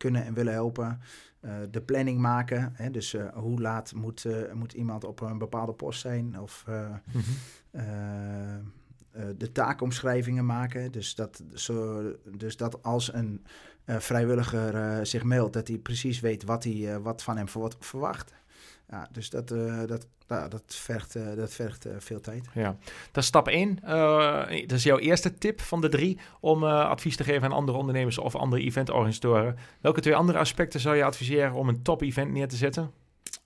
kunnen 0.00 0.24
en 0.24 0.34
willen 0.34 0.52
helpen. 0.52 1.00
Uh, 1.40 1.52
de 1.70 1.80
planning 1.80 2.18
maken. 2.18 2.72
Hè? 2.74 2.90
Dus 2.90 3.14
uh, 3.14 3.28
hoe 3.32 3.60
laat 3.60 3.94
moet, 3.94 4.24
uh, 4.24 4.52
moet 4.52 4.72
iemand 4.72 5.04
op 5.04 5.20
een 5.20 5.38
bepaalde 5.38 5.72
post 5.72 6.00
zijn? 6.00 6.40
Of 6.40 6.64
mm 6.66 7.22
-hmm. 7.70 8.72
de 9.36 9.52
taakomschrijvingen 9.52 10.46
maken. 10.46 10.92
Dus 10.92 11.14
dat, 11.14 11.42
zo, 11.54 12.02
dus 12.36 12.56
dat 12.56 12.82
als 12.82 13.12
een 13.12 13.44
vrijwilliger 13.86 15.06
zich 15.06 15.24
meldt, 15.24 15.52
dat 15.52 15.68
hij 15.68 15.78
precies 15.78 16.20
weet 16.20 16.44
wat, 16.44 16.64
hij, 16.64 17.00
wat 17.00 17.22
van 17.22 17.36
hem 17.36 17.48
verwacht. 17.78 18.32
Ja, 18.90 19.08
dus 19.12 19.30
dat, 19.30 19.50
uh, 19.50 19.82
dat, 19.86 20.06
nou, 20.28 20.48
dat 20.48 20.62
vergt, 20.66 21.16
uh, 21.16 21.36
dat 21.36 21.52
vergt 21.52 21.86
uh, 21.86 21.92
veel 21.98 22.20
tijd. 22.20 22.46
Ja, 22.54 22.76
dat 23.12 23.22
is 23.22 23.26
stap 23.28 23.48
1. 23.48 23.78
dat 24.66 24.78
is 24.78 24.82
jouw 24.82 24.98
eerste 24.98 25.34
tip 25.34 25.60
van 25.60 25.80
de 25.80 25.88
drie 25.88 26.18
om 26.40 26.64
advies 26.64 27.16
te 27.16 27.24
geven 27.24 27.42
aan 27.42 27.52
andere 27.52 27.78
ondernemers 27.78 28.18
of 28.18 28.34
andere 28.34 28.62
eventorganisatoren. 28.62 29.56
Welke 29.80 30.00
twee 30.00 30.14
andere 30.14 30.38
aspecten 30.38 30.80
zou 30.80 30.96
je 30.96 31.04
adviseren 31.04 31.52
om 31.52 31.68
een 31.68 31.82
top-event 31.82 32.32
neer 32.32 32.48
te 32.48 32.56
zetten? 32.56 32.90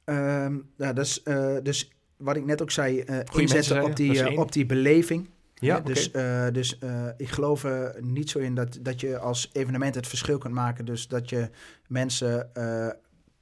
Um, 0.04 0.70
ja, 0.76 0.92
dat 0.92 1.04
is, 1.04 1.22
dus 1.62 1.90
wat 2.16 2.36
ik 2.36 2.44
net 2.44 2.62
ook 2.62 2.70
zei, 2.70 3.04
inzetten 3.32 3.84
op 3.84 3.96
die, 3.96 4.38
op 4.38 4.52
die 4.52 4.66
beleving. 4.66 5.28
Ja, 5.54 5.80
dus 5.80 6.12
dus 6.52 6.78
ik 7.16 7.28
geloof 7.28 7.64
er 7.64 7.96
niet 8.00 8.30
zo 8.30 8.38
in 8.38 8.54
dat, 8.54 8.78
dat 8.80 9.00
je 9.00 9.18
als 9.18 9.50
evenement 9.52 9.94
het 9.94 10.06
verschil 10.06 10.38
kunt 10.38 10.54
maken. 10.54 10.84
Dus 10.84 11.08
dat 11.08 11.30
je 11.30 11.50
mensen 11.86 12.50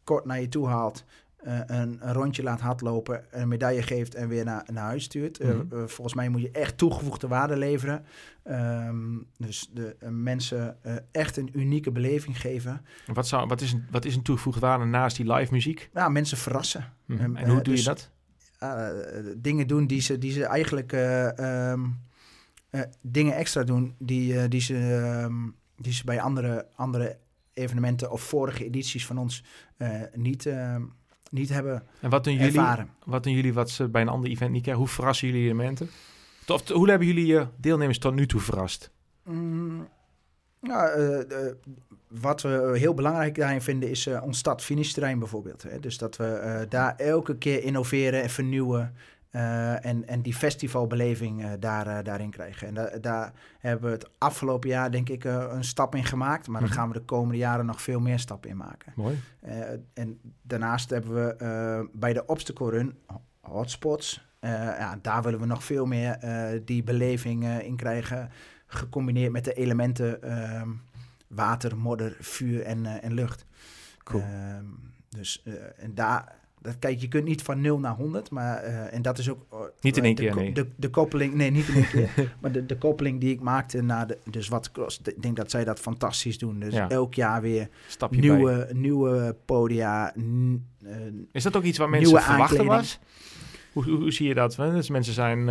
kort 0.04 0.24
naar 0.24 0.40
je 0.40 0.48
toe 0.48 0.66
haalt 0.66 1.04
uh, 1.46 1.58
een, 1.66 1.98
een, 2.00 2.12
rondje 2.12 2.42
laat 2.42 2.60
hardlopen, 2.60 3.24
een 3.30 3.48
medaille 3.48 3.82
geeft 3.82 4.14
en 4.14 4.28
weer 4.28 4.44
naar, 4.44 4.64
naar 4.72 4.84
huis 4.84 5.04
stuurt. 5.04 5.42
Mm 5.42 5.50
-hmm. 5.50 5.68
uh, 5.72 5.86
volgens 5.86 6.14
mij 6.14 6.28
moet 6.28 6.40
je 6.40 6.50
echt 6.50 6.78
toegevoegde 6.78 7.28
waarde 7.28 7.56
leveren. 7.56 8.04
Um, 8.44 9.26
dus 9.36 9.70
de 9.72 9.96
mensen 10.10 10.76
echt 11.12 11.36
een 11.36 11.50
unieke 11.52 11.90
beleving 11.90 12.40
geven. 12.40 12.84
Wat, 13.06 13.28
zou, 13.28 13.46
wat, 13.46 13.60
is 13.60 13.72
een, 13.72 13.86
wat 13.90 14.04
is 14.04 14.16
een 14.16 14.22
toegevoegde 14.22 14.60
waarde 14.60 14.84
naast 14.84 15.16
die 15.16 15.32
live 15.32 15.52
muziek? 15.52 15.90
Ja, 15.94 16.08
mensen 16.08 16.36
verrassen. 16.36 16.92
Mm 17.06 17.18
-hmm. 17.18 17.36
en 17.36 17.48
hoe 17.48 17.62
doe 17.62 17.74
dus, 17.74 17.84
je 17.84 17.86
dat? 17.86 18.10
dingen 19.36 19.66
doen 19.66 19.86
die 19.86 20.00
ze, 20.00 20.18
die 20.18 20.32
ze 20.32 20.44
eigenlijk 20.44 20.92
um, 21.40 21.98
dingen 23.00 23.34
extra 23.34 23.62
doen 23.62 23.94
die, 23.98 24.48
die, 24.48 24.60
ze, 24.60 25.28
die 25.76 25.92
ze 25.92 26.04
bij 26.04 26.20
andere, 26.20 26.66
andere 26.74 27.18
evenementen 27.52 28.10
of 28.10 28.22
vorige 28.22 28.64
edities 28.64 29.06
van 29.06 29.18
ons 29.18 29.44
niet 30.14 30.46
niet 31.32 31.48
hebben 31.48 31.82
en 32.00 32.10
wat 32.10 32.24
doen 32.24 32.32
jullie, 32.32 32.48
ervaren. 32.48 32.90
Wat 33.04 33.22
doen 33.22 33.32
jullie 33.32 33.52
wat 33.52 33.70
ze 33.70 33.88
bij 33.88 34.02
een 34.02 34.08
ander 34.08 34.30
event 34.30 34.50
niet 34.50 34.62
krijgen? 34.62 34.82
Hoe 34.82 34.92
verrassen 34.92 35.28
jullie 35.28 35.44
elementen? 35.44 35.90
Of, 36.46 36.68
hoe 36.68 36.88
hebben 36.88 37.06
jullie 37.06 37.26
je 37.26 37.46
deelnemers 37.56 37.98
tot 37.98 38.14
nu 38.14 38.26
toe 38.26 38.40
verrast? 38.40 38.90
Mm, 39.24 39.88
nou, 40.60 41.00
uh, 41.00 41.18
uh, 41.18 41.52
wat 42.08 42.42
we 42.42 42.72
heel 42.74 42.94
belangrijk 42.94 43.34
daarin 43.34 43.62
vinden 43.62 43.90
is 43.90 44.06
uh, 44.06 44.22
ons 44.22 44.38
stad-finish-terrein 44.38 45.18
bijvoorbeeld. 45.18 45.62
Hè? 45.62 45.80
Dus 45.80 45.98
dat 45.98 46.16
we 46.16 46.66
daar 46.68 46.96
elke 46.96 47.36
keer 47.36 47.62
innoveren 47.62 48.22
en 48.22 48.30
vernieuwen. 48.30 48.94
Uh, 49.32 49.84
en, 49.84 50.08
en 50.08 50.22
die 50.22 50.34
festivalbeleving 50.34 51.42
uh, 51.42 51.50
daar, 51.60 51.86
uh, 51.86 51.98
daarin 52.02 52.30
krijgen. 52.30 52.68
En 52.68 52.74
da 52.74 52.98
daar 52.98 53.32
hebben 53.58 53.90
we 53.90 53.96
het 53.96 54.10
afgelopen 54.18 54.68
jaar, 54.68 54.90
denk 54.90 55.08
ik, 55.08 55.24
een 55.24 55.64
stap 55.64 55.94
in 55.94 56.04
gemaakt. 56.04 56.46
Maar 56.46 56.60
mm 56.60 56.66
-hmm. 56.66 56.66
daar 56.66 56.84
gaan 56.84 56.92
we 56.92 56.98
de 56.98 57.04
komende 57.04 57.38
jaren 57.38 57.66
nog 57.66 57.82
veel 57.82 58.00
meer 58.00 58.18
stappen 58.18 58.50
in 58.50 58.56
maken. 58.56 58.92
Mooi. 58.96 59.20
en 59.94 60.20
daarnaast 60.42 60.90
hebben 60.90 61.14
we 61.14 61.88
bij 61.92 62.12
de 62.12 62.26
obstacle 62.26 62.70
run 62.70 62.98
hotspots. 63.40 64.26
ja, 64.40 64.98
daar 65.02 65.22
willen 65.22 65.40
we 65.40 65.46
nog 65.46 65.64
veel 65.64 65.86
meer 65.86 66.18
die 66.64 66.82
beleving 66.82 67.44
in 67.46 67.76
krijgen. 67.76 68.30
Gecombineerd 68.66 69.32
met 69.32 69.44
de 69.44 69.52
elementen 69.52 70.22
ehm, 70.22 70.70
water, 71.26 71.76
modder, 71.76 72.16
vuur 72.20 72.62
en, 72.62 72.86
en 72.86 73.12
lucht. 73.12 73.44
Cool. 74.04 74.22
Ehm, 74.22 74.64
dus 75.08 75.42
en 75.76 75.94
daar 75.94 76.40
dat, 76.62 76.78
kijk, 76.78 77.00
je 77.00 77.08
kunt 77.08 77.24
niet 77.24 77.42
van 77.42 77.60
0 77.60 77.78
naar 77.78 77.94
100, 77.94 78.30
maar 78.30 78.64
uh, 78.64 78.94
en 78.94 79.02
dat 79.02 79.18
is 79.18 79.30
ook. 79.30 79.46
Uh, 79.52 79.58
niet 79.80 79.96
in 79.96 80.04
één 80.04 80.14
de, 80.14 80.22
keer, 80.22 80.34
nee. 80.34 80.52
De, 80.52 80.66
de, 80.76 80.90
koppeling, 80.90 81.34
nee, 81.34 81.50
niet 81.50 81.68
in 81.68 81.74
één 81.74 81.88
keer. 81.88 82.34
maar 82.40 82.52
de, 82.52 82.66
de 82.66 82.78
koppeling 82.78 83.20
die 83.20 83.32
ik 83.32 83.40
maakte 83.40 83.82
naar 83.82 84.06
de, 84.06 84.18
dus 84.30 84.48
wat 84.48 84.70
ik 85.04 85.22
denk 85.22 85.36
dat 85.36 85.50
zij 85.50 85.64
dat 85.64 85.80
fantastisch 85.80 86.38
doen. 86.38 86.60
Dus 86.60 86.74
ja. 86.74 86.88
elk 86.88 87.14
jaar 87.14 87.40
weer 87.40 87.68
Stapje 87.88 88.20
nieuwe, 88.20 88.68
nieuwe 88.72 89.36
podia. 89.44 90.14
Uh, 90.16 90.96
is 91.32 91.42
dat 91.42 91.56
ook 91.56 91.62
iets 91.62 91.78
wat 91.78 91.88
mensen 91.88 92.22
verwachten 92.22 92.64
was? 92.64 92.98
Hoe, 93.72 93.84
hoe, 93.84 93.96
hoe, 93.98 94.12
zie 94.12 94.28
je 94.28 94.34
dat? 94.34 94.54
Dus 94.56 94.90
mensen 94.90 95.14
zijn, 95.14 95.48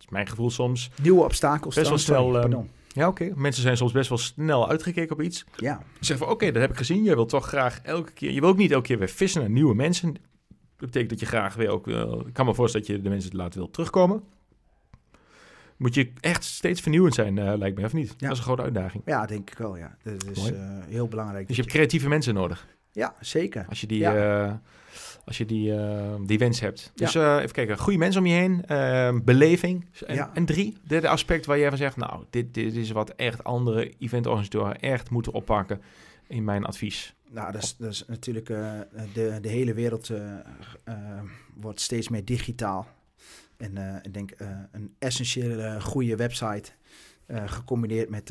is 0.00 0.08
mijn 0.08 0.26
gevoel 0.26 0.50
soms. 0.50 0.90
Nieuwe 1.02 1.24
obstakels. 1.24 1.74
Best 1.74 1.88
wel 1.88 1.98
snel. 1.98 2.66
Ja, 2.94 3.08
oké. 3.08 3.22
Okay. 3.24 3.36
Mensen 3.36 3.62
zijn 3.62 3.76
soms 3.76 3.92
best 3.92 4.08
wel 4.08 4.18
snel 4.18 4.68
uitgekeken 4.68 5.12
op 5.16 5.22
iets. 5.22 5.44
Ja. 5.56 5.78
Ze 5.78 6.04
zeggen 6.04 6.18
van, 6.18 6.26
oké, 6.26 6.34
okay, 6.34 6.52
dat 6.52 6.62
heb 6.62 6.70
ik 6.70 6.76
gezien. 6.76 7.04
Je 7.04 7.14
wilt 7.14 7.28
toch 7.28 7.46
graag 7.46 7.80
elke 7.82 8.12
keer... 8.12 8.30
Je 8.30 8.40
wil 8.40 8.48
ook 8.48 8.56
niet 8.56 8.70
elke 8.70 8.86
keer 8.86 8.98
weer 8.98 9.08
vissen 9.08 9.40
naar 9.40 9.50
nieuwe 9.50 9.74
mensen. 9.74 10.12
Dat 10.76 10.92
betekent 10.92 11.10
dat 11.10 11.20
je 11.20 11.26
graag 11.26 11.54
weer 11.54 11.68
ook... 11.68 11.86
Uh, 11.86 12.12
ik 12.26 12.32
kan 12.32 12.46
me 12.46 12.54
voorstellen 12.54 12.86
dat 12.86 12.96
je 12.96 13.02
de 13.02 13.08
mensen 13.08 13.36
laat 13.36 13.54
wil 13.54 13.70
terugkomen. 13.70 14.22
moet 15.76 15.94
je 15.94 16.12
echt 16.20 16.44
steeds 16.44 16.80
vernieuwend 16.80 17.14
zijn, 17.14 17.38
eh, 17.38 17.56
lijkt 17.56 17.78
me, 17.78 17.84
of 17.84 17.92
niet? 17.92 18.08
Ja. 18.08 18.14
Dat 18.18 18.30
is 18.30 18.38
een 18.38 18.44
grote 18.44 18.62
uitdaging. 18.62 19.02
Ja, 19.06 19.26
denk 19.26 19.50
ik 19.50 19.58
wel, 19.58 19.76
ja. 19.76 19.96
Dat 20.02 20.26
is 20.32 20.50
eh, 20.50 20.58
heel 20.88 21.08
belangrijk. 21.08 21.46
Dus 21.46 21.56
je 21.56 21.62
hebt 21.62 21.74
creatieve 21.74 22.08
mensen 22.08 22.34
nodig. 22.34 22.66
Ja, 22.92 23.14
zeker. 23.20 23.66
Als 23.68 23.80
je 23.80 23.86
die, 23.86 23.98
Ja. 23.98 24.62
Als 25.24 25.38
je 25.38 25.44
die, 25.46 25.74
eh, 25.76 26.14
die 26.26 26.38
wens 26.38 26.60
hebt. 26.60 26.80
Ja. 26.94 27.04
Dus 27.04 27.14
eh, 27.14 27.36
even 27.36 27.52
kijken. 27.52 27.78
Goede 27.78 27.98
mensen 27.98 28.20
om 28.20 28.26
je 28.26 28.34
heen. 28.34 28.64
eh, 28.66 29.18
beleving. 29.24 29.86
En, 30.06 30.14
Ja. 30.14 30.30
en 30.34 30.44
drie. 30.44 30.76
Derde 30.86 31.08
aspect 31.08 31.46
waar 31.46 31.58
jij 31.58 31.68
van 31.68 31.78
zegt. 31.78 31.96
Nou, 31.96 32.24
dit, 32.30 32.54
dit 32.54 32.74
is 32.74 32.90
wat 32.90 33.10
echt 33.10 33.44
andere 33.44 33.94
eventorganisatoren 33.98 34.80
echt 34.80 35.10
moeten 35.10 35.32
oppakken. 35.32 35.80
In 36.26 36.44
mijn 36.44 36.64
advies. 36.64 37.14
Nou, 37.30 37.52
dat 37.52 37.62
is, 37.62 37.76
dat 37.76 37.90
is 37.90 38.04
natuurlijk... 38.06 38.48
eh, 38.48 38.80
de, 39.14 39.38
de 39.40 39.48
hele 39.48 39.74
wereld 39.74 40.10
eh, 40.10 40.38
wordt 41.54 41.80
steeds 41.80 42.08
meer 42.08 42.24
digitaal. 42.24 42.86
En 43.56 44.00
ik 44.02 44.14
denk 44.14 44.32
een 44.72 44.94
essentiële 44.98 45.80
goede 45.80 46.16
website... 46.16 46.70
gecombineerd 47.46 48.08
met 48.10 48.28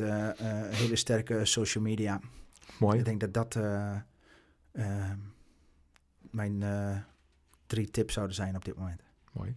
hele 0.70 0.96
sterke 0.96 1.44
social 1.44 1.84
media. 1.84 2.20
Mooi. 2.78 2.98
Ik 2.98 3.04
denk 3.04 3.20
dat 3.20 3.34
dat 3.34 3.58
mijn 6.34 6.62
eh, 6.62 6.96
drie 7.66 7.90
tips 7.90 8.14
zouden 8.14 8.36
zijn 8.36 8.56
op 8.56 8.64
dit 8.64 8.76
moment. 8.76 9.02
Mooi. 9.32 9.56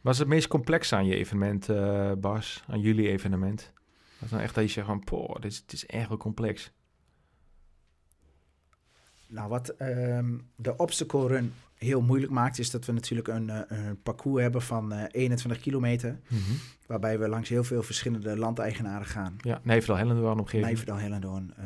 Wat 0.00 0.12
is 0.12 0.18
het 0.18 0.28
meest 0.28 0.48
complexe 0.48 0.96
aan 0.96 1.06
je 1.06 1.14
evenement, 1.16 1.68
eh, 1.68 2.12
Bas? 2.12 2.64
Aan 2.68 2.80
jullie 2.80 3.08
evenement? 3.08 3.72
Wat 4.14 4.24
is 4.24 4.30
nou 4.30 4.42
echt 4.42 4.54
dat 4.54 4.64
je 4.64 4.70
zegt 4.70 4.86
van, 4.86 5.04
poh, 5.04 5.34
dit 5.34 5.52
is, 5.52 5.58
het 5.58 5.72
is 5.72 5.86
echt 5.86 6.08
wel 6.08 6.16
complex. 6.16 6.72
Nou, 9.26 9.48
wat 9.48 9.68
ehm, 9.68 10.38
de 10.56 10.76
obstacle 10.76 11.26
run 11.26 11.52
heel 11.74 12.00
moeilijk 12.00 12.32
maakt, 12.32 12.58
is 12.58 12.70
dat 12.70 12.84
we 12.84 12.92
natuurlijk 12.92 13.28
een, 13.28 13.50
eh, 13.50 13.78
een 13.78 14.02
parcours 14.02 14.42
hebben 14.42 14.62
van 14.62 14.92
eh, 14.92 15.04
21 15.10 15.60
kilometer. 15.60 16.20
Waarbij 16.86 17.18
we 17.18 17.28
langs 17.28 17.48
heel 17.48 17.64
veel 17.64 17.82
verschillende 17.82 18.36
landeigenaren 18.36 19.06
gaan. 19.06 19.36
Ja, 19.40 19.60
Nijverdal, 19.62 19.96
Hellendoorn 19.96 20.38
omgeving. 20.38 20.64
Nijverdal, 20.64 20.96
Hellendoorn. 20.96 21.54
eh 21.56 21.64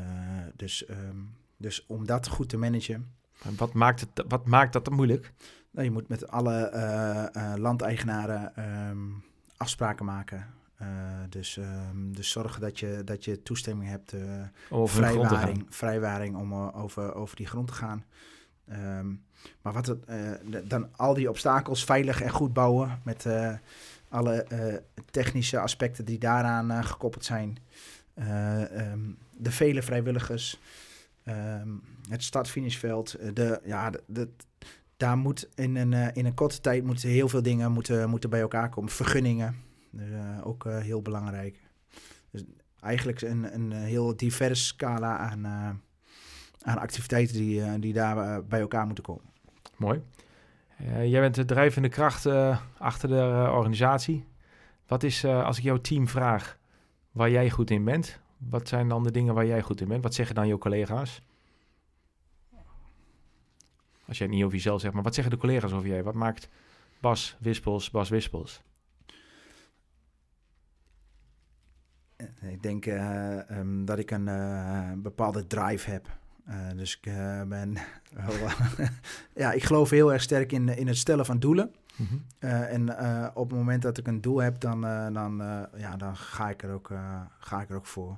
dus, 0.57 0.87
ehm, 0.87 1.17
dus 1.57 1.87
om 1.87 2.07
dat 2.07 2.29
goed 2.29 2.49
te 2.49 2.57
managen. 2.57 3.17
Wat 3.57 3.73
maakt, 3.73 4.01
het, 4.01 4.25
wat 4.29 4.47
maakt 4.47 4.73
dat 4.73 4.85
dan 4.85 4.95
moeilijk? 4.95 5.33
Nou, 5.71 5.85
je 5.85 5.91
moet 5.91 6.09
met 6.09 6.29
alle 6.29 6.57
eh, 6.57 7.25
eh, 7.35 7.59
landeigenaren 7.59 8.57
ehm, 8.57 8.99
afspraken 9.57 10.05
maken. 10.05 10.47
Eh, 10.77 10.87
dus, 11.29 11.61
dus 11.95 12.31
zorgen 12.31 12.61
dat 12.61 12.79
je, 12.79 13.03
dat 13.05 13.25
je 13.25 13.43
toestemming 13.43 13.91
hebt. 13.91 14.15
over 14.71 14.97
vrijwaring, 14.97 15.67
vrijwaring 15.69 16.37
om 16.37 16.55
over, 16.55 17.15
over 17.15 17.37
die 17.37 17.47
grond 17.47 17.67
te 17.67 17.73
gaan. 17.73 18.05
Ehm, 18.69 19.09
maar 19.63 19.73
wat 19.73 19.87
het, 19.87 19.99
dan 20.71 20.89
al 20.97 21.15
die 21.15 21.29
obstakels 21.29 21.85
veilig 21.85 22.23
en 22.23 22.31
goed 22.31 22.53
bouwen 22.53 23.01
met 23.05 23.27
alle 24.09 24.47
technische 25.11 25.59
aspecten 25.59 26.05
die 26.05 26.19
daaraan 26.19 26.85
gekoppeld 26.85 27.25
zijn. 27.25 27.59
De 29.37 29.51
vele 29.51 29.83
vrijwilligers, 29.83 30.61
ehm, 31.29 31.69
het 32.09 32.23
start-finishveld. 32.23 33.15
eh, 33.15 33.29
De, 33.35 33.61
ja, 33.65 33.91
de, 34.07 34.29
daar 34.97 35.17
moet 35.19 35.49
in 35.55 35.77
een, 35.77 35.93
eh, 35.93 36.09
in 36.13 36.27
een 36.27 36.35
korte 36.35 36.61
tijd 36.61 36.85
moeten 36.85 37.09
heel 37.09 37.29
veel 37.29 37.43
dingen 37.43 37.73
moeten, 37.73 38.11
moeten 38.11 38.31
bij 38.31 38.41
elkaar 38.41 38.69
komen. 38.69 38.91
Vergunningen, 38.91 39.57
eh, 39.97 40.47
ook 40.47 40.65
heel 40.65 41.03
belangrijk. 41.03 41.63
Dus 42.31 42.45
eigenlijk 42.81 43.21
een, 43.21 43.55
een 43.55 43.73
heel 43.73 44.17
divers 44.17 44.67
scala 44.67 45.17
aan, 45.17 45.47
aan 46.63 46.79
activiteiten 46.79 47.37
die, 47.37 47.79
die 47.79 47.93
daar 47.93 48.45
bij 48.45 48.61
elkaar 48.61 48.87
moeten 48.87 49.05
komen. 49.05 49.25
Mooi. 49.77 50.03
Jij 51.03 51.21
bent 51.21 51.35
de 51.35 51.45
drijvende 51.45 51.89
kracht 51.89 52.27
achter 52.79 53.09
de 53.09 53.49
organisatie. 53.53 54.25
Wat 54.87 55.03
is, 55.03 55.25
als 55.25 55.59
ik 55.59 55.65
jouw 55.65 55.81
team 55.81 56.09
vraag 56.09 56.59
waar 57.13 57.31
jij 57.31 57.51
goed 57.51 57.71
in 57.71 57.85
bent, 57.85 58.21
wat 58.39 58.69
zijn 58.69 58.89
dan 58.89 59.03
de 59.03 59.11
dingen 59.11 59.35
waar 59.35 59.47
jij 59.47 59.63
goed 59.63 59.81
in 59.81 59.89
bent? 59.89 60.03
Wat 60.03 60.15
zeggen 60.15 60.35
dan 60.35 60.47
jouw 60.47 60.59
collega's? 60.59 61.23
Als 64.07 64.19
jij 64.19 64.27
het 64.27 64.37
niet 64.37 64.45
over 64.45 64.57
jezelf 64.57 64.81
zegt, 64.81 64.95
maar 64.95 65.03
wat 65.03 65.15
zeggen 65.15 65.33
de 65.33 65.41
collega's 65.41 65.73
over 65.73 65.89
jij? 65.89 66.03
Wat 66.03 66.15
maakt 66.15 66.49
Bas 67.01 67.37
Wispels 67.41 67.91
Bas 67.91 68.09
Wispels? 68.09 68.63
Ik 72.41 72.63
denk 72.63 72.87
eh, 72.87 73.51
ehm, 73.51 73.85
dat 73.85 73.99
ik 73.99 74.11
een 74.11 74.29
eh, 74.29 74.93
bepaalde 74.97 75.47
drive 75.47 75.91
heb. 75.91 76.07
Eh, 76.45 76.57
dus 76.77 76.97
ik 77.01 77.13
ben 77.49 77.77
ja, 79.35 79.53
ik 79.53 79.65
geloof 79.65 79.91
heel 79.91 80.13
erg 80.13 80.23
sterk 80.23 80.53
in, 80.53 80.69
in 80.69 80.87
het 80.87 80.97
stellen 80.97 81.27
van 81.27 81.39
doelen. 81.39 81.75
Eh, 82.39 82.73
en 82.73 82.91
op 83.35 83.51
het 83.51 83.59
moment 83.59 83.83
dat 83.83 83.99
ik 83.99 84.07
een 84.07 84.21
doel 84.21 84.39
heb, 84.39 84.61
dan, 84.61 84.81
dan, 85.13 85.37
ja, 85.77 85.97
dan 85.97 86.17
ga, 86.17 86.51
ik 86.51 86.63
er 86.63 86.71
ook, 86.71 86.93
ga 87.39 87.63
ik 87.63 87.71
er 87.71 87.77
ook 87.77 87.87
voor. 87.87 88.17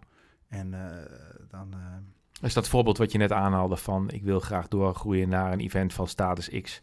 En 0.50 0.74
eh, 0.74 1.06
dan, 1.48 1.72
eh, 1.72 2.46
Is 2.46 2.54
dat 2.54 2.68
voorbeeld 2.68 2.98
wat 2.98 3.12
je 3.12 3.18
net 3.18 3.32
aanhaalde 3.32 3.76
van 3.76 4.10
ik 4.10 4.22
wil 4.22 4.40
graag 4.40 4.68
doorgroeien 4.68 5.28
naar 5.28 5.52
een 5.52 5.60
event 5.60 5.92
van 5.92 6.08
status 6.08 6.48
X? 6.62 6.82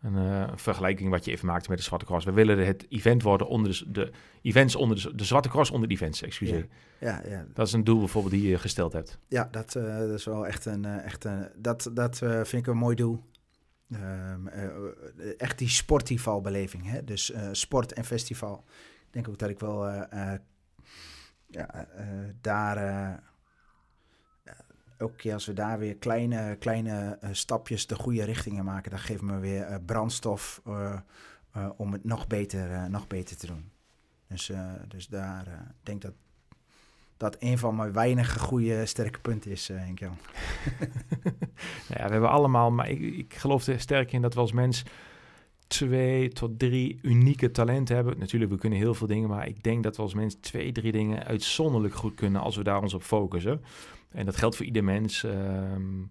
Een 0.00 0.16
eh, 0.16 0.52
vergelijking 0.54 1.10
wat 1.10 1.24
je 1.24 1.30
even 1.30 1.46
maakte 1.46 1.68
met 1.68 1.78
de 1.78 1.84
Zwarte 1.84 2.04
Cross. 2.04 2.24
We 2.24 2.32
willen 2.32 2.66
het 2.66 2.86
event 2.88 3.22
worden 3.22 3.48
onder 3.48 3.70
de, 3.70 3.90
de 3.90 4.12
events 4.42 4.76
onder 4.76 5.02
de, 5.02 5.14
de 5.14 5.24
Zwarte 5.24 5.48
Cross 5.48 5.70
onder 5.70 5.88
de 5.88 5.94
events, 5.94 6.22
excuseer. 6.22 6.66
ja, 7.00 7.22
ja, 7.28 7.46
Dat 7.54 7.66
is 7.66 7.72
een 7.72 7.84
doel 7.84 7.98
bijvoorbeeld 7.98 8.34
die 8.34 8.48
je 8.48 8.58
gesteld 8.58 8.92
hebt. 8.92 9.18
ja 9.28 9.48
dat, 9.50 9.72
dat 9.72 10.10
is 10.10 10.24
wel 10.24 10.46
echt 10.46 10.64
een, 10.64 10.84
echt 10.84 11.24
een 11.24 11.48
dat, 11.56 11.90
dat 11.92 12.18
vind 12.18 12.52
ik 12.52 12.66
een 12.66 12.76
mooi 12.76 12.96
doel. 12.96 13.22
Ehm, 13.90 14.46
eh, 14.46 14.64
eh, 14.64 14.70
echt 15.36 15.58
die 15.58 15.68
sportfestivalbeleving. 15.68 16.90
Hè? 16.90 17.04
Dus 17.04 17.32
sport 17.52 17.92
en 17.92 18.04
festival. 18.04 18.64
Ik 19.06 19.12
denk 19.12 19.28
ook 19.28 19.38
dat 19.38 19.48
ik 19.48 19.60
wel 19.60 19.88
ja, 21.54 21.86
eh, 21.86 22.06
daar... 22.40 22.78
ja, 24.44 24.56
elke 24.98 25.16
keer 25.16 25.32
als 25.32 25.46
we 25.46 25.52
daar 25.52 25.78
weer 25.78 25.96
kleine, 25.96 26.56
kleine 26.56 27.18
eh, 27.20 27.28
stapjes 27.32 27.86
de 27.86 27.94
goede 27.94 28.24
richting 28.24 28.58
in 28.58 28.64
maken... 28.64 28.90
dan 28.90 29.00
geeft 29.00 29.22
me 29.22 29.38
weer 29.38 29.80
brandstof 29.80 30.62
om 31.76 31.92
het 31.92 32.04
nog 32.04 32.26
beter, 32.26 32.90
nog 32.90 33.06
beter 33.06 33.36
te 33.36 33.46
doen. 33.46 33.70
Dus, 34.26 34.52
dus 34.88 35.06
daar 35.06 35.46
ik 35.46 35.86
denk 35.86 36.02
dat 36.02 36.12
dat 37.16 37.36
een 37.38 37.58
van 37.58 37.76
mijn 37.76 37.92
weinige 37.92 38.38
goede 38.38 38.86
sterke 38.86 39.20
punten 39.20 39.50
is, 39.50 39.68
Henk-Jan. 39.68 40.18
Nou 40.78 41.34
ja, 42.00 42.04
we 42.04 42.12
hebben 42.12 42.30
allemaal, 42.30 42.70
maar 42.70 42.88
ik, 42.88 43.00
ik 43.00 43.34
geloof 43.34 43.66
er 43.66 43.80
sterk 43.80 44.12
in 44.12 44.22
dat 44.22 44.34
we 44.34 44.40
als 44.40 44.52
mens 44.52 44.84
twee 45.66 46.28
tot 46.28 46.58
drie 46.58 46.98
unieke 47.02 47.50
talenten 47.50 47.94
hebben. 47.94 48.18
Natuurlijk, 48.18 48.52
we 48.52 48.58
kunnen 48.58 48.78
heel 48.78 48.94
veel 48.94 49.06
dingen, 49.06 49.28
maar 49.28 49.48
ik 49.48 49.62
denk 49.62 49.82
dat 49.82 49.96
we 49.96 50.02
als 50.02 50.14
mens 50.14 50.34
twee, 50.34 50.72
drie 50.72 50.92
dingen 50.92 51.24
uitzonderlijk 51.24 51.94
goed 51.94 52.14
kunnen 52.14 52.40
als 52.40 52.56
we 52.56 52.62
daar 52.62 52.82
ons 52.82 52.94
op 52.94 53.02
focussen. 53.02 53.62
En 54.10 54.24
dat 54.24 54.36
geldt 54.36 54.56
voor 54.56 54.66
ieder 54.66 54.84
mens. 54.84 55.24
ehm, 55.24 56.02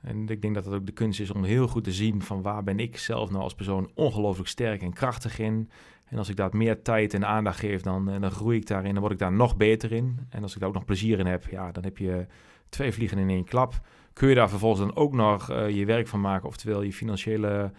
en 0.00 0.28
ik 0.28 0.42
denk 0.42 0.54
dat 0.54 0.64
het 0.64 0.74
ook 0.74 0.86
de 0.86 0.92
kunst 0.92 1.20
is 1.20 1.30
om 1.30 1.44
heel 1.44 1.68
goed 1.68 1.84
te 1.84 1.92
zien 1.92 2.22
van 2.22 2.42
waar 2.42 2.62
ben 2.62 2.78
ik 2.78 2.98
zelf 2.98 3.30
nou 3.30 3.42
als 3.42 3.54
persoon 3.54 3.90
ongelooflijk 3.94 4.48
sterk 4.48 4.82
en 4.82 4.92
krachtig 4.92 5.38
in. 5.38 5.70
En 6.04 6.18
als 6.18 6.28
ik 6.28 6.36
daar 6.36 6.56
meer 6.56 6.82
tijd 6.82 7.14
en 7.14 7.26
aandacht 7.26 7.58
geef, 7.58 7.82
dan, 7.82 8.10
eh, 8.10 8.20
dan 8.20 8.30
groei 8.30 8.56
ik 8.56 8.66
daarin, 8.66 8.92
dan 8.92 9.00
word 9.00 9.12
ik 9.12 9.18
daar 9.18 9.32
nog 9.32 9.56
beter 9.56 9.92
in. 9.92 10.18
En 10.28 10.42
als 10.42 10.54
ik 10.54 10.60
daar 10.60 10.68
ook 10.68 10.74
nog 10.74 10.84
plezier 10.84 11.18
in 11.18 11.26
heb, 11.26 11.46
ja, 11.46 11.72
dan 11.72 11.84
heb 11.84 11.98
je 11.98 12.26
twee 12.68 12.92
vliegen 12.92 13.18
in 13.18 13.28
één 13.28 13.44
klap. 13.44 13.80
Kun 14.12 14.28
je 14.28 14.34
daar 14.34 14.48
vervolgens 14.48 14.80
dan 14.80 14.96
ook 14.96 15.12
nog 15.12 15.50
eh, 15.50 15.70
je 15.70 15.84
werk 15.84 16.08
van 16.08 16.20
maken, 16.20 16.48
oftewel 16.48 16.82
je 16.82 16.92
financiële 16.92 17.72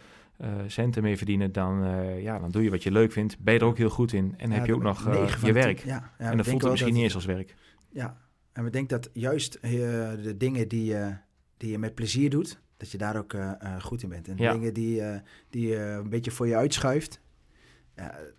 centen 0.67 1.03
mee 1.03 1.17
verdienen, 1.17 1.51
dan, 1.51 1.83
eh, 1.83 2.21
ja, 2.21 2.39
dan 2.39 2.51
doe 2.51 2.63
je 2.63 2.69
wat 2.69 2.83
je 2.83 2.91
leuk 2.91 3.11
vindt. 3.11 3.39
Ben 3.39 3.53
je 3.53 3.59
er 3.59 3.65
ook 3.65 3.77
heel 3.77 3.89
goed 3.89 4.13
in. 4.13 4.33
En 4.37 4.51
heb 4.51 4.65
je 4.65 4.73
ook 4.75 4.81
nog 4.83 5.07
eh, 5.07 5.33
je 5.43 5.53
werk. 5.53 5.79
Ja, 5.79 6.11
ja, 6.19 6.29
en 6.29 6.35
dan 6.37 6.45
voelt 6.45 6.61
het 6.61 6.71
misschien 6.71 6.93
niet 6.93 7.03
eens 7.03 7.15
als 7.15 7.25
werk. 7.25 7.55
Ja, 7.89 8.17
en 8.51 8.63
we 8.63 8.69
denken 8.69 9.01
dat 9.01 9.09
juist 9.13 9.55
eh, 9.55 9.71
de 9.71 10.33
dingen 10.37 10.67
die, 10.67 10.85
je 10.85 11.15
die 11.57 11.71
je 11.71 11.77
met 11.77 11.95
plezier 11.95 12.29
doet, 12.29 12.61
dat 12.77 12.91
je 12.91 12.97
daar 12.97 13.17
ook 13.17 13.33
eh, 13.33 13.51
eh, 13.59 13.81
goed 13.81 14.03
in 14.03 14.09
bent. 14.09 14.27
En 14.27 14.35
de 14.35 14.43
dingen 14.51 14.73
die, 14.73 15.01
eh, 15.01 15.19
die 15.49 15.67
je 15.67 15.77
een 15.77 16.09
beetje 16.09 16.31
voor 16.31 16.47
je 16.47 16.55
uitschuift, 16.55 17.21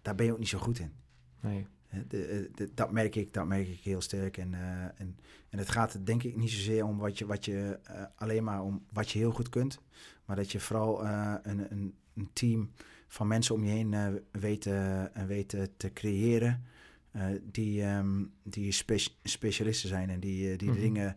daar 0.03 0.15
ben 0.15 0.27
je 0.27 0.33
ook 0.33 0.39
niet 0.39 0.49
zo 0.49 0.59
goed 0.59 0.79
in. 0.79 0.93
Nee. 1.41 1.67
De- 2.09 2.25
eh, 2.27 2.39
de- 2.55 2.71
dat, 2.75 2.93
merk 2.93 3.17
ik, 3.17 3.33
dat 3.35 3.47
merk 3.47 3.69
ik 3.69 3.81
heel 3.81 4.01
sterk. 4.01 4.37
En, 4.37 4.55
eh, 4.55 4.61
en, 4.85 5.17
en 5.51 5.59
het 5.59 5.69
gaat 5.71 6.07
denk 6.07 6.23
ik 6.23 6.37
niet 6.37 6.51
zozeer 6.51 6.85
om 6.85 6.99
wat 6.99 7.19
je, 7.19 7.27
wat 7.27 7.45
je 7.45 7.79
eh, 7.85 8.03
alleen 8.17 8.45
maar 8.45 8.63
om 8.63 8.83
wat 8.93 9.11
je 9.11 9.19
heel 9.19 9.31
goed 9.31 9.49
kunt. 9.49 9.79
Maar 10.25 10.37
dat 10.37 10.53
je 10.53 10.61
vooral 10.61 11.05
eh, 11.05 11.35
een, 11.43 11.73
een, 11.73 11.95
een 12.15 12.29
team 12.33 12.71
van 13.09 13.27
mensen 13.27 13.55
om 13.55 13.65
je 13.65 13.71
heen 13.71 14.21
weet, 14.31 14.67
eh, 14.67 15.05
weet 15.27 15.55
eh, 15.55 15.63
te 15.77 15.93
creëren. 15.93 16.65
die 17.43 17.85
die, 17.85 18.31
die 18.43 18.73
spe- 18.73 19.11
specialisten 19.23 19.89
zijn 19.89 20.11
en 20.11 20.21
die, 20.21 20.57
die 20.57 20.71
Mhm. 20.71 20.81
dingen 20.81 21.17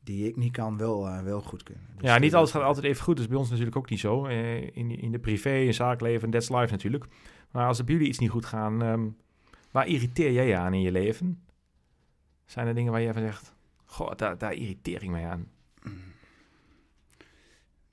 die 0.00 0.28
ik 0.28 0.36
niet 0.36 0.52
kan, 0.52 0.76
wel, 0.76 1.22
wel 1.22 1.42
goed 1.42 1.62
kunnen. 1.62 1.84
Dus, 1.96 2.08
Ja, 2.10 2.18
niet 2.18 2.34
alles 2.34 2.50
gaat 2.50 2.62
altijd 2.62 2.84
even 2.84 3.02
goed. 3.04 3.14
Dat 3.14 3.24
is 3.24 3.30
bij 3.30 3.38
ons 3.40 3.48
natuurlijk 3.50 3.76
ook 3.76 3.90
niet 3.90 4.00
zo. 4.00 4.24
In, 4.26 4.90
in 4.98 5.12
de 5.12 5.18
privé, 5.18 5.56
in 5.56 5.74
zaakleven, 5.74 6.30
that's 6.30 6.48
life 6.48 6.70
natuurlijk. 6.72 7.04
Maar 7.50 7.66
als 7.66 7.76
het 7.76 7.86
bij 7.86 7.94
jullie 7.94 8.10
iets 8.10 8.18
niet 8.18 8.30
goed 8.30 8.46
gaan, 8.46 8.82
ehm, 8.82 9.08
waar 9.70 9.86
irriteer 9.86 10.32
jij 10.32 10.46
je 10.46 10.56
aan 10.56 10.74
in 10.74 10.80
je 10.80 10.92
leven? 10.92 11.42
Zijn 12.44 12.66
er 12.66 12.74
dingen 12.74 12.92
waar 12.92 13.02
jij 13.02 13.12
van 13.12 13.22
zegt, 13.22 13.54
goh, 13.84 14.12
daar, 14.16 14.38
daar 14.38 14.52
irriteer 14.54 15.02
ik 15.02 15.08
mij 15.10 15.26
aan. 15.26 15.48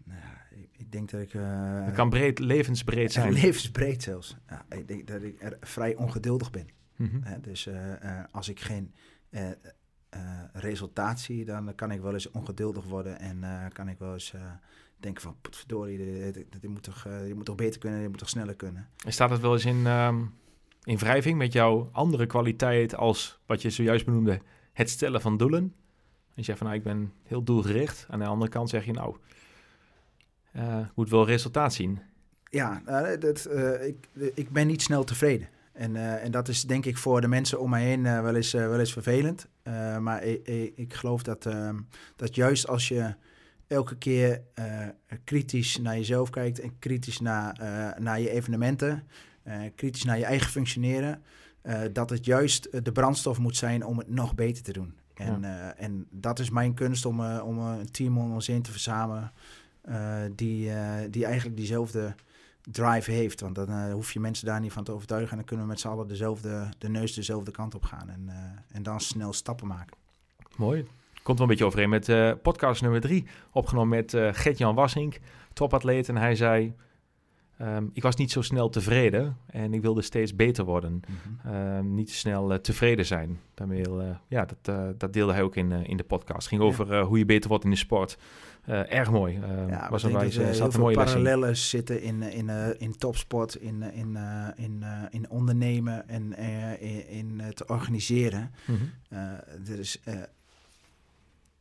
Nou, 0.04 0.20
ja, 0.20 0.46
ik, 0.58 0.70
ik 0.78 0.83
denk 0.94 1.10
dat 1.12 1.22
ik... 1.22 1.34
eh, 1.34 1.86
Het 1.86 1.94
kan 1.94 2.10
breed, 2.10 2.40
levensbreed 2.40 3.14
Ja, 3.14 3.22
zijn. 3.22 3.34
levensbreed 3.34 4.04
zelfs. 4.04 4.38
Ja, 4.50 4.66
ik 4.70 4.88
denk 4.88 5.08
dat 5.08 5.22
ik 5.24 5.42
er 5.42 5.58
vrij 5.62 5.96
ongeduldig 5.96 6.52
ben. 6.52 6.68
Mhm. 6.96 7.42
Dus 7.42 7.68
eh, 7.68 7.94
eh, 8.20 8.26
als 8.32 8.50
ik 8.50 8.60
geen 8.60 8.94
resultaat 10.54 11.20
zie, 11.20 11.46
dan 11.46 11.76
kan 11.76 11.92
ik 11.92 12.02
wel 12.02 12.14
eens 12.14 12.32
ongeduldig 12.32 12.84
worden 12.86 13.20
en 13.20 13.44
kan 13.74 13.90
ik 13.90 13.98
wel 14.00 14.14
eens 14.14 14.34
denken 14.98 15.22
van, 15.22 15.36
potverdorie, 15.42 15.98
dit, 15.98 16.34
dit, 16.34 16.62
dit 16.62 16.70
moet 16.72 16.84
toch, 16.84 17.08
dit 17.24 17.36
moet 17.36 17.46
toch 17.46 17.56
beter 17.56 17.80
kunnen, 17.80 18.00
dit 18.00 18.10
moet 18.10 18.18
toch 18.18 18.30
sneller 18.30 18.56
kunnen. 18.56 18.88
En 19.06 19.14
staat 19.14 19.30
het 19.30 19.42
wel 19.42 19.54
eens 19.54 19.66
in, 19.66 19.86
ehm, 19.86 20.22
in 20.84 20.98
wrijving 20.98 21.38
met 21.38 21.54
jouw 21.54 21.90
andere 21.92 22.26
kwaliteit 22.26 22.96
als 22.96 23.40
wat 23.46 23.62
je 23.62 23.70
zojuist 23.70 24.06
benoemde, 24.06 24.42
het 24.74 24.90
stellen 24.90 25.22
van 25.22 25.38
doelen? 25.38 25.62
En 25.64 26.42
je 26.42 26.44
zegt 26.44 26.58
van 26.58 26.68
nou, 26.68 26.80
ik 26.80 26.86
ben 26.86 27.14
heel 27.24 27.44
doelgericht. 27.44 28.06
Aan 28.10 28.20
de 28.20 28.26
andere 28.26 28.52
kant 28.52 28.70
zeg 28.70 28.86
je 28.86 28.92
nou, 28.92 29.16
eh, 30.54 30.80
ik 30.80 30.96
moet 30.96 31.10
wel 31.10 31.26
resultaat 31.26 31.74
zien. 31.74 32.00
Ja, 32.50 32.82
nou, 32.86 33.18
dat, 33.18 33.46
eh, 33.46 33.88
ik, 33.88 34.08
ik 34.34 34.50
ben 34.50 34.68
niet 34.68 34.82
snel 34.82 35.04
tevreden. 35.04 35.48
En, 35.74 35.96
eh, 35.96 36.24
en 36.24 36.32
dat 36.32 36.48
is 36.48 36.64
denk 36.64 36.86
ik 36.86 36.98
voor 36.98 37.22
de 37.22 37.28
mensen 37.28 37.60
om 37.60 37.70
mij 37.70 37.84
heen 37.84 38.06
eh, 38.06 38.22
wel, 38.22 38.36
eens, 38.36 38.54
eh, 38.54 38.68
wel 38.68 38.80
eens 38.80 38.94
vervelend. 38.94 39.48
Eh, 39.64 39.98
maar 39.98 40.24
ik, 40.24 40.72
ik, 40.76 40.94
geloof 40.94 41.24
dat, 41.24 41.46
ehm, 41.46 41.80
dat 42.16 42.36
juist 42.36 42.68
als 42.68 42.88
je 42.88 43.16
elke 43.68 43.98
keer 43.98 44.42
eh, 44.54 44.88
kritisch 45.24 45.78
naar 45.78 45.96
jezelf 45.96 46.30
kijkt 46.30 46.60
en 46.60 46.80
kritisch 46.80 47.20
naar, 47.20 47.54
eh, 47.60 48.00
naar 48.04 48.20
je 48.20 48.30
evenementen, 48.30 49.08
eh, 49.44 49.60
kritisch 49.76 50.04
naar 50.04 50.18
je 50.18 50.26
eigen 50.26 50.50
functioneren, 50.50 51.24
eh, 51.62 51.82
dat 51.94 52.10
het 52.10 52.26
juist 52.26 52.66
eh, 52.66 52.82
de 52.84 52.92
brandstof 52.92 53.38
moet 53.38 53.58
zijn 53.58 53.86
om 53.86 53.98
het 53.98 54.10
nog 54.10 54.36
beter 54.36 54.64
te 54.64 54.74
doen. 54.74 54.94
En, 55.14 55.44
eh, 55.44 55.84
en 55.84 56.08
dat 56.12 56.40
is 56.40 56.50
mijn 56.50 56.74
kunst 56.74 57.06
om, 57.06 57.24
eh, 57.24 57.42
om 57.46 57.60
een 57.60 57.92
team 57.92 58.18
om 58.18 58.34
ons 58.34 58.48
heen 58.48 58.62
te 58.62 58.72
verzamelen 58.72 59.24
eh, 59.24 59.30
die, 60.36 60.70
eh, 60.70 60.96
die 61.10 61.26
eigenlijk 61.26 61.58
diezelfde 61.58 62.16
drive 62.72 63.12
heeft. 63.12 63.42
Want 63.42 63.56
dan 63.56 63.70
eh, 63.70 63.94
hoef 63.94 64.12
je 64.12 64.20
mensen 64.20 64.46
daar 64.46 64.60
niet 64.60 64.74
van 64.74 64.84
te 64.84 64.92
overtuigen. 64.92 65.32
En 65.32 65.38
dan 65.38 65.46
kunnen 65.46 65.66
we 65.66 65.72
met 65.72 65.82
z'n 65.82 65.88
allen 65.88 66.08
dezelfde, 66.08 66.70
de 66.78 66.90
neus 66.90 67.14
dezelfde 67.14 67.52
kant 67.52 67.76
op 67.76 67.84
gaan. 67.84 68.10
En, 68.10 68.24
eh, 68.28 68.76
en 68.76 68.84
dan 68.84 69.00
snel 69.00 69.34
stappen 69.34 69.68
maken. 69.68 69.98
Mooi. 70.56 70.86
Komt 71.24 71.38
wel 71.38 71.48
een 71.48 71.54
beetje 71.54 71.66
overeen 71.66 71.90
met 71.90 72.10
eh, 72.10 72.32
podcast 72.42 72.82
nummer 72.82 73.02
drie, 73.02 73.26
opgenomen 73.52 73.98
met 73.98 74.14
eh 74.14 74.30
Gert-Jan 74.32 74.76
Wassink, 74.76 75.20
topatleet. 75.54 76.10
En 76.10 76.18
hij 76.18 76.36
zei, 76.36 76.74
ehm, 77.58 77.86
ik 77.94 78.04
was 78.04 78.16
niet 78.16 78.32
zo 78.32 78.42
snel 78.42 78.70
tevreden 78.70 79.38
en 79.46 79.74
ik 79.74 79.82
wilde 79.82 80.02
steeds 80.02 80.36
beter 80.36 80.66
worden. 80.66 81.02
Ehm, 81.46 81.94
niet 81.94 82.08
te 82.08 82.14
snel 82.14 82.54
eh, 82.54 82.60
tevreden 82.60 83.06
zijn. 83.06 83.40
Daarmee, 83.54 83.84
eh, 83.84 84.16
ja, 84.28 84.46
dat, 84.46 84.76
eh, 84.76 84.88
dat 84.98 85.14
deelde 85.14 85.34
hij 85.34 85.42
ook 85.42 85.56
in, 85.56 85.72
eh, 85.72 85.80
in 85.84 85.98
de 85.98 86.04
podcast. 86.04 86.40
Het 86.40 86.48
ging 86.48 86.62
over 86.62 86.94
eh, 86.94 87.06
hoe 87.06 87.18
je 87.18 87.26
beter 87.26 87.50
wordt 87.50 87.64
in 87.64 87.70
de 87.70 87.76
sport. 87.76 88.18
Eh, 88.66 88.94
erg 88.94 89.12
mooi. 89.12 89.36
Ehm, 89.36 89.70
Ja, 89.70 89.90
was 89.90 90.04
een 90.04 90.12
wijze, 90.14 90.44
er 90.44 90.56
zat 90.56 90.74
een 90.74 90.80
mooie 90.80 90.96
les 90.96 91.06
parallellen 91.06 91.58
zitten 91.58 92.02
in, 92.02 92.24
eh, 92.24 92.38
in, 92.38 92.50
eh, 92.50 92.68
in 92.78 92.98
topsport, 92.98 93.56
in, 93.56 93.84
eh, 93.84 93.98
in, 93.98 94.16
eh, 94.16 94.48
in, 94.56 94.84
eh, 94.84 95.02
in 95.10 95.30
ondernemen 95.30 96.08
en 96.10 96.34
eh, 96.34 96.82
in, 96.82 97.08
in 97.08 97.40
het 97.40 97.66
organiseren. 97.70 98.52
Eh, 99.10 99.78
is, 99.80 100.00
eh, 100.04 100.16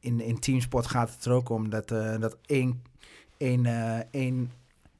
in, 0.00 0.20
in 0.20 0.38
teamsport 0.38 0.86
gaat 0.86 1.11
het 1.14 1.24
er 1.24 1.32
ook 1.32 1.48
om 1.48 1.70
dat, 1.70 1.90
eh, 1.90 2.18
dat 2.20 2.36
één, 2.46 2.82
één, 3.36 3.66
eh, 3.66 3.98
één 4.11 4.50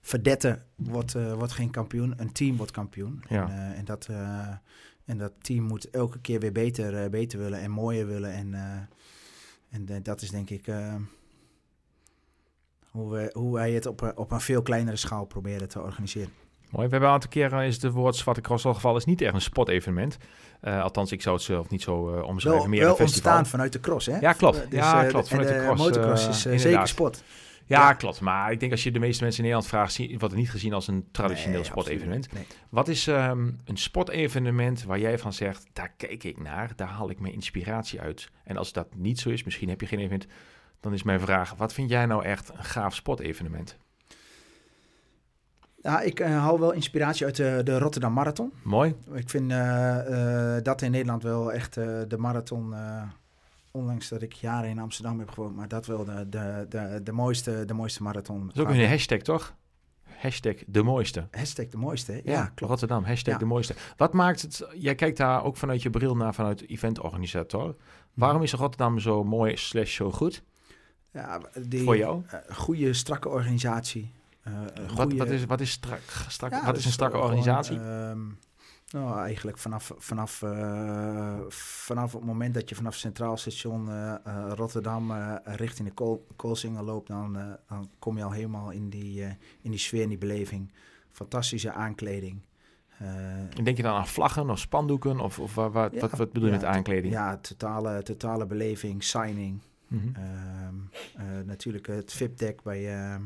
verdette 0.01 0.63
wordt, 0.75 1.15
eh, 1.15 1.33
wordt 1.33 1.53
geen 1.53 1.71
kampioen, 1.71 2.15
een 2.17 2.33
team 2.33 2.57
wordt 2.57 2.73
kampioen. 2.73 3.23
Ja. 3.29 3.49
En, 3.49 3.51
eh, 3.73 3.79
en, 3.79 3.85
dat, 3.85 4.07
eh, 4.11 4.49
en 5.05 5.19
dat 5.19 5.33
team 5.41 5.65
moet 5.65 5.91
elke 5.91 6.19
keer 6.21 6.41
weer 6.41 6.53
beter, 6.53 6.97
eh, 7.05 7.11
beter 7.11 7.39
willen 7.39 7.61
en 7.61 7.71
mooier 7.71 8.07
willen. 8.07 8.33
En, 8.33 8.55
eh, 8.55 8.77
en 9.71 9.89
eh, 9.89 9.97
dat 10.03 10.23
is 10.23 10.31
denk 10.31 10.51
ik 10.51 10.67
eh, 10.67 10.95
hoe, 12.93 13.11
we, 13.13 13.31
hoe 13.33 13.55
wij 13.55 13.73
het 13.73 13.87
op, 13.87 14.01
een- 14.01 14.17
op 14.17 14.31
een 14.31 14.41
veel 14.41 14.63
kleinere 14.63 14.97
schaal 14.97 15.25
proberen 15.25 15.69
te 15.69 15.81
organiseren. 15.81 16.31
Mooi. 16.71 16.85
We 16.87 16.91
hebben 16.91 17.09
een 17.09 17.15
aantal 17.15 17.31
keren 17.31 17.65
is 17.67 17.83
het 17.83 17.93
woord 17.93 18.17
Zwarte 18.17 18.41
Cross 18.41 18.65
al 18.67 18.75
geval 18.75 18.97
is 18.97 19.05
niet 19.05 19.21
echt 19.21 19.35
een 19.35 19.41
sportevenement. 19.41 20.17
Eh, 20.61 20.83
althans, 20.83 21.13
ik 21.13 21.23
zou 21.23 21.35
het 21.37 21.45
zelf 21.45 21.69
niet 21.69 21.83
zo 21.83 22.15
eh 22.17 22.23
omschrijven. 22.25 22.61
Wel, 22.63 22.71
meer 22.71 22.81
wel 22.81 22.91
een 22.91 22.97
festival. 22.97 23.31
ontstaan 23.33 23.47
vanuit 23.47 23.73
de 23.73 23.81
cross, 23.81 24.07
hè? 24.07 24.19
Ja, 24.19 24.33
klopt. 24.33 24.57
Eh, 24.65 24.71
Ja, 24.71 25.03
eh, 25.05 25.09
klopt. 25.09 25.29
Vanuit 25.29 25.49
de 25.49 25.55
de 25.55 25.61
cross, 25.65 25.83
motocross 25.83 26.47
is 26.47 26.63
zeker 26.63 26.89
sport. 26.89 27.23
Ja, 27.67 27.79
Ja. 27.81 27.93
klopt. 27.93 28.21
Maar 28.21 28.53
ik 28.53 28.61
denk 28.61 28.73
als 28.73 28.83
je 28.83 28.91
de 28.91 28.99
meeste 28.99 29.23
mensen 29.23 29.45
in 29.45 29.49
Nederland 29.51 29.75
vraagt, 29.75 29.93
zie- 29.93 30.09
wordt 30.09 30.23
het 30.25 30.35
niet 30.35 30.51
gezien 30.51 30.73
als 30.73 30.89
een 30.89 31.05
traditioneel 31.13 31.55
Nee, 31.61 31.65
sportevenement. 31.65 32.29
Wat 32.69 32.89
is 32.89 33.07
ehm, 33.07 33.51
een 33.65 33.77
sportevenement 33.77 34.85
waar 34.85 34.99
jij 34.99 35.19
van 35.19 35.33
zegt, 35.33 35.67
daar 35.73 35.93
kijk 35.97 36.25
ik 36.25 36.41
naar, 36.43 36.73
daar 36.77 36.89
haal 36.89 37.11
ik 37.11 37.21
mijn 37.21 37.35
inspiratie 37.35 38.01
uit. 38.01 38.29
En 38.45 38.57
als 38.57 38.73
dat 38.73 38.87
niet 38.95 39.21
zo 39.21 39.29
is, 39.31 39.45
misschien 39.45 39.69
heb 39.69 39.81
je 39.81 39.87
geen 39.87 39.99
evenement, 39.99 40.27
dan 40.83 40.93
is 40.93 41.03
mijn 41.03 41.21
vraag, 41.21 41.55
wat 41.55 41.73
vind 41.73 41.91
jij 41.91 42.07
nou 42.07 42.25
echt 42.25 42.49
een 42.49 42.65
gaaf 42.65 42.95
sportevenement? 42.95 43.77
Ja, 45.83 46.01
ik 46.01 46.21
eh, 46.21 46.31
haal 46.31 46.61
wel 46.61 46.73
inspiratie 46.73 47.27
uit 47.27 47.37
de, 47.37 47.61
de 47.65 47.79
Rotterdam 47.79 48.13
Marathon. 48.13 48.53
Mooi. 48.63 48.95
Ik 49.13 49.31
vind 49.31 49.51
eh, 49.51 50.57
eh, 50.57 50.63
dat 50.65 50.83
in 50.83 50.91
Nederland 50.91 51.23
wel 51.23 51.53
echt 51.53 51.77
eh, 51.77 52.01
de 52.09 52.19
marathon, 52.19 52.75
eh, 52.75 53.03
ondanks 53.71 54.09
dat 54.09 54.23
ik 54.23 54.33
jaren 54.33 54.71
in 54.71 54.79
Amsterdam 54.79 55.19
heb 55.19 55.31
gewoond, 55.31 55.57
maar 55.57 55.69
dat 55.69 55.87
wel 55.87 56.05
de, 56.05 56.29
de, 56.29 56.67
de, 56.69 57.01
de, 57.03 57.13
mooiste, 57.13 57.65
de 57.65 57.75
mooiste 57.75 58.03
marathon. 58.03 58.47
Dat 58.47 58.57
is 58.57 58.63
ook 58.63 58.69
een 58.69 58.89
hashtag, 58.89 59.19
toch? 59.19 59.55
Hashtag 60.19 60.55
de 60.67 60.83
mooiste. 60.83 61.27
Hashtag 61.31 61.69
de 61.69 61.77
mooiste? 61.77 62.13
Ja, 62.13 62.33
ja, 62.33 62.45
klopt. 62.55 62.61
Rotterdam, 62.73 63.05
hashtag 63.05 63.33
Ja. 63.33 63.39
de 63.39 63.45
mooiste. 63.45 63.75
Wat 63.97 64.13
maakt 64.13 64.43
het, 64.43 64.67
jij 64.75 64.95
kijkt 64.95 65.17
daar 65.17 65.45
ook 65.45 65.57
vanuit 65.57 65.83
je 65.83 65.91
bril 65.91 66.17
naar, 66.17 66.35
vanuit 66.35 66.69
eventorganisator. 66.69 67.77
Waarom 68.15 68.43
is 68.43 68.53
Rotterdam 68.53 68.99
zo 68.99 69.25
mooi 69.25 69.57
slash 69.57 69.95
zo 69.95 70.11
goed 70.11 70.43
Ja, 71.13 71.41
die, 71.69 71.83
voor 71.85 71.97
jou? 71.97 72.23
eh, 72.27 72.39
goede, 72.57 72.93
strakke 72.93 73.29
organisatie. 73.29 74.13
eh, 74.43 74.53
Wat, 74.95 75.13
wat, 75.13 75.31
is, 75.31 75.45
wat, 75.45 75.61
is 75.61 75.71
strak, 75.71 76.01
strak, 76.29 76.51
Ja, 76.53 76.65
wat 76.65 76.77
is 76.77 76.85
een 76.85 76.93
strakke 76.93 77.19
organisatie? 77.19 77.77
ehm, 77.79 78.21
nou, 78.91 79.19
eigenlijk 79.19 79.59
vanaf, 79.59 79.93
vanaf, 79.99 80.43
eh, 80.43 81.39
vanaf 81.85 82.13
het 82.13 82.25
moment 82.25 82.55
dat 82.55 82.69
je 82.69 82.75
vanaf 82.75 82.95
Centraal 82.95 83.37
Station 83.37 83.89
Rotterdam 84.55 85.13
richting 85.45 85.89
de 85.89 85.95
Kool, 85.95 86.27
Koolsingel 86.37 86.85
loopt, 86.85 87.09
dan, 87.09 87.33
dan 87.69 87.91
kom 87.99 88.17
je 88.17 88.25
al 88.25 88.31
helemaal 88.33 88.71
in 88.71 88.89
die, 88.89 89.23
in 89.61 89.71
die 89.71 89.79
sfeer, 89.79 90.03
in 90.03 90.09
die 90.09 90.19
beleving. 90.19 90.73
Fantastische 91.11 91.73
aankleding. 91.73 92.41
Eh, 92.99 93.65
Denk 93.65 93.77
je 93.77 93.83
dan 93.83 93.95
aan 93.97 94.07
vlaggen 94.07 94.51
of 94.51 94.59
spandoeken? 94.59 95.21
Of, 95.21 95.39
of 95.39 95.55
Ja, 95.55 95.71
wat, 95.71 95.93
wat 96.11 96.33
bedoel 96.33 96.49
je 96.49 96.55
ja, 96.55 96.61
met 96.61 96.65
aankleding? 96.65 97.13
ja, 97.13 97.37
totale, 97.37 98.03
totale 98.03 98.47
beleving, 98.47 99.05
signing. 99.05 99.61
Eh, 99.89 100.23
natuurlijk 101.45 101.87
het 101.87 102.13
VIP-deck 102.13 102.63
bij, 102.63 102.95
ehm, 102.95 103.23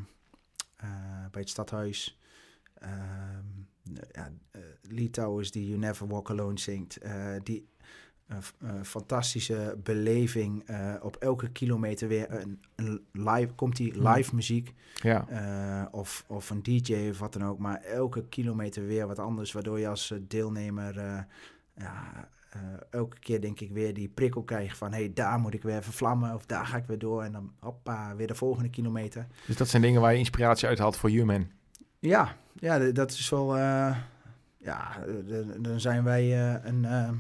eh, 0.77 0.89
bij 1.31 1.41
het 1.41 1.49
stadhuis. 1.51 2.19
Ehm, 2.75 3.45
ja, 4.13 4.33
eh, 4.51 4.61
Lee 4.83 5.11
Towers 5.11 5.51
die 5.51 5.67
You 5.67 5.79
Never 5.79 6.07
Walk 6.09 6.31
Alone 6.31 6.59
zingt. 6.59 6.97
eh, 6.97 7.35
die 7.43 7.69
eh, 8.27 8.37
eh, 8.61 8.83
fantastische 8.83 9.79
beleving. 9.83 10.63
eh, 10.67 10.95
op 11.03 11.17
elke 11.17 11.51
kilometer 11.51 12.09
weer 12.09 12.31
een, 12.33 12.61
een 12.75 13.05
live, 13.13 13.53
komt 13.55 13.77
die 13.77 13.99
Mhm. 13.99 14.09
live 14.13 14.35
muziek. 14.35 14.75
ja. 14.95 15.29
eh, 15.29 15.95
of, 15.95 16.25
of 16.29 16.51
een 16.51 16.63
DJ 16.63 17.09
of 17.11 17.19
wat 17.19 17.33
dan 17.33 17.45
ook. 17.45 17.59
Maar 17.59 17.81
elke 17.81 18.29
kilometer 18.29 18.87
weer 18.87 19.07
wat 19.07 19.19
anders. 19.19 19.53
Waardoor 19.53 19.79
je 19.79 19.89
als 19.89 20.11
eh, 20.11 20.19
deelnemer 20.23 20.99
eh, 20.99 21.23
ja, 21.77 22.13
eh, 22.17 22.23
elke 22.91 23.19
keer 23.19 23.41
denk 23.41 23.61
ik 23.61 23.71
weer 23.73 23.95
die 23.95 24.09
prikkel 24.09 24.43
krijgt 24.43 24.79
van... 24.79 24.93
hé, 24.93 24.99
hey, 24.99 25.13
daar 25.13 25.39
moet 25.39 25.55
ik 25.55 25.63
weer 25.63 25.77
even 25.77 25.93
vlammen 25.93 26.35
of 26.35 26.47
daar 26.47 26.67
ga 26.67 26.77
ik 26.77 26.87
weer 26.87 26.99
door. 26.99 27.23
En 27.23 27.33
dan 27.33 27.53
hoppa, 27.61 28.17
weer 28.17 28.27
de 28.27 28.35
volgende 28.35 28.71
kilometer. 28.71 29.27
Dus 29.47 29.57
dat 29.57 29.69
zijn 29.69 29.83
dingen 29.83 30.01
waar 30.01 30.13
je 30.13 30.19
inspiratie 30.19 30.69
uit 30.69 30.79
haalt 30.79 30.97
voor 30.97 31.11
Human. 31.11 31.51
Ja, 31.99 32.37
ja 32.55 32.79
dat 32.93 33.11
is 33.11 33.29
wel... 33.29 33.57
eh, 33.57 33.97
ja, 34.59 35.05
eh, 35.07 35.47
dan 35.59 35.81
zijn 35.81 36.05
wij 36.05 36.23
eh, 36.55 36.65
een, 36.65 36.85
eh, 36.85 37.11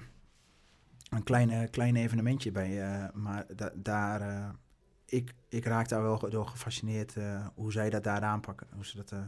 een 1.10 1.22
klein, 1.22 1.50
eh, 1.50 1.70
klein 1.70 1.96
evenementje 1.96 2.52
bij. 2.52 2.82
eh, 2.82 3.04
maar 3.14 3.44
da- 3.56 3.72
daar... 3.74 4.20
eh, 4.20 4.48
ik, 5.06 5.32
ik 5.48 5.64
raak 5.64 5.88
daar 5.88 6.02
wel 6.02 6.30
door 6.30 6.46
gefascineerd 6.46 7.16
eh, 7.16 7.46
hoe 7.54 7.72
zij 7.72 7.90
dat 7.90 8.04
daar 8.04 8.22
aanpakken. 8.22 8.66
Hoe 8.74 8.86
ze 8.86 8.96
dat... 8.96 9.12
eh 9.12 9.18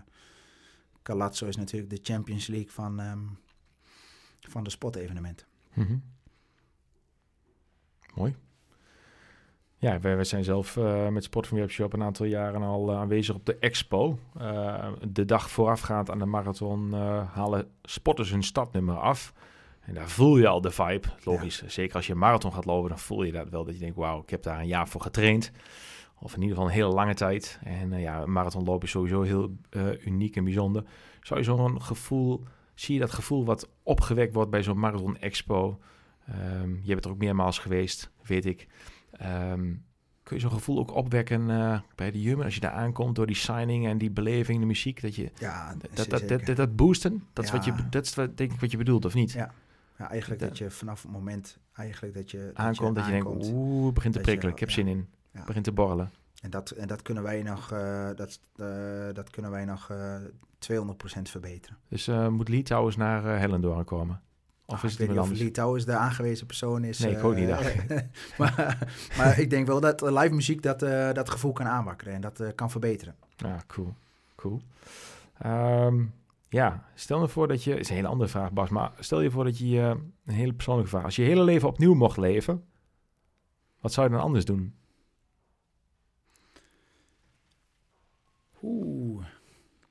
Calazzo 1.02 1.46
is 1.46 1.56
natuurlijk 1.56 1.90
de 1.90 2.12
Champions 2.12 2.46
League 2.46 2.70
van, 2.70 3.00
ehm, 3.00 3.18
van 4.40 4.64
de 4.64 4.70
sportevenementen. 4.70 5.46
Mhm. 5.74 5.96
Mooi. 8.14 8.36
Ja, 9.80 10.00
wij, 10.00 10.14
wij 10.14 10.24
zijn 10.24 10.44
zelf 10.44 10.76
eh, 10.76 11.08
met 11.08 11.24
Sport 11.24 11.46
van 11.46 11.58
Webshop 11.58 11.92
een 11.92 12.02
aantal 12.02 12.26
jaren 12.26 12.62
al 12.62 12.90
eh, 12.90 12.98
aanwezig 12.98 13.34
op 13.34 13.46
de 13.46 13.56
expo. 13.58 14.18
Eh, 14.38 14.88
de 15.08 15.24
dag 15.24 15.50
voorafgaand 15.50 16.10
aan 16.10 16.18
de 16.18 16.24
marathon 16.24 16.92
halen 17.32 17.70
sporters 17.82 18.30
hun 18.30 18.42
stadnummer 18.42 18.96
af. 18.96 19.32
En 19.80 19.94
daar 19.94 20.08
voel 20.08 20.38
je 20.38 20.46
al 20.46 20.60
de 20.60 20.70
vibe. 20.70 21.08
Logisch, 21.24 21.66
zeker 21.66 21.96
als 21.96 22.06
je 22.06 22.12
een 22.12 22.18
marathon 22.18 22.52
gaat 22.52 22.64
lopen, 22.64 22.88
dan 22.88 22.98
voel 22.98 23.22
je 23.22 23.32
dat 23.32 23.48
wel. 23.48 23.64
Dat 23.64 23.74
je 23.74 23.80
denkt, 23.80 23.96
wauw, 23.96 24.22
ik 24.22 24.30
heb 24.30 24.42
daar 24.42 24.60
een 24.60 24.66
jaar 24.66 24.88
voor 24.88 25.00
getraind. 25.00 25.52
Of 26.20 26.34
in 26.34 26.40
ieder 26.42 26.56
geval 26.56 26.70
een 26.70 26.76
hele 26.76 26.94
lange 26.94 27.14
tijd. 27.14 27.58
En 27.64 28.00
ja, 28.00 28.22
een 28.22 28.32
marathonlopen 28.32 28.86
is 28.86 28.90
sowieso 28.90 29.22
heel 29.22 29.56
uniek 30.04 30.36
en 30.36 30.44
bijzonder. 30.44 30.84
Zou 31.20 31.40
je 31.40 31.44
zo'n 31.44 31.82
gevoel, 31.82 32.44
zie 32.80 32.94
je 32.94 33.00
dat 33.00 33.12
gevoel 33.12 33.44
wat 33.44 33.68
opgewekt 33.82 34.34
wordt 34.34 34.50
bij 34.50 34.62
zo'n 34.62 34.78
marathon 34.78 35.18
expo? 35.18 35.78
Ehm, 36.26 36.74
je 36.82 36.92
bent 36.92 37.04
er 37.04 37.10
ook 37.10 37.18
meermaals 37.18 37.58
geweest, 37.58 38.10
weet 38.22 38.46
ik. 38.46 38.66
Ehm, 39.10 39.74
kun 40.22 40.36
je 40.36 40.42
zo'n 40.42 40.50
gevoel 40.50 40.78
ook 40.78 40.94
opwekken 40.94 41.50
eh, 41.50 41.80
bij 41.94 42.10
de 42.10 42.18
Human 42.18 42.44
als 42.44 42.54
je 42.54 42.60
daar 42.60 42.70
aankomt 42.70 43.16
door 43.16 43.26
die 43.26 43.36
signing 43.36 43.86
en 43.86 43.98
die 43.98 44.10
beleving, 44.10 44.60
de 44.60 44.66
muziek, 44.66 45.00
dat 45.00 45.14
je 45.14 45.30
Ja, 45.38 45.74
dat, 45.74 46.08
dat, 46.08 46.28
dat, 46.28 46.46
dat, 46.46 46.56
dat 46.56 46.76
boosten, 46.76 47.24
dat 47.32 47.44
is, 47.44 47.50
wat 47.50 47.64
je, 47.64 47.72
dat 47.90 48.04
is 48.04 48.14
wat, 48.14 48.36
denk 48.36 48.52
ik 48.52 48.60
wat 48.60 48.70
je 48.70 48.76
bedoelt, 48.76 49.04
of 49.04 49.14
niet? 49.14 49.32
Ja. 49.32 49.54
Ja, 49.98 50.10
eigenlijk 50.10 50.40
dat 50.40 50.58
je 50.58 50.70
vanaf 50.70 51.02
het 51.02 51.10
moment 51.10 51.58
eigenlijk 51.72 52.14
dat 52.14 52.30
je 52.30 52.50
Aankomt 52.54 52.94
dat 52.96 53.04
je, 53.04 53.10
denkt, 53.10 53.26
oeh, 53.26 53.84
het 53.84 53.94
begint 53.94 54.14
te 54.14 54.20
prikkelen. 54.20 54.52
Ik 54.52 54.60
heb 54.60 54.70
zin 54.70 54.86
in. 54.86 55.08
Begint 55.46 55.64
te 55.64 55.72
borrelen. 55.72 56.10
En 56.42 56.50
dat, 56.50 56.70
en 56.70 56.86
dat 56.88 57.02
kunnen 57.02 57.22
wij 57.22 57.42
nog, 57.42 57.72
eh, 57.72 58.08
dat, 58.16 58.40
eh, 58.56 58.66
dat 59.12 59.30
kunnen 59.30 59.50
wij 59.50 59.64
nog 59.64 59.90
eh 59.90 60.16
200% 60.58 61.28
verbeteren. 61.30 61.76
Dus 61.88 62.08
eh, 62.08 62.28
moet 62.28 62.48
Litouwers 62.48 62.96
naar 62.96 63.24
eh 63.34 63.38
Hellendoorn 63.38 63.84
komen? 63.84 64.20
Of 64.66 64.78
Ah, 64.78 64.84
is 64.84 64.92
ik 64.92 64.98
het 64.98 65.08
weet 65.08 65.16
niet 65.16 65.32
of? 65.32 65.38
Litouwers 65.38 65.84
de 65.84 65.96
aangewezen 65.96 66.46
persoon 66.46 66.84
is. 66.84 66.98
Nee, 66.98 67.10
ik 67.10 67.18
eh, 67.18 67.24
ook 67.24 67.34
niet, 67.34 67.48
maar, 68.38 68.88
maar 69.16 69.38
ik 69.38 69.50
denk 69.50 69.66
wel 69.66 69.80
dat 69.80 70.02
eh, 70.02 70.12
live 70.22 70.34
muziek 70.34 70.62
dat, 70.62 70.82
eh, 70.82 71.12
dat 71.12 71.30
gevoel 71.30 71.52
kan 71.52 71.66
aanwakkeren 71.66 72.14
en 72.14 72.20
dat 72.20 72.40
eh, 72.40 72.48
kan 72.54 72.70
verbeteren. 72.70 73.14
Ja, 73.36 73.56
cool. 73.66 73.94
Cool. 74.36 74.60
Ehm, 75.38 76.04
ja, 76.48 76.84
stel 76.94 77.20
je 77.22 77.28
voor 77.28 77.48
dat 77.48 77.64
je... 77.64 77.78
is 77.78 77.88
een 77.88 77.94
hele 77.94 78.08
andere 78.08 78.30
vraag, 78.30 78.52
Bas. 78.52 78.68
Maar 78.68 78.92
stel 78.98 79.20
je 79.20 79.30
voor 79.30 79.44
dat 79.44 79.58
je... 79.58 79.80
eh, 79.80 79.88
een 80.24 80.34
hele 80.34 80.52
persoonlijke 80.52 80.90
vraag. 80.90 81.04
Als 81.04 81.16
je 81.16 81.22
je 81.22 81.28
hele 81.28 81.42
leven 81.44 81.68
opnieuw 81.68 81.94
mocht 81.94 82.16
leven... 82.16 82.64
Wat 83.80 83.92
zou 83.92 84.06
je 84.08 84.12
dan 84.12 84.22
anders 84.22 84.44
doen? 84.44 84.74
Oeh. 88.62 89.24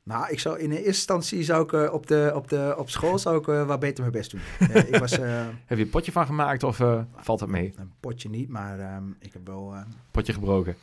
Nou, 0.03 0.31
ik 0.31 0.39
zou 0.39 0.59
in 0.59 0.69
de 0.69 0.75
eerste 0.75 0.89
instantie 0.89 1.43
zou 1.43 1.63
ik 1.63 1.73
eh, 1.73 1.93
op, 1.93 2.07
de, 2.07 2.31
op, 2.35 2.47
de, 2.49 2.75
op 2.77 2.89
school 2.89 3.19
zou 3.19 3.37
ik 3.37 3.47
eh, 3.47 3.65
wat 3.67 3.79
beter 3.79 3.99
mijn 3.99 4.11
best 4.11 4.31
doen. 4.31 4.39
Eh, 4.59 4.87
ik 4.87 4.95
was 4.95 5.11
Heb 5.65 5.77
je 5.77 5.83
een 5.83 5.89
potje 5.89 6.11
van 6.11 6.25
gemaakt 6.25 6.63
of 6.63 6.77
valt 7.15 7.39
dat 7.39 7.47
mee? 7.47 7.73
een 7.75 7.91
potje 7.99 8.29
niet, 8.29 8.49
maar 8.49 8.79
ehm, 8.79 9.09
ik 9.19 9.33
heb 9.33 9.47
wel, 9.47 9.73
Potje 10.11 10.33
gebroken. 10.33 10.75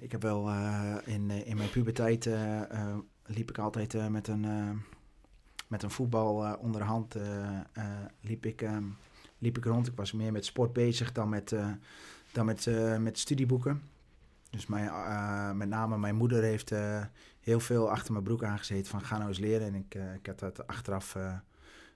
ik 0.00 0.12
heb 0.12 0.22
wel 0.22 0.50
in, 1.04 1.30
in 1.30 1.56
mijn 1.56 1.70
puberteit 1.70 2.28
liep 3.26 3.50
ik 3.50 3.58
altijd 3.58 4.10
met 4.10 4.28
een 4.28 4.46
met 5.68 5.82
een 5.82 5.90
voetbal 5.90 6.44
eh, 6.44 6.52
onder 6.58 6.80
de 6.80 6.86
hand 6.86 7.16
liep 8.20 8.46
ik 8.46 8.62
ehm, 8.62 8.84
liep 9.38 9.56
ik 9.56 9.64
rond. 9.64 9.86
Ik 9.86 9.96
was 9.96 10.12
meer 10.12 10.32
met 10.32 10.44
sport 10.44 10.72
bezig 10.72 11.12
dan 11.12 11.28
met 11.28 11.54
dan 12.32 12.46
met, 12.46 12.70
met 12.98 13.18
studieboeken. 13.18 13.82
Dus 14.50 14.66
mijn, 14.66 14.88
eh, 14.88 15.52
met 15.52 15.68
name 15.68 15.98
mijn 15.98 16.16
moeder 16.16 16.42
heeft 16.42 16.70
eh, 16.70 17.04
heel 17.40 17.60
veel 17.60 17.90
achter 17.90 18.12
mijn 18.12 18.24
broek 18.24 18.44
aangezeten 18.44 18.90
van 18.90 19.00
ga 19.00 19.16
nou 19.16 19.28
eens 19.28 19.38
leren. 19.38 19.66
En 19.66 19.74
ik, 19.74 19.94
eh, 19.94 20.14
ik 20.14 20.26
heb 20.26 20.38
dat 20.38 20.66
achteraf 20.66 21.16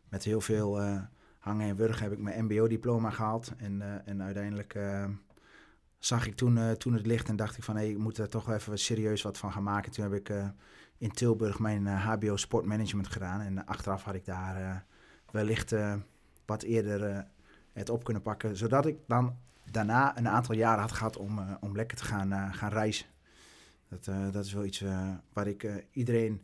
met 0.09 0.25
heel 0.25 0.41
veel 0.41 0.81
hangen 1.39 1.69
en 1.69 1.77
wurgen 1.77 2.03
heb 2.03 2.13
ik 2.13 2.19
mijn 2.19 2.45
mbo-diploma 2.45 3.11
gehaald. 3.11 3.53
En, 3.57 4.03
en 4.07 4.23
uiteindelijk 4.23 4.79
zag 5.99 6.27
ik 6.27 6.35
toen, 6.35 6.77
toen 6.77 6.93
het 6.93 7.07
licht 7.07 7.29
en 7.29 7.37
dacht 7.37 7.57
ik 7.57 7.65
van 7.65 7.77
hé, 7.77 7.85
ik 7.85 7.99
moet 7.99 8.19
er 8.19 8.29
toch 8.29 8.51
even 8.51 8.79
serieus 8.79 9.23
wat 9.23 9.39
van 9.39 9.53
gaan 9.53 9.63
maken. 9.63 9.93
Toen 9.93 10.05
heb 10.05 10.13
ik 10.13 10.33
in 10.99 11.11
Tilburg 11.11 11.59
mijn 11.59 11.87
HBO 11.87 12.37
Sportmanagement 12.37 13.09
gedaan. 13.09 13.41
En 13.41 13.67
achteraf 13.67 14.03
had 14.03 14.15
ik 14.15 14.25
daar 14.25 14.85
wellicht 15.31 15.75
wat 16.45 16.63
eerder 16.63 17.27
het 17.73 17.91
op 17.91 18.05
kunnen 18.05 18.23
pakken. 18.23 18.57
Zodat 18.57 18.87
ik 18.87 18.97
dan 19.07 19.37
daarna 19.71 20.19
een 20.19 20.29
aantal 20.29 20.55
jaren 20.55 20.81
had 20.81 20.93
gehad 20.93 21.17
om, 21.17 21.39
eh, 21.39 21.55
om 21.61 21.77
lekker 21.77 21.97
te 21.97 22.05
gaan, 22.05 22.33
eh, 22.33 22.49
gaan 22.53 22.71
reizen. 22.71 23.07
Dat, 23.89 24.07
eh, 24.07 24.33
dat 24.33 24.45
is 24.45 24.53
wel 24.53 24.65
iets 24.65 24.85
waar 25.33 25.47
ik 25.47 25.67
iedereen 25.93 26.43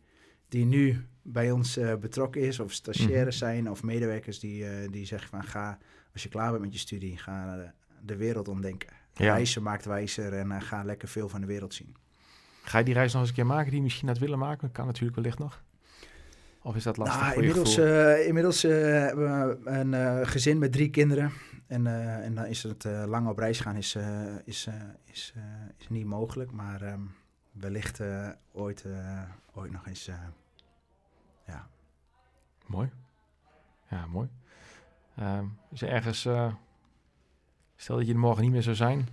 die 0.49 0.65
nu 0.65 1.07
bij 1.23 1.51
ons 1.51 1.79
betrokken 2.01 2.41
is, 2.41 2.61
of 2.61 2.73
stagiaires 2.73 3.41
Mhm. 3.41 3.45
zijn, 3.45 3.71
of 3.71 3.83
medewerkers 3.83 4.39
die, 4.39 4.91
die 4.91 5.07
zeggen 5.07 5.29
van 5.29 5.45
ga, 5.45 5.79
als 6.13 6.23
je 6.23 6.29
klaar 6.29 6.51
bent 6.51 6.63
met 6.63 6.73
je 6.73 6.79
studie, 6.79 7.19
ga 7.19 7.57
de, 7.57 7.71
de 8.03 8.17
wereld 8.17 8.49
ontdenken. 8.49 8.89
Ja. 9.15 9.33
Reizen 9.33 9.63
maakt 9.63 9.85
wijzer 9.85 10.33
en 10.33 10.63
ga 10.63 10.83
lekker 10.85 11.09
veel 11.09 11.29
van 11.29 11.41
de 11.41 11.47
wereld 11.47 11.75
zien. 11.75 11.97
Ga 12.63 12.79
je 12.79 12.85
die 12.85 12.95
reis 12.95 13.13
nog 13.13 13.21
eens 13.21 13.31
een 13.31 13.37
keer 13.37 13.47
maken 13.47 13.67
die 13.67 13.77
je 13.77 13.83
misschien 13.83 14.09
had 14.09 14.19
willen 14.19 14.39
maken? 14.39 14.73
Kan 14.73 14.87
natuurlijk 14.87 15.17
wellicht 15.17 15.39
nog. 15.39 15.63
Of 16.63 16.77
is 16.77 16.83
dat 16.83 16.97
lastig 16.97 17.21
Nou, 17.21 17.33
voor 17.33 17.43
je 17.43 17.49
inmiddels 17.49 17.79
inmiddels 18.27 18.63
hebben 18.63 19.49
we 19.49 19.71
een 19.71 20.27
gezin 20.27 20.59
met 20.59 20.73
drie 20.73 20.91
kinderen. 20.91 21.33
En, 21.69 21.87
eh, 21.87 22.25
en 22.25 22.35
dan 22.35 22.47
is 22.47 22.63
het 22.63 22.85
eh, 22.85 23.05
lang 23.07 23.29
op 23.29 23.39
reis 23.39 23.61
gaan 23.61 23.77
is, 23.77 23.95
eh, 23.95 24.37
is, 24.45 24.69
is, 25.05 25.35
is 25.77 25.89
niet 25.89 26.07
mogelijk. 26.07 26.51
Maar 26.51 26.83
ehm, 26.83 27.03
wellicht 27.53 28.01
ooit, 28.53 28.87
ooit 29.55 29.73
nog 29.73 29.87
eens. 29.87 30.11
ja. 31.47 31.69
Mooi. 32.67 32.91
Ja, 33.91 34.07
mooi. 34.07 34.29
Ehm, 35.17 35.47
is 35.71 35.83
er 35.83 35.89
ergens... 35.89 36.21
stel 37.77 37.97
dat 37.97 38.07
je 38.07 38.13
er 38.13 38.19
morgen 38.19 38.43
niet 38.43 38.53
meer 38.53 38.63
zou 38.63 38.77
zijn. 38.77 39.09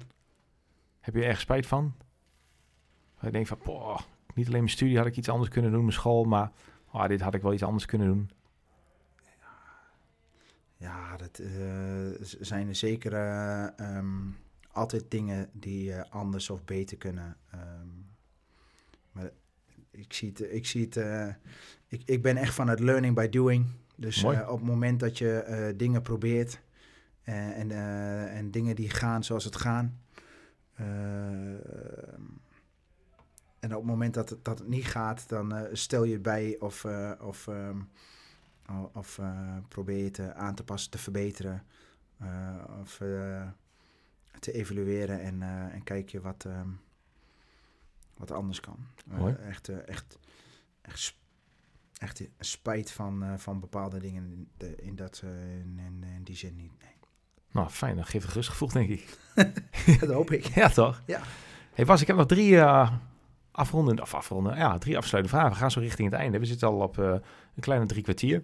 Heb 0.99 1.13
je 1.13 1.21
er 1.21 1.27
erg 1.27 1.39
spijt 1.39 1.67
van? 1.67 1.95
Je 3.21 3.31
denkt 3.31 3.47
van... 3.47 3.57
Poh, 3.57 3.99
niet 4.33 4.47
alleen 4.47 4.59
mijn 4.59 4.69
studie 4.69 4.97
had 4.97 5.05
ik 5.05 5.17
iets 5.17 5.29
anders 5.29 5.49
kunnen 5.49 5.71
doen. 5.71 5.81
Mijn 5.81 5.93
school, 5.93 6.23
maar... 6.23 6.51
Oh, 6.91 7.07
dit 7.07 7.21
had 7.21 7.33
ik 7.33 7.41
wel 7.41 7.53
iets 7.53 7.63
anders 7.63 7.85
kunnen 7.85 8.07
doen. 8.07 8.29
Ja, 10.85 11.17
dat 11.17 11.39
eh, 11.39 12.25
zijn 12.39 12.67
er 12.67 12.75
zeker 12.75 13.13
eh, 13.13 13.79
ehm, 13.79 14.29
altijd 14.71 15.11
dingen 15.11 15.49
die 15.53 15.93
eh, 15.93 16.11
anders 16.11 16.49
of 16.49 16.65
beter 16.65 16.97
kunnen. 16.97 17.37
Ehm, 17.51 17.87
maar 19.11 19.29
ik 19.91 20.13
zie 20.13 20.29
het, 20.29 20.51
ik, 20.51 20.65
zie 20.65 20.89
het 20.89 20.95
ik, 21.87 22.01
ik 22.05 22.21
ben 22.21 22.37
echt 22.37 22.53
van 22.53 22.67
het 22.67 22.79
learning 22.79 23.15
by 23.15 23.29
doing. 23.29 23.65
Dus 23.95 24.23
op 24.23 24.57
het 24.57 24.61
moment 24.61 24.99
dat 24.99 25.17
je 25.17 25.73
dingen 25.77 26.01
probeert 26.01 26.59
en, 27.23 27.71
en 28.29 28.51
dingen 28.51 28.75
die 28.75 28.89
gaan 28.89 29.23
zoals 29.23 29.43
het 29.43 29.55
gaan. 29.55 29.99
en 33.59 33.71
op 33.71 33.81
het 33.81 33.85
moment 33.85 34.13
dat 34.13 34.29
het, 34.29 34.45
dat 34.45 34.59
het 34.59 34.67
niet 34.67 34.85
gaat, 34.85 35.29
dan 35.29 35.67
stel 35.71 36.03
je 36.03 36.19
bij 36.19 36.55
of, 36.59 36.85
of 37.19 37.47
ehm, 37.47 37.77
Of 38.93 39.17
eh, 39.19 39.57
probeer 39.67 40.03
je 40.03 40.11
eh, 40.23 40.29
aan 40.29 40.55
te 40.55 40.63
passen, 40.63 40.91
te 40.91 40.97
verbeteren. 40.97 41.63
eh, 42.17 42.63
of 42.81 43.01
eh, 43.01 43.47
te 44.39 44.51
evalueren 44.51 45.21
en, 45.21 45.41
en 45.71 45.83
kijk 45.83 46.09
je 46.09 46.21
wat, 46.21 46.45
ehm, 46.45 46.69
wat 48.17 48.31
anders 48.31 48.59
kan. 48.59 48.77
Echt, 49.39 49.69
echt, 49.69 50.17
echt, 50.81 51.15
echt 51.97 52.21
spijt 52.39 52.91
van, 52.91 53.39
van 53.39 53.59
bepaalde 53.59 53.99
dingen 53.99 54.23
in, 54.23 54.47
de- 54.57 54.75
in, 54.75 54.95
dat, 54.95 55.21
in, 55.23 55.79
in, 55.79 56.03
in 56.15 56.23
die 56.23 56.35
zin 56.35 56.55
niet. 56.55 56.71
Nee. 56.81 56.93
Nou, 57.51 57.69
fijn. 57.69 57.95
Dat 57.95 58.09
geeft 58.09 58.25
een 58.25 58.31
rustig 58.33 58.53
gevoel, 58.57 58.69
denk 58.71 58.89
ik. 58.89 59.17
dat 59.99 60.09
hoop 60.09 60.31
ik. 60.31 60.45
Ja, 60.55 60.69
toch? 60.69 61.01
Ja. 61.05 61.21
Hey 61.73 61.85
Bas, 61.85 62.01
ik 62.01 62.07
heb 62.07 62.15
nog 62.15 62.25
drie 62.27 62.61
afronden, 63.55 64.01
of 64.01 64.13
afronden, 64.13 64.57
ja, 64.57 64.77
drie 64.77 64.97
afsluitende 64.97 65.37
vragen. 65.37 65.55
We 65.55 65.61
gaan 65.61 65.71
zo 65.71 65.79
richting 65.79 66.11
het 66.11 66.19
einde. 66.19 66.39
We 66.39 66.45
zitten 66.45 66.67
al 66.67 66.77
op 66.77 66.99
eh, 66.99 67.05
een 67.55 67.61
kleine 67.61 67.85
drie 67.85 68.03
kwartier. 68.03 68.43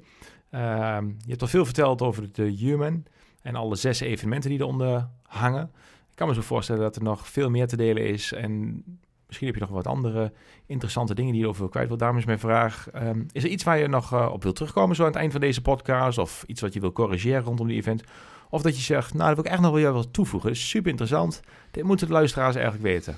Ehm, 0.49 1.05
je 1.05 1.30
hebt 1.30 1.41
al 1.41 1.47
veel 1.47 1.66
verteld 1.66 2.01
over 2.01 2.32
de 2.32 2.43
Human 2.43 3.03
en 3.41 3.55
alle 3.55 3.76
zes 3.76 3.99
evenementen 3.99 4.49
die 4.49 4.59
eronder 4.59 5.09
hangen. 5.24 5.72
Ik 6.09 6.16
kan 6.16 6.28
me 6.28 6.34
zo 6.34 6.41
voorstellen 6.41 6.82
dat 6.82 6.95
er 6.95 7.03
nog 7.03 7.28
veel 7.28 7.49
meer 7.49 7.68
te 7.68 7.78
delen 7.78 8.07
is. 8.07 8.34
En 8.34 8.84
misschien 9.28 9.47
heb 9.47 9.55
je 9.55 9.62
nog 9.62 9.70
wat 9.70 9.88
andere 9.88 10.34
interessante 10.66 11.16
dingen 11.16 11.32
die 11.32 11.41
je 11.41 11.47
over 11.47 11.70
kwijt. 11.70 11.88
wil. 11.88 11.97
Daarom 11.97 12.18
is 12.18 12.26
mijn 12.26 12.39
vraag, 12.39 12.89
ehm, 12.89 13.24
is 13.32 13.43
er 13.43 13.49
iets 13.49 13.64
waar 13.64 13.78
je 13.78 13.88
nog 13.88 14.14
eh, 14.14 14.30
op 14.32 14.43
wilt 14.43 14.55
terugkomen 14.55 14.95
zo 14.95 15.01
aan 15.01 15.09
het 15.09 15.18
eind 15.18 15.32
van 15.32 15.41
deze 15.41 15.62
podcast? 15.62 16.18
Of 16.18 16.43
iets 16.47 16.62
wat 16.62 16.74
je 16.74 16.80
wil 16.80 16.91
corrigeren 16.91 17.43
rondom 17.43 17.68
die 17.68 17.78
event? 17.78 18.03
Of 18.49 18.62
dat 18.62 18.76
je 18.76 18.82
zegt, 18.82 19.14
nou, 19.14 19.28
dat 19.28 19.36
wil 19.36 19.45
ik 19.45 19.51
echt 19.51 19.62
nog 19.62 19.82
wel 19.82 19.93
wat 19.93 20.14
toevoegen. 20.14 20.49
Is 20.49 20.70
super 20.70 20.89
interessant. 20.89 21.41
Dit 21.72 21.84
moeten 21.84 22.07
de 22.07 22.14
luisteraars 22.14 22.55
eigenlijk 22.55 22.86
weten. 22.86 23.18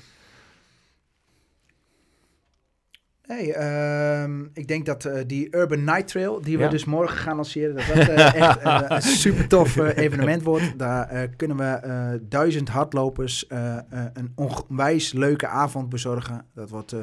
Hey, 3.33 3.53
ehm, 3.53 4.43
ik 4.53 4.67
denk 4.67 4.85
dat 4.85 5.05
eh, 5.05 5.21
die 5.27 5.55
Urban 5.55 5.83
Night 5.83 6.07
Trail, 6.07 6.41
die 6.41 6.57
we 6.57 6.63
Ja. 6.63 6.69
dus 6.69 6.85
morgen 6.85 7.17
gaan 7.17 7.35
lanceren, 7.35 7.75
dat 7.75 7.85
dat 7.85 8.07
eh, 8.07 8.33
echt 8.33 8.57
eh, 8.57 8.81
een 8.87 9.01
super 9.01 9.47
tof 9.47 9.77
evenement 9.77 10.43
wordt. 10.43 10.79
Daar 10.79 11.27
kunnen 11.27 11.57
we 11.57 12.19
duizend 12.29 12.69
hardlopers 12.69 13.45
een 14.13 14.31
onwijs 14.35 15.13
leuke 15.13 15.47
avond 15.47 15.89
bezorgen. 15.89 16.45
Dat 16.53 16.69
wordt 16.69 16.95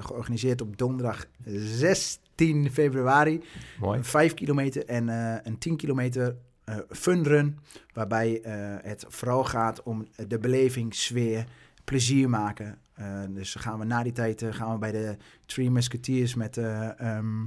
georganiseerd 0.00 0.60
op 0.60 0.76
donderdag 0.76 1.24
16 1.44 2.70
februari. 2.72 3.42
Mooi. 3.80 3.98
Een 3.98 4.04
5 4.04 4.34
kilometer 4.34 4.84
en 4.86 5.08
een 5.46 5.58
10 5.58 5.76
kilometer 5.76 6.36
eh 6.64 6.76
fun 6.90 7.24
run. 7.24 7.58
Waarbij 7.92 8.40
het 8.82 9.04
vooral 9.08 9.44
gaat 9.44 9.82
om 9.82 10.06
de 10.28 10.38
beleving, 10.38 10.94
sfeer, 10.94 11.44
plezier 11.84 12.28
maken. 12.28 12.78
Eh, 12.98 13.06
dus 13.28 13.54
gaan 13.54 13.78
we 13.78 13.84
na 13.84 14.02
die 14.02 14.12
tijd 14.12 14.42
eh, 14.42 14.52
gaan 14.52 14.72
we 14.72 14.78
bij 14.78 14.92
de 14.92 15.16
Three 15.46 15.70
Musketeers 15.70 16.34
met 16.34 16.56
eh, 16.56 17.00
ehm, 17.00 17.44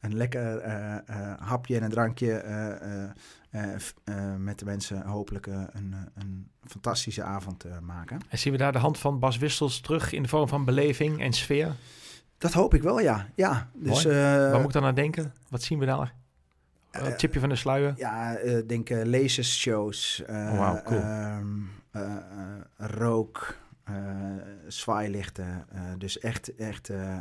een 0.00 0.14
lekker 0.14 0.62
hapje 1.38 1.76
en 1.76 1.82
een 1.82 1.90
drankje. 1.90 2.42
met 4.38 4.58
de 4.58 4.64
mensen 4.64 5.06
hopelijk 5.06 5.46
een, 5.46 5.94
een 6.14 6.48
fantastische 6.64 7.22
avond 7.22 7.64
maken. 7.80 8.20
En 8.28 8.38
zien 8.38 8.52
we 8.52 8.58
daar 8.58 8.72
de 8.72 8.78
hand 8.78 8.98
van 8.98 9.18
Bas 9.18 9.38
Wissels 9.38 9.80
terug 9.80 10.12
in 10.12 10.22
de 10.22 10.28
vorm 10.28 10.48
van 10.48 10.64
beleving 10.64 11.20
en 11.20 11.32
sfeer? 11.32 11.72
Dat 12.38 12.52
hoop 12.52 12.74
ik 12.74 12.82
wel, 12.82 13.00
ja. 13.00 13.28
ja 13.34 13.70
dus, 13.74 14.04
Waar 14.04 14.56
moet 14.56 14.64
ik 14.64 14.72
dan 14.72 14.84
aan 14.84 14.94
denken? 14.94 15.32
Wat 15.48 15.62
zien 15.62 15.78
we 15.78 15.86
daar? 15.86 16.14
Een 16.90 17.16
tipje 17.16 17.40
van 17.40 17.48
de 17.48 17.56
sluier? 17.56 17.94
Ja, 17.96 18.36
eh 18.36 18.66
denk 18.66 18.90
uh, 18.90 19.04
lasershows, 19.04 20.22
Oh, 20.28 20.84
cool. 20.84 21.00
ehm, 21.00 21.46
eh, 21.92 22.02
eh, 22.02 22.18
rook, 22.76 23.56
zwaailichten. 24.68 25.66
eh, 25.70 25.82
dus 25.98 26.18
echt, 26.18 26.54
echt 26.56 26.88
eh, 26.90 27.18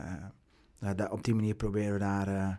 nou, 0.79 0.95
daar- 0.95 1.11
op 1.11 1.23
die 1.23 1.35
manier 1.35 1.55
proberen 1.55 1.93
we 1.93 1.99
daar 1.99 2.27
eh, 2.27 2.55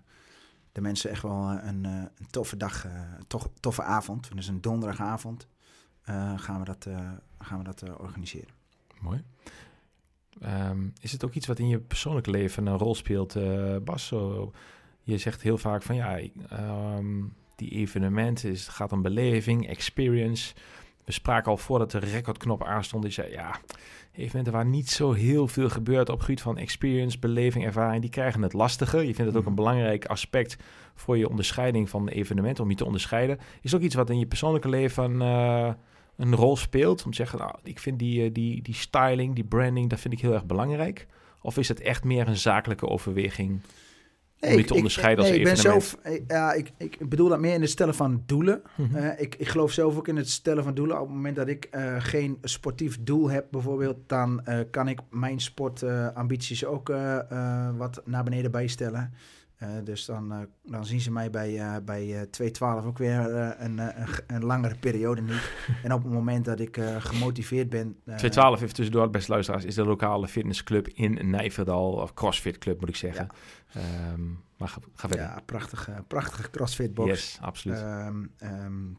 de 0.73 0.81
mensen 0.81 1.11
echt 1.11 1.23
wel 1.23 1.51
een, 1.51 1.85
een 1.85 2.09
toffe 2.31 2.57
dag, 2.57 2.87
toch, 3.27 3.49
toffe 3.61 3.83
avond. 3.83 4.31
Dus 4.35 4.47
een 4.49 4.61
donderdagavond 4.61 5.47
gaan 6.37 6.59
we 6.59 6.65
dat, 6.65 6.87
gaan 7.39 7.59
we 7.59 7.65
dat 7.65 7.99
organiseren. 7.99 8.49
Mooi. 9.01 9.25
Ehm, 10.41 10.89
is 11.01 11.13
het 11.13 11.25
ook 11.25 11.35
iets 11.35 11.47
wat 11.47 11.59
in 11.59 11.69
je 11.69 11.79
persoonlijke 11.79 12.31
leven 12.31 12.67
een 12.67 12.79
rol 12.79 12.95
speelt, 12.95 13.37
Bas? 13.85 14.07
Zo, 14.07 14.53
je 15.03 15.19
zegt 15.19 15.43
heel 15.43 15.59
vaak 15.59 15.83
van 15.83 15.95
ja, 15.95 16.19
ehm, 16.49 17.23
die 17.57 17.71
evenementen, 17.71 18.51
is, 18.51 18.69
gaat 18.69 18.93
om 18.93 19.03
beleving, 19.03 19.69
experience. 19.69 20.55
We 21.05 21.13
spraken 21.13 21.51
al 21.51 21.57
voordat 21.57 21.91
de 21.91 21.99
recordknop 21.99 22.65
aanstond. 22.65 23.03
Die 23.03 23.13
zei 23.13 23.31
ja, 23.31 23.61
evenementen 24.13 24.53
waar 24.53 24.67
niet 24.67 24.91
zo 24.91 25.13
heel 25.13 25.49
veel 25.49 25.69
gebeurt 25.69 26.09
op 26.09 26.21
gebied 26.21 26.41
van 26.41 26.59
experience, 26.59 27.19
beleving, 27.19 27.65
ervaring, 27.65 28.01
die 28.01 28.11
krijgen 28.11 28.43
het 28.43 28.53
lastige. 28.53 28.99
Je 28.99 29.15
vindt 29.15 29.31
het 29.31 29.37
ook 29.37 29.47
een 29.47 29.53
mhm. 29.53 29.63
belangrijk 29.63 30.07
aspect 30.07 30.57
voor 30.95 31.19
je 31.19 31.29
onderscheiding 31.29 31.89
van 31.89 32.09
evenementen, 32.09 32.65
om 32.65 32.71
je 32.71 32.77
te 32.77 32.85
onderscheiden. 32.85 33.39
Is 33.61 33.75
ook 33.75 33.81
iets 33.81 33.95
wat 33.95 34.11
in 34.11 34.19
je 34.19 34.27
persoonlijke 34.27 34.69
leven 34.69 35.13
uh, 35.13 35.73
een 36.17 36.35
rol 36.35 36.57
speelt? 36.57 37.05
Om 37.05 37.11
te 37.11 37.17
zeggen, 37.17 37.39
nou, 37.39 37.55
ik 37.63 37.79
vind 37.79 37.99
die, 37.99 38.25
eh, 38.25 38.33
die, 38.33 38.63
die 38.63 38.75
styling, 38.75 39.35
die 39.35 39.45
branding, 39.45 39.91
dat 39.91 40.01
vind 40.01 40.15
ik 40.15 40.21
heel 40.21 40.33
erg 40.33 40.47
belangrijk. 40.47 41.07
Of 41.41 41.59
is 41.59 41.69
het 41.69 41.81
echt 41.81 42.05
meer 42.05 42.29
een 42.29 42.37
zakelijke 42.37 42.89
overweging? 42.89 43.61
Om 44.51 44.57
je 44.57 44.65
te 44.65 44.75
onderscheiden 44.75 45.25
als 45.25 45.35
evenement. 45.35 45.59
Ik, 45.59 45.65
ben 45.65 45.73
zelf, 45.73 45.99
eh, 46.03 46.21
ja, 46.27 46.53
ik, 46.53 46.73
ik 46.77 47.09
bedoel 47.09 47.29
dat 47.29 47.41
meer 47.41 47.55
in 47.55 47.61
het 47.61 47.71
stellen 47.71 47.95
van 47.95 48.23
doelen. 48.27 48.63
Mhm. 48.77 48.97
Eh, 48.97 49.21
ik, 49.21 49.35
ik 49.35 49.49
geloof 49.49 49.73
zelf 49.73 49.97
ook 49.97 50.09
in 50.09 50.17
het 50.17 50.29
stellen 50.29 50.65
van 50.65 50.75
doelen. 50.75 51.01
Op 51.01 51.07
het 51.07 51.17
moment 51.17 51.37
dat 51.37 51.49
ik 51.49 51.69
uh, 51.73 51.95
geen 51.99 52.39
sportief 52.43 52.99
doel 53.03 53.31
heb, 53.31 53.47
bijvoorbeeld, 53.51 53.97
dan 54.07 54.45
kan 54.71 54.89
ik 54.89 55.01
mijn 55.11 55.41
sportambities 55.41 56.65
ook 56.65 56.93
wat 57.77 58.03
naar 58.05 58.25
beneden 58.25 58.51
bijstellen. 58.51 59.13
Uh, 59.63 59.69
dus 59.85 60.05
dan, 60.05 60.33
uh, 60.33 60.39
dan 60.63 60.87
zien 60.87 61.01
ze 61.01 61.13
mij 61.13 61.31
bij, 61.31 61.53
uh, 61.53 61.77
bij 61.85 62.27
212 62.31 62.85
ook 62.85 62.99
weer 62.99 63.19
een, 63.61 63.81
een, 64.27 64.45
langere 64.45 64.75
periode 64.75 65.21
niet. 65.21 65.53
en 65.85 65.93
op 65.93 66.03
het 66.03 66.13
moment 66.13 66.45
dat 66.45 66.61
ik 66.61 66.81
gemotiveerd 66.99 67.69
ben... 67.69 67.97
212 68.05 68.61
even 68.63 68.75
tussendoor, 68.75 69.11
beste 69.11 69.31
luisteraars, 69.33 69.65
is 69.65 69.75
de 69.75 69.85
lokale 69.85 70.29
fitnessclub 70.29 70.89
in 70.89 71.31
Nijverdal. 71.31 71.93
Of 71.93 72.15
crossfit 72.15 72.59
club 72.59 72.81
moet 72.81 72.89
ik 72.89 72.97
zeggen. 72.97 73.29
Ja. 73.73 73.81
Um, 74.13 74.41
maar 74.57 74.69
ga, 74.69 74.81
ga, 74.95 75.09
verder. 75.09 75.27
Ja, 75.27 75.41
prachtige, 75.45 76.05
prachtige 76.07 76.51
crossfit 76.51 76.95
box. 76.95 77.09
Yes, 77.09 77.39
absoluut. 77.41 77.81
Um, 77.81 78.31
um, 78.43 78.99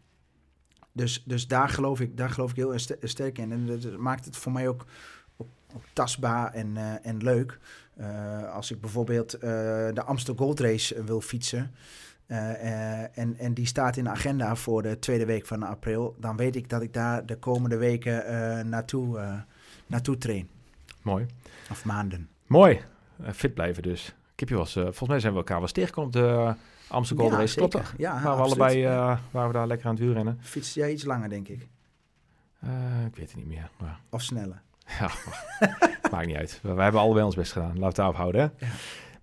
dus, 0.92 1.24
dus 1.26 1.48
daar, 1.48 1.70
geloof 1.70 2.00
ik, 2.00 2.18
daar 2.18 2.30
geloof 2.30 2.50
ik 2.50 2.56
heel 2.56 2.74
sterk 3.02 3.38
in. 3.38 3.52
En 3.52 3.66
dat 3.66 3.98
maakt 3.98 4.26
het 4.26 4.38
voor 4.38 4.52
mij 4.52 4.68
ook, 4.68 4.86
ook, 5.38 5.50
ook 5.76 5.84
tastbaar 5.94 6.54
en, 6.54 6.78
en 7.04 7.18
leuk... 7.18 7.60
Uh, 8.00 8.54
als 8.54 8.72
ik 8.72 8.82
bijvoorbeeld 8.82 9.36
uh, 9.36 9.42
de 9.94 10.04
Amsterdam 10.06 10.46
Gold 10.46 10.60
Race 10.60 11.04
wil 11.04 11.22
fietsen. 11.22 11.72
Uh, 12.28 13.18
en, 13.18 13.38
en 13.38 13.54
die 13.54 13.66
staat 13.66 13.98
in 13.98 14.04
de 14.04 14.10
agenda 14.10 14.56
voor 14.56 14.82
de 14.82 15.00
tweede 15.00 15.26
week 15.26 15.46
van 15.46 15.64
april. 15.64 16.16
Dan 16.20 16.38
weet 16.38 16.56
ik 16.56 16.70
dat 16.70 16.82
ik 16.82 16.94
daar 16.94 17.26
de 17.26 17.36
komende 17.38 17.78
weken 17.78 18.70
naartoe, 18.70 19.44
naartoe 19.88 20.18
train. 20.18 20.50
Mooi. 21.02 21.26
Of 21.72 21.86
maanden. 21.86 22.30
Mooi. 22.48 22.82
fit 23.34 23.54
blijven 23.54 23.84
dus. 23.84 24.08
Ik 24.34 24.40
heb 24.40 24.50
je 24.50 24.56
was, 24.56 24.74
volgens 24.74 25.08
mij 25.08 25.20
zijn 25.20 25.32
we 25.34 25.40
elkaar 25.40 25.60
wel 25.60 25.68
tegengekomen 25.68 26.10
op 26.10 26.14
de 26.14 26.56
Amsterdam 26.88 27.28
Gold 27.28 27.40
Race. 27.40 27.56
Klopt? 27.56 27.94
Ja, 27.98 28.22
waar 28.24 28.36
we 28.36 28.42
allebei 28.42 28.84
waar 29.32 29.48
we 29.48 29.54
daar 29.54 29.68
lekker 29.68 29.88
aan 29.88 29.94
het 29.96 30.04
wielrennen. 30.04 30.38
Fiets 30.42 30.74
jij 30.74 30.92
iets 30.92 31.04
langer, 31.04 31.30
denk 31.30 31.48
ik? 31.48 31.68
ik 33.06 33.16
weet 33.16 33.28
het 33.28 33.36
niet 33.36 33.48
meer. 33.48 33.70
Maar... 33.80 34.00
Of 34.10 34.22
sneller? 34.22 34.62
Ja, 35.00 35.10
maakt 36.12 36.26
niet 36.26 36.36
uit. 36.36 36.60
Wij 36.62 36.84
hebben 36.84 37.02
allebei 37.02 37.26
ons 37.26 37.36
best 37.36 37.52
gedaan. 37.52 37.68
Laten 37.68 37.82
we 37.82 37.86
het 37.86 37.96
daarop 37.96 38.16
houden. 38.16 38.42
Hè? 38.42 38.66
Ja. 38.66 38.72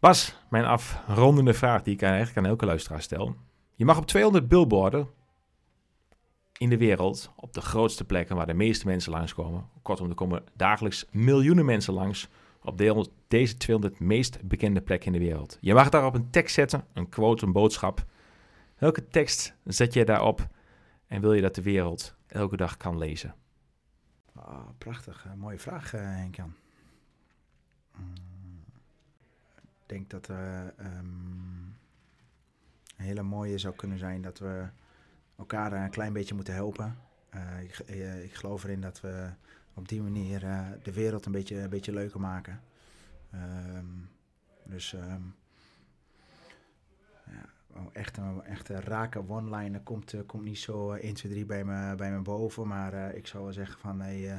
Bas, 0.01 0.37
mijn 0.49 0.65
afrondende 0.65 1.55
vraag 1.55 1.83
die 1.83 1.95
ik 1.95 2.03
eigenlijk 2.03 2.37
aan 2.37 2.47
elke 2.47 2.67
luisteraar 2.67 3.03
stel. 3.03 3.37
Je 3.75 3.85
mag 3.85 3.99
op 3.99 4.07
200 4.07 4.49
billboarden 4.49 5.09
in 6.59 6.69
de 6.69 6.77
wereld, 6.77 7.33
op 7.37 7.53
de 7.53 7.61
grootste 7.61 8.05
plekken 8.05 8.37
waar 8.37 8.47
de 8.47 8.55
meeste 8.55 8.87
mensen 8.87 9.13
langskomen. 9.13 9.69
Kortom, 9.83 10.09
er 10.09 10.15
komen 10.15 10.43
dagelijks 10.57 11.07
miljoenen 11.11 11.65
mensen 11.65 11.95
langs 11.95 12.29
op 12.63 12.79
deze 13.29 13.57
200 13.57 14.01
meest 14.01 14.39
bekende 14.43 14.81
plekken 14.81 15.13
in 15.13 15.19
de 15.19 15.27
wereld. 15.27 15.59
Je 15.61 15.75
mag 15.75 15.89
daarop 15.89 16.15
een 16.15 16.31
tekst 16.31 16.55
zetten, 16.55 16.85
een 16.93 17.09
quote, 17.09 17.47
een 17.47 17.53
boodschap. 17.53 18.05
Welke 18.79 19.09
tekst 19.09 19.55
zet 19.65 19.95
je 19.95 20.05
daarop 20.05 20.49
en 21.07 21.21
wil 21.21 21.33
je 21.33 21.43
dat 21.43 21.55
de 21.55 21.63
wereld 21.63 22.15
elke 22.27 22.57
dag 22.57 22.77
kan 22.77 22.99
lezen? 22.99 23.35
Oh, 24.47 24.69
prachtig. 24.79 25.25
Uh, 25.27 25.35
mooie 25.35 25.59
vraag, 25.59 25.95
uh, 25.95 26.01
Henk-Jan. 26.01 26.55
Mm, 27.97 28.15
ik 29.57 29.87
denk 29.87 30.11
dat 30.11 30.29
uh, 30.29 30.61
um, 30.79 31.77
een 32.97 33.05
hele 33.05 33.23
mooie 33.23 33.59
zou 33.59 33.75
kunnen 33.75 33.99
zijn 33.99 34.23
dat 34.23 34.39
we 34.39 34.69
elkaar 35.37 35.73
een 35.73 35.91
klein 35.91 36.13
beetje 36.13 36.35
moeten 36.35 36.55
helpen. 36.55 36.99
Ik, 37.61 37.79
ik, 38.23 38.35
geloof 38.35 38.65
erin 38.65 38.81
dat 38.81 39.01
we 39.01 39.31
op 39.75 39.89
die 39.89 40.03
manier 40.03 40.41
de 40.83 40.93
wereld 40.93 41.27
een 41.27 41.33
beetje, 41.33 41.61
een 41.61 41.71
beetje 41.71 41.93
leuker 41.93 42.21
maken. 42.21 42.61
Um, 43.35 44.11
dus 44.65 44.91
ja, 44.91 45.21
Oh, 47.77 47.87
echt 47.93 48.17
een, 48.17 48.43
echt 48.43 48.69
een 48.69 48.81
rake 48.81 49.29
one-liner 49.29 49.81
komt, 49.81 50.13
uh, 50.13 50.21
komt 50.27 50.45
niet 50.45 50.59
zo 50.59 50.93
1, 50.93 51.15
2, 51.15 51.33
3 51.33 51.45
bij 51.45 51.65
me, 51.65 51.95
bij 51.95 52.11
me 52.11 52.21
boven. 52.21 52.67
Maar 52.67 52.95
uh, 52.95 53.15
ik 53.15 53.27
zou 53.27 53.43
wel 53.45 53.53
zeggen 53.53 53.81
van 53.81 54.01
hey, 54.01 54.19
uh, 54.19 54.39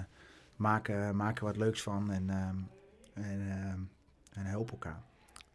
maak, 0.56 1.14
maak 1.14 1.38
er 1.38 1.46
wat 1.46 1.58
leuks 1.58 1.82
van 1.82 2.12
en, 2.12 2.30
ehm, 2.30 2.56
en, 3.14 3.50
ehm, 3.50 3.80
en 4.34 4.46
help 4.46 4.72
elkaar. 4.72 5.02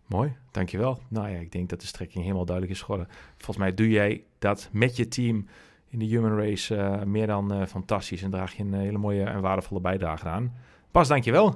Mooi, 0.06 0.36
dankjewel. 0.50 1.00
Nou 1.08 1.28
ja, 1.28 1.38
ik 1.38 1.52
denk 1.52 1.68
dat 1.68 1.80
de 1.80 1.86
strekking 1.86 2.22
helemaal 2.22 2.44
duidelijk 2.44 2.76
is 2.76 2.82
geworden. 2.82 3.08
Volgens 3.36 3.56
mij 3.56 3.74
doe 3.74 3.88
jij 3.88 4.24
dat 4.38 4.68
met 4.72 4.96
je 4.96 5.08
team 5.08 5.46
in 5.88 5.98
de 5.98 6.04
Human 6.04 6.38
Race 6.38 7.02
meer 7.06 7.26
dan 7.26 7.66
fantastisch. 7.66 8.22
En 8.22 8.30
draag 8.30 8.52
je 8.52 8.62
een 8.62 8.74
hele 8.74 8.98
mooie 8.98 9.24
en 9.24 9.40
waardevolle 9.40 9.80
bijdrage 9.80 10.28
aan. 10.28 10.54
Pas, 10.90 11.08
dankjewel. 11.08 11.48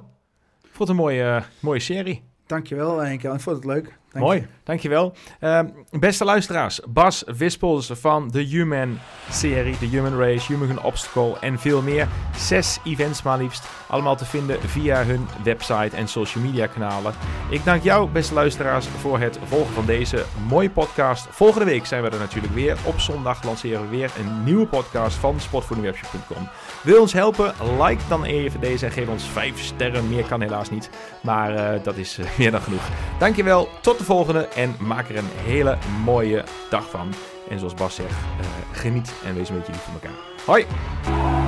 Ik 0.63 0.69
vond 0.69 0.77
het 0.77 0.89
een 0.89 0.95
mooie, 0.95 1.43
mooie 1.59 1.79
serie. 1.79 2.23
Dankjewel 2.45 2.97
Henk, 2.97 3.23
ik 3.23 3.39
vond 3.39 3.55
het 3.55 3.65
leuk. 3.65 3.99
Dank 4.11 4.25
Mooi, 4.25 4.39
je. 4.39 4.47
dankjewel. 4.63 5.13
Uh, 5.41 5.59
beste 5.91 6.25
luisteraars, 6.25 6.79
Bas 6.87 7.23
Wispels 7.37 7.91
van 7.93 8.29
de 8.29 8.41
Human 8.41 8.99
serie, 9.29 9.77
de 9.79 9.85
Human 9.85 10.19
Race, 10.19 10.53
Human 10.53 10.83
Obstacle 10.83 11.39
en 11.39 11.59
veel 11.59 11.81
meer. 11.81 12.07
Zes 12.37 12.79
events 12.83 13.23
maar 13.23 13.37
liefst, 13.37 13.67
allemaal 13.87 14.15
te 14.15 14.25
vinden 14.25 14.61
via 14.61 15.03
hun 15.03 15.27
website 15.43 15.95
en 15.95 16.07
social 16.07 16.43
media 16.43 16.67
kanalen. 16.67 17.13
Ik 17.49 17.63
dank 17.63 17.83
jou, 17.83 18.09
beste 18.09 18.33
luisteraars, 18.33 18.87
voor 18.87 19.19
het 19.19 19.39
volgen 19.43 19.73
van 19.73 19.85
deze 19.85 20.25
mooie 20.47 20.69
podcast. 20.69 21.27
Volgende 21.29 21.65
week 21.65 21.85
zijn 21.85 22.03
we 22.03 22.09
er 22.09 22.19
natuurlijk 22.19 22.53
weer. 22.53 22.77
Op 22.85 22.99
zondag 22.99 23.43
lanceren 23.43 23.81
we 23.81 23.87
weer 23.87 24.11
een 24.19 24.43
nieuwe 24.43 24.67
podcast 24.67 25.17
van 25.17 25.39
sportvoedingwebshop.com. 25.39 26.49
Wil 26.83 27.01
ons 27.01 27.13
helpen? 27.13 27.53
Like 27.79 28.01
dan 28.07 28.23
even 28.23 28.59
deze 28.59 28.85
en 28.85 28.91
geef 28.91 29.07
ons 29.07 29.23
5 29.23 29.61
sterren. 29.61 30.09
Meer 30.09 30.25
kan 30.25 30.41
helaas 30.41 30.69
niet, 30.69 30.89
maar 31.21 31.53
uh, 31.53 31.83
dat 31.83 31.97
is 31.97 32.19
uh, 32.19 32.25
meer 32.37 32.51
dan 32.51 32.61
genoeg. 32.61 32.89
Dankjewel, 33.19 33.69
tot 33.81 33.99
de 34.01 34.07
volgende 34.07 34.47
en 34.47 34.75
maak 34.79 35.09
er 35.09 35.17
een 35.17 35.29
hele 35.35 35.77
mooie 36.03 36.43
dag 36.69 36.89
van. 36.89 37.13
En 37.49 37.59
zoals 37.59 37.73
Bas 37.73 37.95
zegt, 37.95 38.09
uh, 38.09 38.45
geniet 38.71 39.13
en 39.25 39.35
wees 39.35 39.49
een 39.49 39.55
beetje 39.55 39.71
lief 39.71 39.81
voor 39.81 39.93
elkaar. 39.93 40.19
Hoi! 40.45 41.40